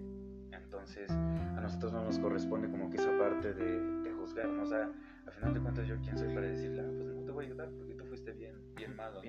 entonces, 0.52 1.10
a 1.10 1.60
nosotros 1.60 1.92
no 1.92 2.04
nos 2.04 2.18
corresponde 2.18 2.68
como 2.68 2.90
que 2.90 2.96
esa 2.96 3.16
parte 3.18 3.54
de, 3.54 3.80
de 4.02 4.12
juzgarnos. 4.12 4.66
O 4.66 4.70
sea, 4.70 4.90
al 5.26 5.32
final 5.32 5.54
de 5.54 5.60
cuentas, 5.60 5.86
yo 5.86 5.96
quién 6.00 6.18
soy 6.18 6.34
para 6.34 6.46
decirle, 6.46 6.80
ah, 6.80 6.90
pues 6.96 7.14
no 7.14 7.22
te 7.22 7.30
voy 7.30 7.44
a 7.44 7.48
ayudar 7.48 7.70
porque 7.70 7.94
tú 7.94 8.04
fuiste 8.06 8.32
bien, 8.32 8.54
bien 8.74 8.96
malo. 8.96 9.20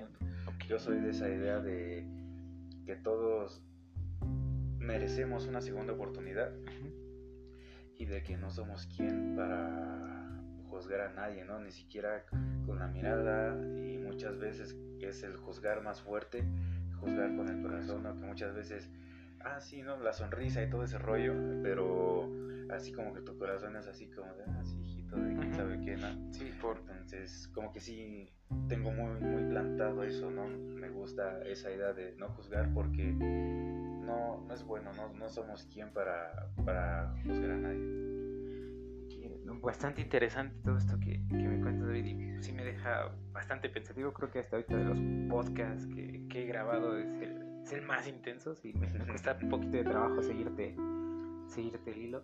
Yo 0.68 0.78
soy 0.78 1.00
de 1.00 1.10
esa 1.10 1.28
idea 1.28 1.60
de 1.60 2.06
que 2.84 2.96
todos 2.96 3.62
merecemos 4.86 5.46
una 5.46 5.60
segunda 5.60 5.92
oportunidad 5.92 6.52
y 7.98 8.04
de 8.06 8.22
que 8.22 8.36
no 8.36 8.50
somos 8.50 8.86
quien 8.86 9.34
para 9.36 10.40
juzgar 10.68 11.00
a 11.00 11.12
nadie, 11.12 11.44
¿no? 11.44 11.58
Ni 11.58 11.72
siquiera 11.72 12.24
con 12.64 12.78
la 12.78 12.86
mirada 12.86 13.54
y 13.84 13.98
muchas 13.98 14.38
veces 14.38 14.76
es 15.00 15.22
el 15.22 15.36
juzgar 15.36 15.82
más 15.82 16.00
fuerte, 16.00 16.44
juzgar 17.00 17.34
con 17.36 17.48
el 17.48 17.62
corazón, 17.62 18.02
¿no? 18.02 18.14
Que 18.14 18.26
muchas 18.26 18.54
veces 18.54 18.90
ah, 19.46 19.60
sí, 19.60 19.82
¿no? 19.82 19.98
La 19.98 20.12
sonrisa 20.12 20.62
y 20.62 20.70
todo 20.70 20.84
ese 20.84 20.98
rollo, 20.98 21.34
pero 21.62 22.30
así 22.70 22.92
como 22.92 23.12
que 23.12 23.20
tu 23.20 23.36
corazón 23.38 23.76
es 23.76 23.86
así 23.86 24.08
como 24.10 24.34
de, 24.34 24.44
ah, 24.46 24.62
sí, 24.64 24.76
hijito, 24.80 25.16
de 25.16 25.34
quién 25.34 25.54
sabe 25.54 25.80
qué, 25.80 25.96
¿no? 25.96 26.32
Sí, 26.32 26.50
por... 26.60 26.78
Entonces, 26.78 27.48
como 27.54 27.72
que 27.72 27.80
sí, 27.80 28.32
tengo 28.68 28.90
muy, 28.90 29.20
muy 29.20 29.44
plantado 29.50 30.02
eso, 30.02 30.30
¿no? 30.30 30.48
Me 30.48 30.88
gusta 30.90 31.42
esa 31.42 31.70
idea 31.70 31.92
de 31.92 32.14
no 32.16 32.28
juzgar 32.30 32.72
porque 32.74 33.14
no, 34.06 34.44
no 34.46 34.54
es 34.54 34.64
bueno, 34.64 34.92
no, 34.94 35.12
no 35.12 35.28
somos 35.28 35.64
quien 35.64 35.92
para, 35.92 36.48
para 36.64 37.14
juzgar 37.24 37.50
a 37.50 37.56
nadie. 37.56 38.06
Bastante 39.62 40.00
interesante 40.00 40.54
todo 40.62 40.76
esto 40.76 40.96
que, 41.00 41.20
que 41.28 41.48
me 41.48 41.60
cuentas, 41.60 41.88
David, 41.88 42.06
y 42.06 42.42
sí 42.42 42.52
me 42.52 42.64
deja 42.64 43.10
bastante 43.32 43.68
pensativo. 43.68 44.12
Creo 44.12 44.30
que 44.30 44.38
hasta 44.38 44.56
ahorita 44.56 44.76
de 44.76 44.84
los 44.84 45.00
podcasts 45.28 45.86
que, 45.88 46.28
que 46.28 46.44
he 46.44 46.46
grabado 46.46 46.96
es 46.96 47.20
el 47.20 47.46
es 47.66 47.72
el 47.72 47.82
más 47.82 48.06
intenso, 48.06 48.54
sí, 48.54 48.72
me, 48.74 48.86
cuesta 49.06 49.36
un 49.42 49.48
poquito 49.48 49.76
de 49.76 49.84
trabajo 49.84 50.22
seguirte, 50.22 50.76
seguirte 51.48 51.90
el 51.90 51.98
hilo. 51.98 52.22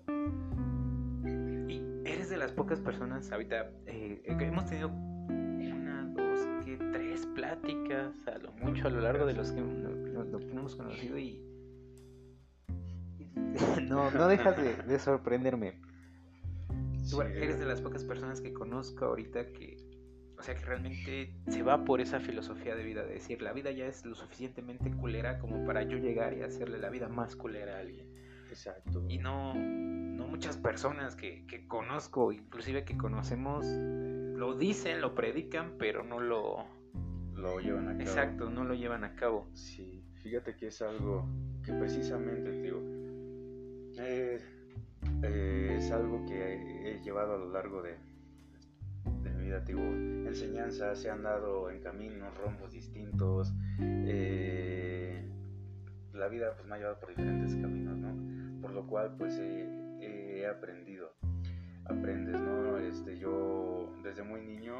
Y 1.68 1.82
eres 2.08 2.30
de 2.30 2.36
las 2.36 2.52
pocas 2.52 2.80
personas, 2.80 3.30
ahorita 3.32 3.68
eh, 3.86 4.22
hemos 4.24 4.66
tenido 4.66 4.88
una, 4.88 6.04
dos, 6.14 6.46
que 6.64 6.76
tres 6.92 7.26
pláticas 7.34 8.14
a 8.28 8.38
lo 8.38 8.52
mucho 8.52 8.86
a 8.86 8.90
lo 8.90 9.00
largo 9.00 9.26
de 9.26 9.34
los 9.34 9.50
que, 9.50 9.60
lo, 9.60 10.38
que 10.38 10.50
hemos 10.50 10.76
conocido 10.76 11.18
y 11.18 11.42
no, 13.88 14.10
no 14.10 14.28
dejas 14.28 14.56
de, 14.86 14.98
sorprenderme. 14.98 15.80
eres 17.34 17.58
de 17.58 17.66
las 17.66 17.80
pocas 17.80 18.04
personas 18.04 18.40
que 18.40 18.52
conozco 18.52 19.04
ahorita 19.06 19.52
que 19.52 19.76
o 20.42 20.44
sea, 20.44 20.56
que 20.56 20.64
realmente 20.64 21.32
se 21.46 21.62
va 21.62 21.84
por 21.84 22.00
esa 22.00 22.18
filosofía 22.18 22.74
de 22.74 22.82
vida, 22.82 23.04
de 23.04 23.14
decir, 23.14 23.40
la 23.42 23.52
vida 23.52 23.70
ya 23.70 23.86
es 23.86 24.04
lo 24.04 24.16
suficientemente 24.16 24.90
culera 24.90 25.38
como 25.38 25.64
para 25.64 25.84
yo 25.84 25.98
llegar 25.98 26.36
y 26.36 26.42
hacerle 26.42 26.78
la 26.78 26.90
vida 26.90 27.08
más 27.08 27.36
culera 27.36 27.76
a 27.76 27.78
alguien. 27.78 28.12
Exacto. 28.48 29.04
Y 29.08 29.18
no, 29.18 29.54
no 29.54 30.26
muchas 30.26 30.56
personas 30.56 31.14
que, 31.14 31.46
que 31.46 31.68
conozco, 31.68 32.32
inclusive 32.32 32.84
que 32.84 32.96
conocemos, 32.96 33.64
lo 33.66 34.56
dicen, 34.56 35.00
lo 35.00 35.14
predican, 35.14 35.76
pero 35.78 36.02
no 36.02 36.18
lo... 36.18 36.66
Lo 37.34 37.60
llevan 37.60 37.88
a 37.88 37.92
cabo. 37.92 38.00
Exacto, 38.00 38.50
no 38.50 38.64
lo 38.64 38.74
llevan 38.74 39.04
a 39.04 39.14
cabo. 39.14 39.48
Sí, 39.54 40.04
fíjate 40.22 40.56
que 40.56 40.66
es 40.66 40.82
algo 40.82 41.24
que 41.64 41.72
precisamente, 41.72 42.50
digo, 42.50 42.80
eh, 44.02 44.40
eh, 45.22 45.76
es 45.78 45.90
algo 45.90 46.24
que 46.26 46.90
he 46.90 47.00
llevado 47.02 47.34
a 47.34 47.38
lo 47.38 47.50
largo 47.50 47.82
de, 47.82 47.96
enseñanzas, 50.26 50.98
se 50.98 51.10
han 51.10 51.22
dado 51.22 51.70
en 51.70 51.80
caminos, 51.80 52.36
rombos 52.38 52.72
distintos. 52.72 53.52
Eh, 53.80 55.24
la 56.14 56.28
vida 56.28 56.54
pues 56.54 56.66
me 56.66 56.74
ha 56.74 56.78
llevado 56.78 56.98
por 56.98 57.10
diferentes 57.10 57.54
caminos, 57.56 57.98
¿no? 57.98 58.60
Por 58.60 58.72
lo 58.72 58.86
cual 58.86 59.14
pues 59.18 59.38
he 59.38 60.46
aprendido, 60.46 61.12
aprendes, 61.84 62.40
¿no? 62.40 62.78
Este, 62.78 63.16
yo 63.18 63.94
desde 64.02 64.22
muy 64.22 64.40
niño 64.40 64.76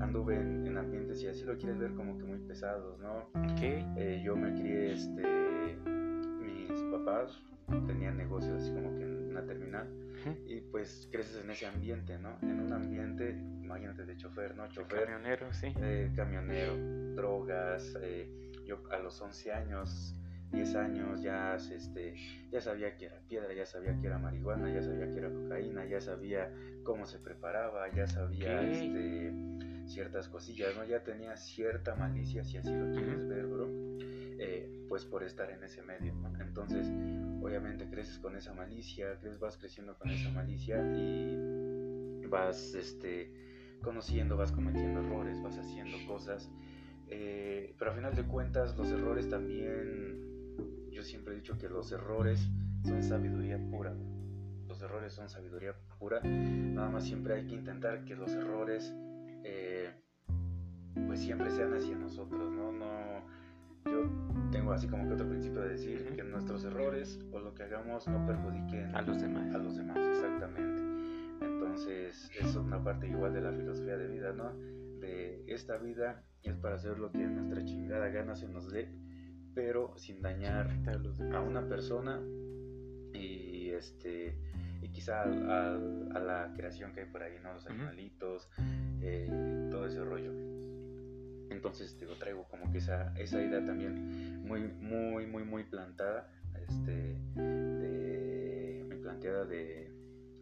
anduve 0.00 0.36
en, 0.36 0.76
ambientes, 0.76 1.22
y 1.22 1.28
así 1.28 1.44
lo 1.44 1.56
quieres 1.56 1.78
ver, 1.78 1.94
como 1.94 2.18
que 2.18 2.24
muy 2.24 2.38
pesados, 2.40 2.98
¿no? 2.98 3.30
Eh, 3.62 4.20
yo 4.22 4.36
me 4.36 4.52
crié, 4.52 4.92
este, 4.92 5.78
mis 6.38 6.82
papás 6.92 7.42
tenían 7.86 8.16
negocios 8.16 8.62
así 8.62 8.72
como 8.72 8.94
que 8.96 9.02
en 9.02 9.30
una 9.30 9.44
terminal 9.44 9.88
y 10.46 10.60
pues 10.60 11.08
creces 11.10 11.44
en 11.44 11.50
ese 11.50 11.66
ambiente, 11.66 12.18
¿no? 12.18 12.36
En 12.42 12.60
un 12.60 12.72
ambiente, 12.72 13.30
imagínate, 13.62 14.04
de 14.04 14.16
chofer, 14.16 14.56
¿no? 14.56 14.68
Chofer. 14.68 15.04
Camionero, 15.04 15.52
sí. 15.52 15.72
Eh, 15.80 16.10
camionero, 16.16 16.76
drogas. 17.14 17.96
Eh, 18.00 18.28
yo 18.64 18.82
a 18.90 18.98
los 18.98 19.20
11 19.20 19.52
años, 19.52 20.16
10 20.50 20.74
años, 20.74 21.22
ya, 21.22 21.54
este, 21.54 22.14
ya 22.50 22.60
sabía 22.60 22.96
que 22.96 23.06
era 23.06 23.20
piedra, 23.28 23.52
ya 23.54 23.66
sabía 23.66 23.96
que 24.00 24.06
era 24.06 24.18
marihuana, 24.18 24.72
ya 24.72 24.82
sabía 24.82 25.06
que 25.12 25.18
era 25.18 25.30
cocaína, 25.30 25.84
ya 25.86 26.00
sabía 26.00 26.52
cómo 26.82 27.06
se 27.06 27.18
preparaba, 27.18 27.88
ya 27.94 28.06
sabía 28.06 28.62
este, 28.62 29.32
ciertas 29.86 30.28
cosillas, 30.28 30.74
¿no? 30.76 30.84
Ya 30.84 31.04
tenía 31.04 31.36
cierta 31.36 31.94
malicia, 31.94 32.44
si 32.44 32.56
así 32.56 32.74
lo 32.74 32.90
quieres 32.92 33.28
ver, 33.28 33.46
bro. 33.46 33.68
Eh, 34.38 34.70
pues 34.88 35.04
por 35.04 35.22
estar 35.22 35.50
en 35.50 35.64
ese 35.64 35.82
medio. 35.82 36.12
Entonces, 36.40 36.86
obviamente 37.42 37.88
creces 37.88 38.18
con 38.18 38.36
esa 38.36 38.52
malicia, 38.52 39.18
creces, 39.18 39.40
vas 39.40 39.56
creciendo 39.56 39.96
con 39.96 40.10
esa 40.10 40.30
malicia 40.30 40.76
y 40.94 42.26
vas 42.28 42.74
este, 42.74 43.32
conociendo, 43.82 44.36
vas 44.36 44.52
cometiendo 44.52 45.00
errores, 45.00 45.42
vas 45.42 45.56
haciendo 45.58 45.96
cosas. 46.06 46.50
Eh, 47.08 47.74
pero 47.78 47.92
a 47.92 47.94
final 47.94 48.14
de 48.14 48.24
cuentas, 48.24 48.76
los 48.76 48.90
errores 48.90 49.28
también, 49.28 50.90
yo 50.90 51.02
siempre 51.02 51.34
he 51.34 51.36
dicho 51.36 51.56
que 51.56 51.68
los 51.68 51.90
errores 51.92 52.48
son 52.84 53.02
sabiduría 53.02 53.58
pura. 53.70 53.94
Los 54.68 54.82
errores 54.82 55.12
son 55.12 55.30
sabiduría 55.30 55.74
pura. 55.98 56.20
Nada 56.20 56.90
más 56.90 57.04
siempre 57.04 57.34
hay 57.34 57.46
que 57.46 57.54
intentar 57.54 58.04
que 58.04 58.16
los 58.16 58.32
errores, 58.32 58.92
eh, 59.44 59.94
pues 61.06 61.20
siempre 61.20 61.50
sean 61.50 61.72
hacia 61.72 61.96
nosotros, 61.96 62.52
¿no? 62.52 62.72
no 62.72 63.35
yo 63.86 64.10
tengo 64.50 64.72
así 64.72 64.86
como 64.88 65.06
que 65.06 65.14
otro 65.14 65.28
principio 65.28 65.60
de 65.62 65.70
decir 65.70 66.12
que 66.14 66.22
nuestros 66.22 66.64
errores 66.64 67.18
o 67.32 67.40
lo 67.40 67.54
que 67.54 67.64
hagamos 67.64 68.06
no 68.08 68.24
perjudiquen 68.26 68.94
a 68.94 69.02
los 69.02 69.20
demás. 69.20 69.54
A 69.54 69.58
los 69.58 69.76
demás, 69.76 69.98
exactamente. 69.98 70.82
Entonces, 71.40 72.30
eso 72.38 72.48
es 72.48 72.56
una 72.56 72.82
parte 72.82 73.08
igual 73.08 73.32
de 73.32 73.40
la 73.40 73.52
filosofía 73.52 73.96
de 73.96 74.08
vida, 74.08 74.32
¿no? 74.32 74.52
De 75.00 75.44
esta 75.46 75.76
vida 75.76 76.24
es 76.42 76.54
para 76.56 76.76
hacer 76.76 76.98
lo 76.98 77.10
que 77.12 77.26
nuestra 77.26 77.64
chingada 77.64 78.08
gana 78.08 78.34
se 78.34 78.48
nos 78.48 78.70
dé, 78.70 78.88
pero 79.54 79.96
sin 79.96 80.22
dañar 80.22 80.70
a 81.32 81.40
una 81.40 81.68
persona 81.68 82.20
y 83.12 83.70
este 83.70 84.38
y 84.82 84.88
quizá 84.90 85.22
a, 85.22 86.18
la 86.20 86.52
creación 86.56 86.92
que 86.92 87.00
hay 87.00 87.06
por 87.06 87.22
ahí, 87.22 87.38
¿no? 87.42 87.52
Los 87.54 87.66
animalitos, 87.66 88.48
eh, 89.00 89.68
todo 89.70 89.86
ese 89.86 90.04
rollo. 90.04 90.55
Entonces 91.50 91.98
digo, 91.98 92.14
traigo 92.14 92.44
como 92.48 92.70
que 92.72 92.78
esa, 92.78 93.12
esa 93.18 93.42
idea 93.42 93.64
también 93.64 94.42
muy, 94.44 94.60
muy, 94.60 95.26
muy, 95.26 95.44
muy 95.44 95.64
plantada, 95.64 96.28
este, 96.68 97.16
de, 97.34 98.84
muy 98.86 98.96
planteada 98.96 99.44
de, 99.44 99.92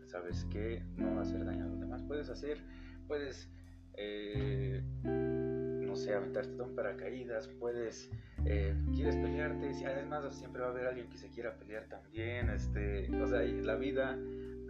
¿sabes 0.06 0.46
qué? 0.50 0.82
No 0.96 1.20
hacer 1.20 1.44
daño 1.44 1.64
a 1.64 1.68
los 1.68 1.80
demás. 1.80 2.02
Puedes 2.02 2.28
hacer, 2.30 2.58
puedes, 3.06 3.50
eh, 3.94 4.82
no 5.02 5.96
sé, 5.96 6.14
aventarte 6.14 6.60
un 6.62 6.74
paracaídas, 6.74 7.48
puedes, 7.60 8.10
eh, 8.44 8.74
quieres 8.94 9.16
pelearte, 9.16 9.72
además 9.86 10.34
siempre 10.34 10.62
va 10.62 10.68
a 10.68 10.70
haber 10.70 10.86
alguien 10.86 11.08
que 11.08 11.18
se 11.18 11.28
quiera 11.28 11.56
pelear 11.56 11.84
también, 11.88 12.50
este, 12.50 13.10
o 13.20 13.26
sea, 13.26 13.40
la 13.40 13.76
vida 13.76 14.18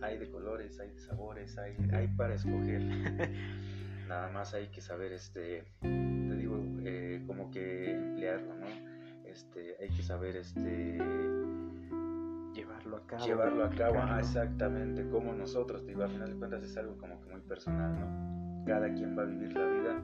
hay 0.03 0.19
de 0.19 0.31
colores, 0.31 0.79
hay 0.81 0.91
de 0.91 0.99
sabores, 0.99 1.57
hay, 1.59 1.77
hay 1.93 2.09
para 2.09 2.35
escoger. 2.35 2.83
Nada 4.09 4.31
más 4.31 4.55
hay 4.55 4.69
que 4.69 4.81
saber, 4.81 5.13
este, 5.13 5.65
te 5.81 6.37
digo, 6.37 6.59
eh, 6.85 7.23
como 7.27 7.51
que 7.51 7.91
emplearlo, 7.93 8.55
¿no? 8.55 8.67
Este, 9.25 9.77
hay 9.81 9.89
que 9.89 10.03
saber, 10.03 10.37
este, 10.37 10.99
llevarlo 12.55 12.97
a 12.99 13.07
cabo. 13.07 13.25
Llevarlo 13.25 13.65
a 13.65 13.71
cabo, 13.71 14.19
exactamente, 14.19 15.09
como 15.09 15.33
nosotros, 15.33 15.87
digo, 15.87 16.05
a 16.05 16.09
final 16.09 16.33
de 16.33 16.39
cuentas 16.39 16.63
es 16.63 16.77
algo 16.77 16.97
como 16.99 17.21
que 17.21 17.31
muy 17.31 17.41
personal, 17.41 17.99
¿no? 17.99 18.65
Cada 18.67 18.93
quien 18.93 19.17
va 19.19 19.23
a 19.23 19.27
vivir 19.27 19.55
la 19.57 19.67
vida, 19.67 20.03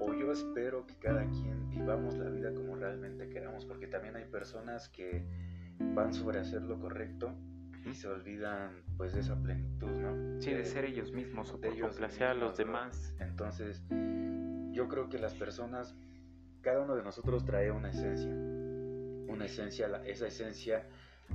o 0.00 0.14
yo 0.14 0.32
espero 0.32 0.86
que 0.86 0.94
cada 0.96 1.28
quien 1.28 1.68
vivamos 1.68 2.16
la 2.16 2.30
vida 2.30 2.54
como 2.54 2.76
realmente 2.76 3.28
queramos, 3.28 3.64
porque 3.66 3.86
también 3.86 4.16
hay 4.16 4.24
personas 4.24 4.88
que 4.88 5.24
van 5.78 6.12
sobre 6.14 6.40
hacer 6.40 6.62
lo 6.62 6.78
correcto 6.78 7.34
y 7.90 7.94
se 7.94 8.08
olvidan 8.08 8.82
pues 8.96 9.12
de 9.12 9.20
esa 9.20 9.40
plenitud, 9.40 9.90
¿no? 9.90 10.40
Sí, 10.40 10.52
de, 10.52 10.64
ser 10.64 10.84
ellos 10.84 11.12
mismos 11.12 11.52
o 11.52 11.58
de 11.58 11.68
ellos 11.68 11.90
complacer 11.90 12.28
a 12.28 12.34
los 12.34 12.56
demás. 12.56 13.14
Entonces, 13.18 13.82
yo 14.72 14.88
creo 14.88 15.08
que 15.08 15.18
las 15.18 15.34
personas, 15.34 15.94
cada 16.60 16.80
uno 16.80 16.94
de 16.94 17.02
nosotros 17.02 17.44
trae 17.44 17.70
una 17.70 17.90
esencia, 17.90 18.30
una 18.30 19.44
esencia, 19.44 20.02
esa 20.04 20.26
esencia 20.26 20.86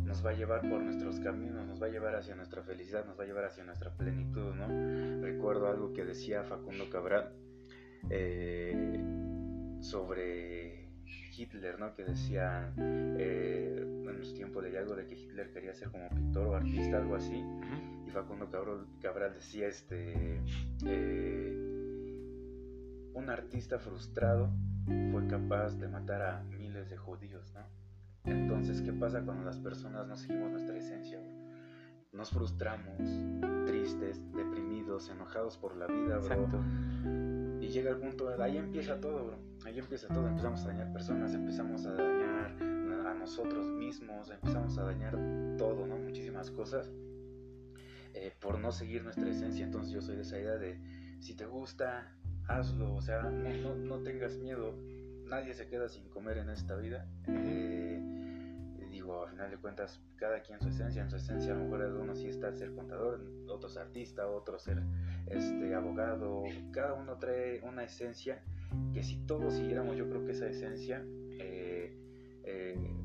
nos 0.03 0.25
va 0.25 0.31
a 0.31 0.33
llevar 0.33 0.61
por 0.69 0.81
nuestros 0.81 1.19
caminos, 1.19 1.65
nos 1.65 1.81
va 1.81 1.87
a 1.87 1.89
llevar 1.89 2.15
hacia 2.15 2.35
nuestra 2.35 2.63
felicidad, 2.63 3.05
nos 3.05 3.17
va 3.17 3.23
a 3.23 3.27
llevar 3.27 3.45
hacia 3.45 3.63
nuestra 3.63 3.91
plenitud, 3.91 4.53
¿no? 4.55 5.21
Recuerdo 5.21 5.67
algo 5.67 5.93
que 5.93 6.03
decía 6.03 6.43
Facundo 6.43 6.89
Cabral 6.89 7.33
eh, 8.09 8.99
sobre 9.81 10.74
Hitler, 11.35 11.79
¿no? 11.79 11.93
Que 11.95 12.03
decía, 12.03 12.73
eh, 12.77 13.81
en 13.81 14.23
su 14.23 14.33
tiempo 14.33 14.61
leí 14.61 14.75
algo 14.75 14.95
de 14.95 15.05
que 15.05 15.15
Hitler 15.15 15.51
quería 15.51 15.73
ser 15.73 15.89
como 15.89 16.09
pintor 16.09 16.47
o 16.47 16.55
artista, 16.55 16.97
algo 16.97 17.15
así. 17.15 17.43
Y 18.05 18.09
Facundo 18.09 18.49
Cabral, 18.49 18.85
Cabral 19.01 19.33
decía, 19.33 19.67
este, 19.67 20.41
eh, 20.85 21.55
un 23.13 23.29
artista 23.29 23.79
frustrado 23.79 24.49
fue 25.11 25.27
capaz 25.27 25.77
de 25.77 25.87
matar 25.87 26.21
a 26.21 26.43
miles 26.43 26.89
de 26.89 26.97
judíos, 26.97 27.53
¿no? 27.53 27.65
Entonces, 28.25 28.81
¿qué 28.81 28.93
pasa 28.93 29.21
cuando 29.21 29.43
las 29.43 29.59
personas 29.59 30.07
no 30.07 30.17
seguimos 30.17 30.51
nuestra 30.51 30.77
esencia? 30.77 31.19
Nos 32.11 32.31
frustramos, 32.31 32.97
tristes, 33.65 34.21
deprimidos, 34.33 35.09
enojados 35.09 35.57
por 35.57 35.75
la 35.75 35.87
vida, 35.87 36.17
bro. 36.17 36.35
Exacto. 36.35 37.34
Y 37.65 37.69
llega 37.69 37.89
el 37.89 37.97
punto, 37.97 38.29
ahí 38.41 38.57
empieza 38.57 38.99
todo, 38.99 39.25
bro 39.25 39.55
ahí 39.65 39.79
empieza 39.79 40.07
todo, 40.07 40.27
empezamos 40.27 40.63
a 40.63 40.67
dañar 40.67 40.93
personas, 40.93 41.33
empezamos 41.33 41.85
a 41.85 41.93
dañar 41.93 42.55
a 43.07 43.13
nosotros 43.15 43.65
mismos, 43.67 44.29
empezamos 44.29 44.77
a 44.77 44.83
dañar 44.83 45.13
todo, 45.57 45.87
¿no? 45.87 45.97
Muchísimas 45.97 46.51
cosas 46.51 46.91
eh, 48.13 48.31
por 48.39 48.59
no 48.59 48.71
seguir 48.71 49.03
nuestra 49.03 49.27
esencia. 49.29 49.65
Entonces 49.65 49.91
yo 49.91 50.01
soy 50.01 50.15
de 50.15 50.21
esa 50.21 50.39
idea 50.39 50.57
de, 50.57 50.79
si 51.19 51.35
te 51.35 51.45
gusta, 51.45 52.15
hazlo, 52.47 52.93
o 52.93 53.01
sea, 53.01 53.23
no, 53.23 53.75
no, 53.75 54.03
tengas 54.03 54.37
miedo, 54.37 54.77
nadie 55.25 55.53
se 55.55 55.67
queda 55.67 55.89
sin 55.89 56.07
comer 56.09 56.37
en 56.37 56.49
esta 56.49 56.75
vida. 56.75 57.07
Eh, 57.27 57.84
digo, 59.05 59.23
a 59.23 59.27
final 59.27 59.51
de 59.51 59.57
cuentas, 59.57 60.01
cada 60.15 60.41
quien 60.41 60.59
su 60.59 60.69
esencia, 60.69 61.03
en 61.03 61.09
su 61.09 61.17
esencia 61.17 61.53
a 61.53 61.55
lo 61.55 61.65
mejor 61.65 61.81
uno 62.01 62.15
sí 62.15 62.27
está 62.27 62.51
ser 62.55 62.73
contador, 62.73 63.21
otros 63.47 63.77
artista, 63.77 64.27
otro 64.27 64.57
ser 64.57 64.81
este, 65.27 65.75
abogado, 65.75 66.43
cada 66.71 66.93
uno 66.93 67.17
trae 67.17 67.61
una 67.61 67.83
esencia 67.83 68.41
que 68.93 69.03
si 69.03 69.17
todos 69.27 69.53
siguiéramos, 69.53 69.95
yo 69.95 70.09
creo 70.09 70.25
que 70.25 70.31
esa 70.31 70.47
esencia 70.47 71.03
eh, 71.39 71.95
eh, 72.43 72.95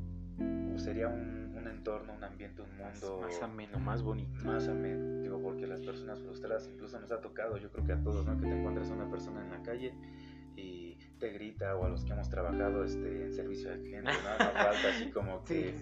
sería 0.76 1.08
un, 1.08 1.40
entorno, 1.70 2.14
un 2.14 2.24
ambiente, 2.24 2.62
un 2.62 2.76
mundo 2.76 3.20
más 3.22 3.42
ameno, 3.42 3.78
más 3.78 4.02
bonito. 4.02 4.44
Más 4.44 4.66
ameno, 4.68 5.22
digo, 5.22 5.40
porque 5.40 5.66
las 5.66 5.80
personas 5.80 6.18
frustradas 6.20 6.68
incluso 6.68 6.98
nos 6.98 7.10
ha 7.12 7.20
tocado, 7.20 7.58
yo 7.58 7.70
creo 7.70 7.86
que 7.86 7.92
a 7.92 8.02
todos, 8.02 8.26
¿no? 8.26 8.36
Que 8.38 8.46
te 8.46 8.58
encuentres 8.58 8.90
a 8.90 8.94
una 8.94 9.10
persona 9.10 9.42
en 9.42 9.50
la 9.50 9.62
calle 9.62 9.94
y 10.56 10.96
te 11.18 11.30
grita 11.30 11.76
o 11.76 11.84
a 11.84 11.88
los 11.88 12.04
que 12.04 12.12
hemos 12.12 12.28
trabajado 12.28 12.84
este, 12.84 13.26
en 13.26 13.32
servicio 13.32 13.70
al 13.70 13.80
cliente, 13.80 14.10
¿no? 14.10 14.44
Nos 14.44 14.52
falta 14.52 14.88
así 14.88 15.10
como 15.14 15.44
que 15.44 15.74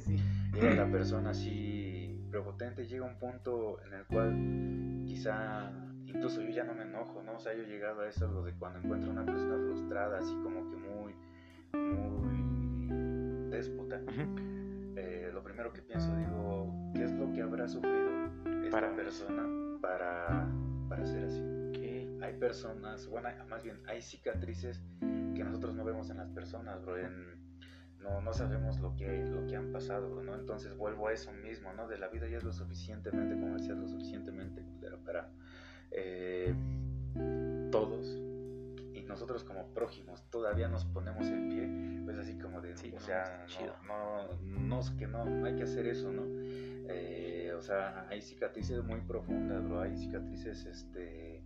llega 0.52 0.74
la 0.74 0.90
persona 0.90 1.30
así 1.30 2.20
prepotente, 2.30 2.86
llega 2.86 3.04
un 3.04 3.18
punto 3.18 3.80
en 3.86 3.94
el 3.94 4.04
cual 4.06 5.04
quizá 5.06 5.72
incluso 6.06 6.42
yo 6.42 6.50
ya 6.50 6.64
no 6.64 6.74
me 6.74 6.82
enojo, 6.82 7.22
¿no? 7.22 7.36
O 7.36 7.38
sea, 7.38 7.54
yo 7.54 7.62
he 7.62 7.66
llegado 7.66 8.00
a 8.00 8.08
eso, 8.08 8.26
lo 8.28 8.42
de 8.42 8.52
cuando 8.54 8.78
encuentro 8.80 9.10
una 9.10 9.24
persona 9.24 9.56
frustrada, 9.56 10.18
así 10.18 10.34
como 10.42 10.70
que 10.70 10.76
muy, 10.76 11.14
muy 11.72 13.50
déspota, 13.50 14.00
eh, 14.96 15.30
lo 15.32 15.42
primero 15.42 15.72
que 15.72 15.82
pienso, 15.82 16.14
digo, 16.16 16.72
¿qué 16.94 17.04
es 17.04 17.12
lo 17.12 17.32
que 17.32 17.42
habrá 17.42 17.68
sufrido 17.68 18.08
esta 18.64 18.94
persona 18.94 19.78
para, 19.80 20.48
para 20.88 21.06
ser 21.06 21.24
así? 21.24 21.57
Hay 22.28 22.34
personas, 22.34 23.06
bueno, 23.06 23.30
más 23.48 23.62
bien, 23.62 23.80
hay 23.86 24.02
cicatrices 24.02 24.82
que 25.00 25.42
nosotros 25.42 25.74
no 25.74 25.82
vemos 25.82 26.10
en 26.10 26.18
las 26.18 26.28
personas, 26.28 26.82
bro, 26.82 26.94
no, 28.00 28.20
no 28.20 28.32
sabemos 28.34 28.78
lo 28.80 28.94
que, 28.96 29.24
lo 29.24 29.46
que 29.46 29.56
han 29.56 29.72
pasado, 29.72 30.22
¿no? 30.22 30.34
Entonces 30.34 30.76
vuelvo 30.76 31.08
a 31.08 31.14
eso 31.14 31.32
mismo, 31.32 31.72
¿no? 31.72 31.88
De 31.88 31.96
la 31.96 32.08
vida 32.08 32.28
ya 32.28 32.36
es 32.36 32.44
lo 32.44 32.52
suficientemente, 32.52 33.34
como 33.40 33.54
decías, 33.54 33.78
lo 33.78 33.88
suficientemente 33.88 34.62
para 35.06 35.30
eh, 35.90 36.54
todos 37.70 38.14
y 38.92 39.02
nosotros 39.06 39.42
como 39.42 39.72
prójimos 39.72 40.22
todavía 40.30 40.68
nos 40.68 40.84
ponemos 40.84 41.26
en 41.28 41.48
pie, 41.48 42.04
pues 42.04 42.18
así 42.18 42.38
como 42.38 42.60
de, 42.60 42.74
o 42.74 43.00
sea, 43.00 43.46
no, 43.86 44.34
no, 44.42 44.80
que 44.98 45.06
no, 45.06 45.46
hay 45.46 45.56
que 45.56 45.62
hacer 45.62 45.86
eso, 45.86 46.12
¿no? 46.12 46.24
Eh, 46.90 47.54
o 47.56 47.62
sea, 47.62 48.06
hay 48.10 48.20
cicatrices 48.20 48.84
muy 48.84 49.00
profundas, 49.00 49.64
bro, 49.64 49.80
hay 49.80 49.96
cicatrices, 49.96 50.66
este, 50.66 51.37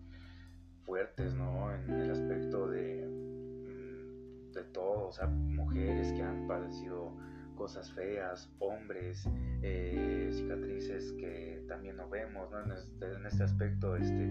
fuertes, 0.85 1.35
¿no? 1.35 1.73
En 1.75 1.91
el 1.91 2.11
aspecto 2.11 2.69
de, 2.69 3.07
mm, 3.07 4.53
de 4.53 4.65
todo, 4.65 5.09
o 5.09 5.13
sea, 5.13 5.27
mujeres 5.27 6.13
que 6.13 6.23
han 6.23 6.47
padecido 6.47 7.17
cosas 7.55 7.93
feas, 7.93 8.51
hombres, 8.59 9.29
eh, 9.63 10.31
cicatrices 10.33 11.13
que 11.13 11.65
también 11.69 11.97
no 11.97 12.09
vemos, 12.09 12.51
¿no? 12.51 12.61
En, 12.61 12.73
este, 12.73 13.13
en 13.13 13.27
este, 13.27 13.45
aspecto, 13.45 13.97
este, 13.97 14.25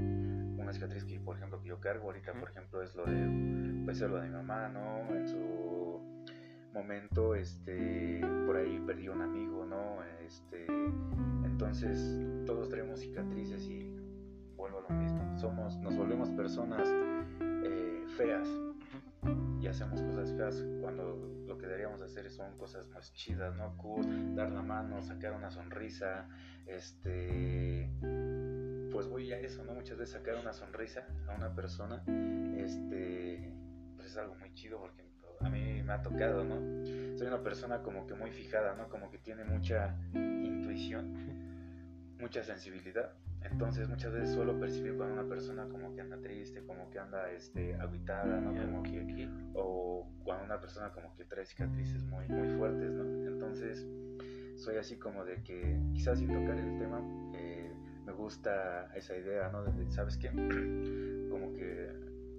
una 0.58 0.74
cicatriz 0.74 1.06
que, 1.06 1.20
por 1.20 1.38
ejemplo, 1.38 1.62
que 1.62 1.70
yo 1.70 1.80
cargo 1.80 2.08
ahorita, 2.08 2.34
por 2.34 2.49
ejemplo, 2.49 2.82
es 2.82 2.95
lo 2.95 3.06
de, 3.06 3.84
pues, 3.86 4.02
lo 4.02 4.20
de 4.20 4.28
mi 4.28 4.34
mamá, 4.34 4.70
¿no? 4.70 5.16
En 5.16 5.28
su 5.28 6.02
momento, 6.74 7.36
este, 7.36 8.22
por 8.45 8.58
ahí 8.58 8.82
perdí 8.86 9.08
un 9.08 9.22
amigo, 9.22 9.66
¿no? 9.66 10.04
Este, 10.26 10.66
entonces, 11.45 12.22
todos 12.45 12.70
tenemos 12.70 12.99
cicatrices 12.99 13.64
y 13.70 14.01
vuelvo 14.62 14.78
a 14.78 14.82
lo 14.82 14.89
mismo, 14.89 15.38
somos, 15.39 15.76
nos 15.78 15.97
volvemos 15.97 16.30
personas 16.30 16.88
eh, 16.88 18.05
feas, 18.16 18.47
y 19.59 19.68
hacemos 19.68 19.99
cosas 20.03 20.32
feas 20.34 20.64
cuando 20.82 21.18
lo 21.47 21.57
que 21.57 21.66
deberíamos 21.66 21.99
hacer 22.03 22.30
son 22.30 22.55
cosas 22.57 22.88
más 22.89 23.12
chidas, 23.14 23.55
¿no? 23.55 23.76
Dar 24.36 24.51
la 24.51 24.62
mano, 24.62 25.01
sacar 25.01 25.34
una 25.34 25.49
sonrisa, 25.49 26.28
este, 26.68 27.89
pues 28.91 29.07
voy 29.07 29.34
a 29.34 29.39
eso, 29.39 29.64
¿no? 29.64 29.74
Muchas 29.74 29.97
veces 29.97 30.14
sacar 30.14 30.36
una 30.36 30.53
sonrisa 30.53 31.07
a 31.28 31.36
una 31.36 31.55
persona, 31.55 32.03
este, 32.57 33.51
pues 33.95 34.09
es 34.09 34.18
algo 34.18 34.36
muy 34.36 34.53
chido 34.53 34.80
porque 34.80 35.03
a 35.39 35.49
mí 35.49 35.82
me 35.82 35.91
ha 35.91 36.03
tocado, 36.03 36.43
¿no? 36.43 36.86
Soy 37.18 37.26
una 37.26 37.41
persona 37.41 37.82
como 37.82 38.05
que 38.05 38.14
muy 38.14 38.30
fijada, 38.30 38.76
¿no? 38.76 38.89
Como 38.89 39.09
que 39.09 39.18
tiene 39.18 39.43
mucha 39.43 39.97
intuición, 40.14 42.16
mucha 42.20 42.43
sensibilidad 42.43 43.12
entonces 43.44 43.89
muchas 43.89 44.14
veces 44.14 44.36
suelo 44.36 44.60
percibir 44.60 44.96
cuando 44.96 45.16
una 45.20 45.28
persona 45.28 45.68
como 45.68 45.94
que 45.94 46.02
anda 46.02 46.18
triste, 46.18 46.64
como 46.64 46.89
que 46.89 47.00
anda 47.00 47.32
este, 47.32 47.76
agitada, 47.76 48.39
¿no? 48.39 48.54
Como 48.54 48.84
que, 48.84 49.30
o 49.56 50.08
cuando 50.24 50.46
una 50.46 50.60
persona 50.60 50.92
como 50.92 51.16
que 51.16 51.26
trae 51.26 51.46
cicatrices 51.46 52.04
muy, 52.04 52.28
muy 52.28 52.50
fuertes, 52.58 52.92
¿no? 52.92 53.04
Entonces 53.28 53.88
soy 54.56 54.78
así 54.78 54.98
como 54.98 55.26
de 55.26 55.42
que 55.44 55.80
quizás 55.94 56.20
sin 56.20 56.28
tocar 56.28 56.58
el 56.58 56.78
tema 56.78 57.02
eh, 57.36 57.72
me 58.06 58.12
gusta 58.14 58.92
esa 58.96 59.18
idea, 59.18 59.50
¿no? 59.50 59.64
De, 59.64 59.92
¿Sabes 59.92 60.18
qué? 60.18 60.30
Como 61.30 61.54
que 61.54 61.89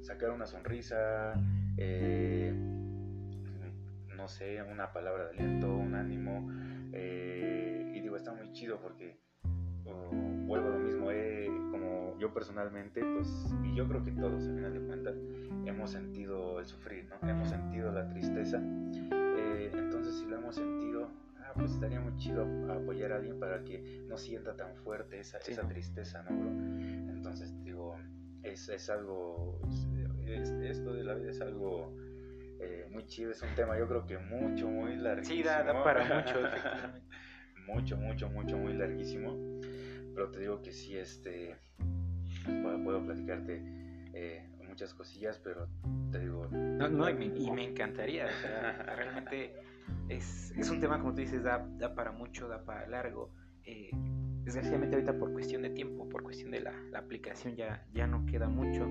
sacar 0.02 0.30
una 0.30 0.46
sonrisa, 0.46 1.34
eh, 1.76 2.52
no 4.16 4.28
sé, 4.28 4.62
una 4.62 4.92
palabra 4.92 5.24
de 5.24 5.30
aliento, 5.30 5.74
un 5.74 5.94
ánimo, 5.94 6.48
eh, 6.92 7.92
y 7.94 8.00
digo, 8.00 8.16
está 8.16 8.32
muy 8.32 8.52
chido 8.52 8.80
porque 8.80 9.20
vuelvo 10.46 10.68
a 10.68 10.70
lo 10.70 10.78
mismo, 10.78 11.10
eh, 11.10 11.48
como 11.70 12.16
yo 12.18 12.32
personalmente, 12.32 13.02
pues, 13.02 13.28
y 13.64 13.74
yo 13.74 13.88
creo 13.88 14.04
que 14.04 14.12
todos, 14.12 14.44
al 14.44 14.54
final 14.54 14.72
de 14.72 14.80
cuentas, 14.80 15.16
hemos 15.64 15.90
sentido 15.90 16.60
el 16.60 16.66
sufrir, 16.66 17.06
¿no? 17.08 17.28
Hemos 17.28 17.48
sentido 17.48 17.92
la 17.92 18.08
tristeza. 18.08 18.60
Eh, 19.12 19.70
entonces, 19.72 20.16
si 20.16 20.26
lo 20.26 20.36
hemos 20.36 20.54
sentido, 20.54 21.10
ah, 21.38 21.52
pues 21.54 21.72
estaría 21.72 22.00
muy 22.00 22.16
chido 22.16 22.46
apoyar 22.70 23.12
a 23.12 23.16
alguien 23.16 23.38
para 23.38 23.64
que 23.64 24.04
no 24.08 24.16
sienta 24.16 24.56
tan 24.56 24.74
fuerte 24.76 25.20
esa, 25.20 25.38
esa 25.38 25.66
tristeza, 25.66 26.22
¿no, 26.22 26.36
bro? 26.36 26.50
Entonces, 27.12 27.54
digo, 27.64 27.96
es, 28.42 28.68
es 28.68 28.90
algo, 28.90 29.60
esto 30.26 30.92
de 30.92 31.04
la 31.04 31.14
vida 31.14 31.30
es 31.30 31.40
algo 31.40 31.94
eh, 32.60 32.86
muy 32.90 33.04
chido, 33.06 33.32
es 33.32 33.42
un 33.42 33.54
tema, 33.56 33.76
yo 33.78 33.88
creo 33.88 34.06
que 34.06 34.18
mucho, 34.18 34.68
muy 34.68 34.96
larguísimo. 34.96 35.36
Sí, 35.36 35.42
da, 35.42 35.82
para 35.82 36.04
mucho, 37.66 37.96
mucho, 37.96 37.96
mucho, 37.96 38.28
mucho, 38.28 38.56
muy 38.56 38.72
larguísimo. 38.74 39.36
Pero 40.14 40.30
te 40.30 40.40
digo 40.40 40.62
que 40.62 40.72
sí, 40.72 40.96
este, 40.96 41.56
puedo, 42.44 42.82
puedo 42.82 43.04
platicarte 43.04 43.62
eh, 44.14 44.48
muchas 44.68 44.94
cosillas, 44.94 45.38
pero 45.42 45.68
te 46.10 46.18
digo... 46.18 46.48
No, 46.50 46.88
no, 46.88 47.08
y 47.08 47.14
me, 47.14 47.26
y 47.26 47.50
me 47.50 47.64
encantaría, 47.64 48.26
o 48.26 48.40
sea, 48.40 48.82
realmente 48.96 49.54
es, 50.08 50.52
es, 50.56 50.70
un 50.70 50.80
tema, 50.80 50.98
como 50.98 51.14
tú 51.14 51.20
dices, 51.20 51.42
da, 51.42 51.66
da 51.78 51.94
para 51.94 52.12
mucho, 52.12 52.48
da 52.48 52.64
para 52.64 52.86
largo. 52.86 53.34
Eh, 53.64 53.90
desgraciadamente 54.44 54.96
ahorita 54.96 55.18
por 55.18 55.32
cuestión 55.32 55.62
de 55.62 55.70
tiempo, 55.70 56.08
por 56.08 56.22
cuestión 56.22 56.50
de 56.50 56.60
la, 56.60 56.72
la 56.90 57.00
aplicación 57.00 57.54
ya, 57.54 57.86
ya 57.92 58.06
no 58.06 58.24
queda 58.26 58.48
mucho, 58.48 58.86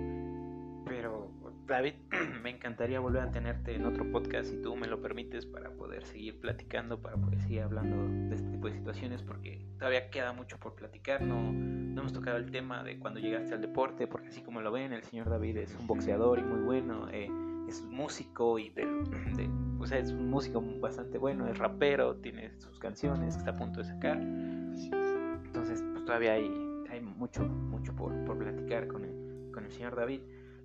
pero 0.85 1.31
David, 1.67 1.93
me 2.43 2.49
encantaría 2.49 2.99
volver 2.99 3.21
a 3.21 3.31
tenerte 3.31 3.75
en 3.75 3.85
otro 3.85 4.09
podcast 4.11 4.49
si 4.49 4.61
tú 4.61 4.75
me 4.75 4.87
lo 4.87 5.01
permites 5.01 5.45
para 5.45 5.71
poder 5.71 6.05
seguir 6.05 6.39
platicando, 6.39 7.01
para 7.01 7.17
poder 7.17 7.39
seguir 7.41 7.61
hablando 7.61 8.29
de 8.29 8.35
este 8.35 8.49
tipo 8.49 8.67
de 8.67 8.73
situaciones, 8.73 9.21
porque 9.21 9.65
todavía 9.77 10.09
queda 10.09 10.33
mucho 10.33 10.57
por 10.59 10.75
platicar. 10.75 11.21
No, 11.21 11.51
no 11.51 12.01
hemos 12.01 12.13
tocado 12.13 12.37
el 12.37 12.51
tema 12.51 12.83
de 12.83 12.99
cuando 12.99 13.19
llegaste 13.19 13.53
al 13.53 13.61
deporte, 13.61 14.07
porque 14.07 14.29
así 14.29 14.41
como 14.41 14.61
lo 14.61 14.71
ven, 14.71 14.93
el 14.93 15.03
señor 15.03 15.29
David 15.29 15.57
es 15.57 15.75
un 15.79 15.87
boxeador 15.87 16.39
y 16.39 16.43
muy 16.43 16.59
bueno, 16.59 17.07
eh, 17.11 17.29
es 17.67 17.83
músico 17.83 18.59
y 18.59 18.69
de, 18.69 18.85
de, 19.35 19.49
o 19.79 19.85
sea, 19.85 19.99
es 19.99 20.11
un 20.11 20.29
músico 20.29 20.61
bastante 20.79 21.17
bueno, 21.17 21.47
es 21.47 21.57
rapero, 21.57 22.15
tiene 22.17 22.51
sus 22.59 22.79
canciones 22.79 23.35
que 23.35 23.39
está 23.39 23.51
a 23.51 23.55
punto 23.55 23.79
de 23.79 23.85
sacar. 23.85 24.17
Entonces, 24.19 25.83
pues 25.91 26.05
todavía 26.05 26.33
hay, 26.33 26.51
hay 26.89 27.01
mucho, 27.01 27.43
mucho 27.45 27.95
por, 27.95 28.13
por 28.25 28.37
platicar 28.37 28.87
con 28.87 29.05
el, 29.05 29.51
con 29.51 29.65
el 29.65 29.71
señor 29.71 29.95
David. 29.95 30.21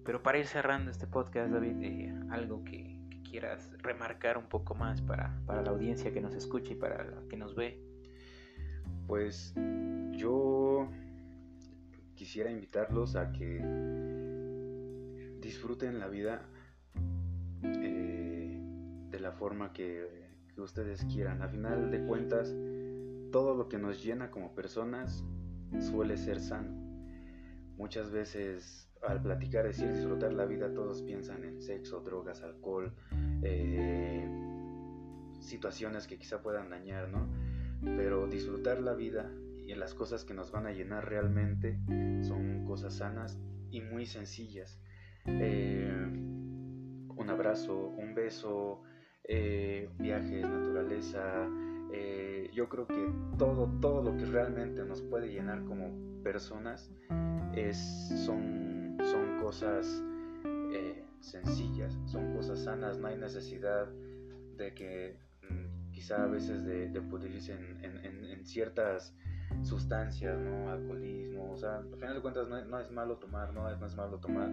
Pero 0.06 0.22
para 0.22 0.38
ir 0.38 0.46
cerrando 0.46 0.92
este 0.92 1.08
podcast, 1.08 1.52
David, 1.52 1.82
eh, 1.82 2.14
algo 2.30 2.64
que, 2.64 2.94
quieras 3.28 3.72
remarcar 3.78 4.38
un 4.38 4.48
poco 4.48 4.76
más 4.76 5.02
para, 5.02 5.36
para, 5.46 5.60
la 5.60 5.70
audiencia 5.70 6.12
que 6.12 6.20
nos 6.20 6.32
escucha 6.32 6.72
y 6.72 6.76
para 6.76 7.04
la 7.04 7.22
que 7.28 7.36
nos 7.36 7.56
ve. 7.56 7.82
Pues 9.08 9.52
yo 10.12 10.88
quisiera 12.14 12.50
invitarlos 12.50 13.16
a 13.16 13.32
que 13.32 13.60
disfruten 15.40 15.98
la 15.98 16.06
vida 16.06 16.48
eh, 17.64 18.60
de 19.10 19.20
la 19.20 19.32
forma 19.32 19.72
que 19.72 20.28
ustedes 20.56 21.04
quieran. 21.04 21.42
A 21.42 21.48
final 21.48 21.90
de 21.90 22.04
cuentas, 22.06 22.54
todo 23.32 23.56
lo 23.56 23.68
que 23.68 23.76
nos 23.76 24.02
llena 24.02 24.30
como 24.30 24.54
personas 24.54 25.24
suele 25.80 26.16
ser 26.16 26.40
sano. 26.40 26.70
Muchas 27.76 28.10
veces 28.10 28.85
al 29.06 29.22
platicar, 29.22 29.64
decir, 29.64 29.92
disfrutar 29.92 30.32
la 30.32 30.44
vida, 30.44 30.72
todos 30.72 31.02
piensan 31.02 31.44
en 31.44 31.60
sexo, 31.60 32.00
drogas, 32.00 32.42
alcohol, 32.42 32.92
eh, 33.42 34.26
situaciones 35.40 36.06
que 36.06 36.18
quizá 36.18 36.42
puedan 36.42 36.70
dañar, 36.70 37.08
¿no? 37.08 37.28
Pero 37.96 38.26
disfrutar 38.26 38.80
la 38.80 38.94
vida 38.94 39.30
y 39.66 39.74
las 39.74 39.94
cosas 39.94 40.24
que 40.24 40.34
nos 40.34 40.50
van 40.50 40.66
a 40.66 40.72
llenar 40.72 41.08
realmente 41.08 41.78
son 42.22 42.64
cosas 42.64 42.94
sanas 42.94 43.38
y 43.70 43.80
muy 43.80 44.06
sencillas. 44.06 44.80
Eh, 45.26 45.92
un 46.12 47.30
abrazo, 47.30 47.88
un 47.88 48.14
beso, 48.14 48.82
eh, 49.24 49.88
viajes, 49.98 50.42
naturaleza. 50.42 51.48
Yo 52.52 52.70
creo 52.70 52.86
que 52.86 53.12
todo, 53.36 53.70
todo 53.82 54.02
lo 54.02 54.16
que 54.16 54.24
realmente 54.24 54.82
nos 54.84 55.02
puede 55.02 55.28
llenar 55.28 55.62
como 55.64 56.22
personas 56.22 56.90
es, 57.54 57.76
son 58.24 58.76
son 59.04 59.40
cosas 59.40 60.02
eh, 60.72 61.04
sencillas, 61.20 61.96
son 62.06 62.34
cosas 62.34 62.60
sanas, 62.60 62.98
no 62.98 63.08
hay 63.08 63.16
necesidad 63.16 63.88
de 64.56 64.74
que 64.74 65.18
mm, 65.42 65.92
quizá 65.92 66.24
a 66.24 66.26
veces 66.26 66.64
de, 66.64 66.88
de 66.88 67.00
pudrirse 67.02 67.52
en, 67.52 68.44
ciertas 68.44 69.12
sustancias, 69.62 70.38
¿no? 70.38 70.70
Alcoholismo, 70.70 71.50
o 71.50 71.56
sea, 71.56 71.78
al 71.78 71.96
final 71.98 72.14
de 72.14 72.20
cuentas 72.20 72.46
no, 72.46 72.64
no 72.64 72.78
es 72.78 72.90
malo 72.92 73.16
tomar, 73.16 73.52
¿no? 73.52 73.68
no 73.76 73.86
es 73.86 73.96
malo 73.96 74.18
tomar, 74.18 74.48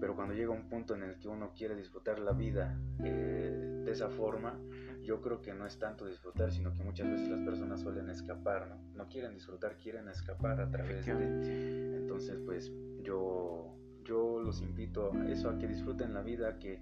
pero 0.00 0.16
cuando 0.16 0.34
llega 0.34 0.50
un 0.50 0.68
punto 0.68 0.94
en 0.94 1.02
el 1.04 1.18
que 1.18 1.28
uno 1.28 1.52
quiere 1.56 1.76
disfrutar 1.76 2.18
la 2.18 2.32
vida 2.32 2.76
eh, 3.04 3.82
de 3.84 3.92
esa 3.92 4.08
forma, 4.10 4.58
yo 5.04 5.20
creo 5.20 5.42
que 5.42 5.52
no 5.54 5.66
es 5.66 5.78
tanto 5.78 6.06
disfrutar, 6.06 6.50
sino 6.50 6.72
que 6.72 6.82
muchas 6.82 7.08
veces 7.10 7.28
las 7.28 7.40
personas 7.40 7.80
suelen 7.80 8.08
escapar, 8.08 8.68
¿no? 8.68 8.76
No 8.94 9.08
quieren 9.08 9.34
disfrutar, 9.34 9.76
quieren 9.76 10.08
escapar 10.08 10.60
a 10.60 10.70
través 10.70 11.06
de... 11.06 11.96
Entonces, 11.96 12.40
pues 12.44 12.72
yo, 13.02 13.76
yo 14.04 14.40
los 14.40 14.62
invito 14.62 15.12
a 15.12 15.30
eso, 15.30 15.50
a 15.50 15.58
que 15.58 15.68
disfruten 15.68 16.14
la 16.14 16.22
vida, 16.22 16.58
que 16.58 16.80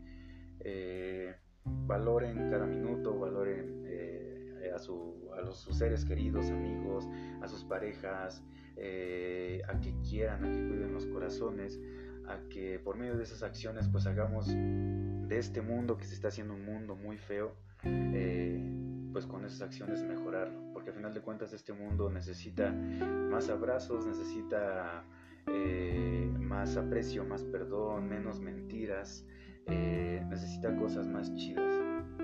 eh, 0.61 1.35
valoren 1.64 2.51
cada 2.51 2.66
minuto, 2.66 3.18
valoren 3.18 3.83
eh, 3.87 4.73
a, 4.75 4.79
su, 4.79 5.31
a 5.37 5.41
los, 5.41 5.59
sus 5.59 5.77
seres 5.79 6.05
queridos, 6.05 6.51
amigos, 6.51 7.09
a 7.43 7.49
sus 7.49 7.64
parejas, 7.64 8.43
eh, 8.77 9.62
a 9.68 9.81
que 9.81 9.95
quieran, 10.09 10.45
a 10.45 10.51
que 10.51 10.68
cuiden 10.68 10.93
los 10.93 11.07
corazones, 11.07 11.81
a 12.29 12.39
que 12.49 12.79
por 12.79 12.97
medio 12.97 13.16
de 13.16 13.25
esas 13.25 13.43
acciones 13.43 13.89
pues 13.89 14.07
hagamos 14.07 14.47
de 14.49 15.39
este 15.39 15.61
mundo 15.61 15.97
que 15.97 16.05
se 16.05 16.14
está 16.14 16.29
haciendo 16.29 16.55
un 16.55 16.64
mundo 16.64 16.95
muy 16.95 17.18
feo, 17.18 17.57
pues 17.83 19.26
con 19.26 19.45
esas 19.45 19.62
acciones 19.62 20.03
mejorarlo, 20.03 20.72
porque 20.72 20.91
al 20.91 20.97
final 20.97 21.14
de 21.14 21.20
cuentas 21.20 21.53
este 21.53 21.72
mundo 21.72 22.11
necesita 22.11 22.72
más 22.72 23.49
abrazos, 23.49 24.07
necesita 24.07 25.05
eh, 25.47 26.30
más 26.39 26.76
aprecio, 26.76 27.24
más 27.24 27.43
perdón, 27.45 28.09
menos 28.09 28.41
mentiras, 28.41 29.26
eh, 29.66 30.24
necesita 30.28 30.74
cosas 30.76 31.07
más 31.07 31.35
chidas 31.35 31.74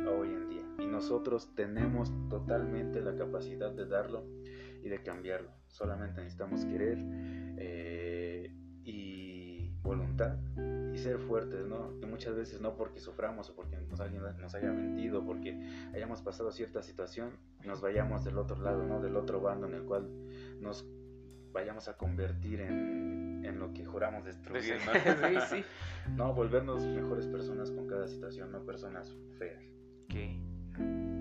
hoy 0.09 0.29
en 0.29 0.49
día. 0.49 0.65
Y 0.79 0.87
nosotros 0.87 1.55
tenemos 1.55 2.13
totalmente 2.29 3.01
la 3.01 3.15
capacidad 3.17 3.73
de 3.73 3.87
darlo 3.87 4.25
y 4.83 4.89
de 4.89 5.03
cambiarlo. 5.03 5.51
Solamente 5.67 6.21
necesitamos 6.21 6.65
querer 6.65 6.99
eh, 7.59 8.55
y 8.85 9.71
voluntad 9.83 10.39
y 10.99 11.03
ser 11.03 11.19
fuertes, 11.19 11.67
¿no? 11.67 11.93
Y 12.03 12.07
muchas 12.07 12.35
veces 12.35 12.61
no 12.61 12.77
porque 12.77 13.01
suframos 13.01 13.49
o 13.51 13.55
porque 13.55 13.77
nos, 13.89 14.01
alguien 14.01 14.23
nos 14.41 14.55
haya 14.55 14.73
mentido, 14.73 15.25
porque 15.25 15.59
hayamos 15.95 16.23
pasado 16.23 16.51
cierta 16.51 16.83
situación, 16.83 17.31
nos 17.65 17.81
vayamos 17.81 18.25
del 18.25 18.39
otro 18.39 18.61
lado, 18.61 18.85
¿no? 18.85 19.01
Del 19.01 19.17
otro 19.17 19.41
bando 19.41 19.67
en 19.67 19.75
el 19.75 19.85
cual 19.85 20.09
nos 20.61 20.87
vayamos 21.53 21.89
a 21.89 21.97
convertir 21.97 22.61
en, 22.61 23.45
en 23.45 23.59
lo 23.59 23.73
que 23.73 23.85
juramos 23.85 24.25
destruir, 24.25 24.77
¿no? 24.85 24.93
sí, 24.93 25.57
sí. 25.57 25.65
no, 26.17 26.35
volvernos 26.35 26.85
mejores 26.85 27.27
personas 27.27 27.71
con 27.71 27.87
cada 27.87 28.07
situación, 28.09 28.53
no 28.53 28.65
personas 28.65 29.17
feas. 29.39 29.65
¿Qué? 30.09 30.41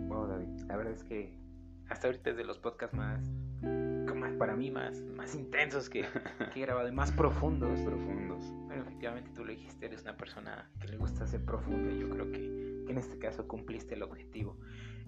Wow, 0.07 0.27
David, 0.27 0.49
la 0.67 0.77
verdad 0.77 0.93
es 0.93 1.03
que 1.03 1.46
hasta 1.89 2.07
ahorita 2.07 2.31
es 2.31 2.37
de 2.37 2.43
los 2.43 2.57
podcasts 2.57 2.95
más, 2.95 3.23
como 3.61 4.37
para 4.37 4.55
mí, 4.55 4.71
más, 4.71 5.01
más 5.15 5.35
intensos 5.35 5.89
que, 5.89 6.01
que 6.53 6.59
he 6.59 6.65
grabado 6.65 6.87
y 6.87 6.91
más 6.91 7.11
profundos. 7.11 7.69
Más 7.69 7.81
profundos. 7.81 8.43
Bueno, 8.67 8.83
efectivamente 8.83 9.31
tú 9.35 9.43
lo 9.45 9.51
dijiste, 9.51 9.85
eres 9.85 10.01
una 10.03 10.15
persona 10.15 10.69
que 10.79 10.87
le 10.87 10.97
gusta 10.97 11.25
ser 11.27 11.43
profunda 11.43 11.91
y 11.91 11.99
yo 11.99 12.09
creo 12.09 12.31
que, 12.31 12.83
que 12.85 12.91
en 12.91 12.97
este 12.97 13.17
caso 13.19 13.47
cumpliste 13.47 13.95
el 13.95 14.03
objetivo. 14.03 14.57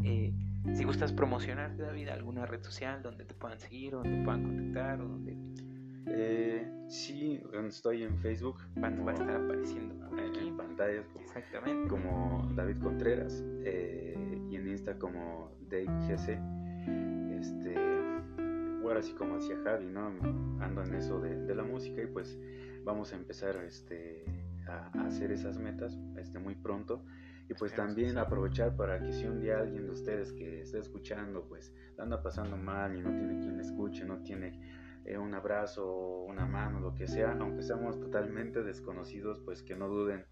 Eh, 0.04 0.34
si 0.74 0.84
gustas 0.84 1.12
promocionarte, 1.12 1.84
David, 1.84 2.10
alguna 2.10 2.46
red 2.46 2.64
social 2.64 3.02
donde 3.02 3.26
te 3.26 3.34
puedan 3.34 3.60
seguir, 3.60 3.96
o 3.96 3.98
donde 4.00 4.18
te 4.18 4.24
puedan 4.24 4.44
contactar, 4.44 5.02
o 5.02 5.08
donde... 5.08 5.38
Eh, 6.12 6.68
sí, 6.88 7.42
estoy 7.68 8.04
en 8.04 8.18
Facebook. 8.20 8.58
Va, 8.82 8.90
va 8.90 9.12
a 9.12 9.14
estar 9.14 9.36
apareciendo 9.36 9.96
por 10.10 10.20
aquí. 10.20 10.48
En 10.48 10.58
pantalla. 10.58 11.04
Exactamente. 11.20 11.88
Como 11.88 12.50
David 12.56 12.80
Contreras. 12.82 13.44
Eh, 13.64 14.42
y 14.50 14.56
en 14.56 14.68
Insta 14.68 14.98
como 14.98 15.52
DaveGC. 15.70 16.59
Este, 17.40 17.76
bueno, 18.82 19.00
así 19.00 19.14
como 19.14 19.36
decía 19.36 19.58
Javi, 19.64 19.88
¿no? 19.88 20.08
Ando 20.62 20.84
en 20.84 20.96
eso 20.96 21.20
de, 21.20 21.46
de, 21.46 21.56
la 21.56 21.64
música 21.64 22.02
y 22.02 22.08
pues 22.08 22.38
vamos 22.84 23.14
a 23.14 23.16
empezar 23.16 23.56
este, 23.58 24.24
a, 24.68 24.90
a 24.98 25.08
hacer 25.08 25.32
esas 25.32 25.58
metas 25.58 25.98
este, 26.18 26.40
muy 26.40 26.56
pronto. 26.56 27.04
Y 27.50 27.56
pues 27.56 27.74
también 27.74 28.18
aprovechar 28.20 28.76
para 28.76 29.02
que 29.02 29.12
si 29.12 29.26
un 29.26 29.42
día 29.42 29.58
alguien 29.58 29.86
de 29.86 29.92
ustedes 29.92 30.32
que 30.34 30.62
esté 30.62 30.78
escuchando, 30.78 31.46
pues 31.48 31.74
anda 31.98 32.22
pasando 32.22 32.56
mal 32.58 32.96
y 32.96 33.02
no 33.02 33.10
tiene 33.10 33.40
quien 33.40 33.60
escuche, 33.60 34.06
no 34.06 34.22
tiene 34.22 34.60
eh, 35.06 35.18
un 35.18 35.34
abrazo, 35.34 36.26
una 36.28 36.46
mano, 36.46 36.80
lo 36.80 36.94
que 36.94 37.08
sea, 37.08 37.36
aunque 37.40 37.64
seamos 37.64 38.00
totalmente 38.00 38.62
desconocidos, 38.62 39.40
pues 39.44 39.64
que 39.64 39.76
no 39.76 39.88
duden 39.88 40.26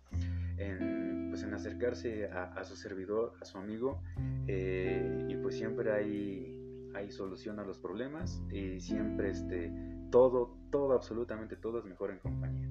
en, 0.58 1.28
pues 1.30 1.44
en 1.44 1.54
acercarse 1.54 2.30
a, 2.30 2.46
a 2.54 2.64
su 2.64 2.76
servidor, 2.76 3.34
a 3.42 3.46
su 3.46 3.58
amigo, 3.58 4.02
eh, 4.48 5.26
y 5.30 5.36
pues 5.38 5.56
siempre 5.56 5.92
hay, 5.92 6.90
hay 6.94 7.12
solución 7.12 7.60
a 7.60 7.64
los 7.64 7.78
problemas 7.78 8.42
y 8.52 8.80
siempre 8.80 9.30
este, 9.32 9.72
todo, 10.12 10.58
todo, 10.72 10.94
absolutamente 10.94 11.56
todo 11.56 11.80
es 11.80 11.86
mejor 11.86 12.12
en 12.12 12.20
compañía. 12.20 12.68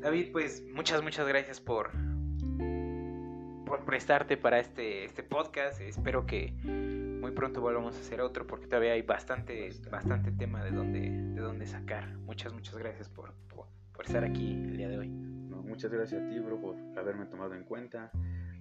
David, 0.00 0.32
pues 0.32 0.64
muchas, 0.74 1.02
muchas 1.02 1.26
gracias 1.28 1.60
por, 1.60 1.90
por 3.64 3.84
prestarte 3.84 4.36
para 4.36 4.58
este, 4.58 5.04
este 5.04 5.22
podcast. 5.22 5.80
Espero 5.80 6.26
que 6.26 6.52
muy 6.62 7.30
pronto 7.30 7.60
volvamos 7.60 7.96
a 7.96 8.00
hacer 8.00 8.20
otro 8.20 8.46
porque 8.46 8.66
todavía 8.66 8.92
hay 8.92 9.02
bastante, 9.02 9.70
bastante 9.90 10.32
tema 10.32 10.64
de 10.64 10.72
donde, 10.72 11.00
de 11.10 11.40
donde 11.40 11.66
sacar. 11.66 12.16
Muchas, 12.18 12.52
muchas 12.52 12.76
gracias 12.76 13.08
por, 13.08 13.32
por, 13.48 13.66
por 13.92 14.04
estar 14.04 14.24
aquí 14.24 14.52
el 14.52 14.76
día 14.76 14.88
de 14.88 14.98
hoy. 14.98 15.31
Muchas 15.64 15.90
gracias 15.90 16.22
a 16.22 16.28
ti, 16.28 16.38
bro, 16.38 16.60
por 16.60 16.76
haberme 16.98 17.26
tomado 17.26 17.54
en 17.54 17.64
cuenta 17.64 18.10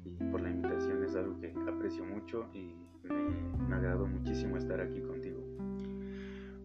y 0.06 0.24
por 0.32 0.42
la 0.42 0.50
invitación. 0.50 1.04
Es 1.04 1.16
algo 1.16 1.40
que 1.40 1.54
aprecio 1.68 2.04
mucho 2.06 2.50
y 2.54 2.76
me, 3.04 3.68
me 3.68 3.76
agradó 3.76 4.08
muchísimo 4.08 4.58
estar 4.58 4.80
aquí 4.80 5.02
contigo. 5.02 5.42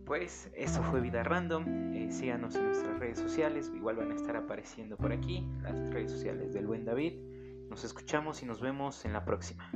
pues 0.05 0.51
eso 0.55 0.83
fue 0.85 1.01
Vida 1.01 1.23
Random. 1.25 1.65
Eh, 1.95 2.13
síganos 2.13 2.55
en 2.55 2.67
nuestras 2.67 2.99
redes 2.99 3.19
sociales, 3.19 3.73
igual 3.75 3.97
van 3.97 4.13
a 4.13 4.15
estar 4.15 4.37
apareciendo 4.37 4.97
por 4.97 5.13
aquí 5.13 5.45
las 5.63 5.75
redes 5.93 6.13
sociales 6.13 6.53
del 6.53 6.67
buen 6.67 6.85
David. 6.85 7.15
Nos 7.69 7.85
escuchamos 7.85 8.43
y 8.43 8.47
nos 8.47 8.61
vemos 8.61 9.05
en 9.05 9.13
la 9.13 9.25
próxima. 9.25 9.71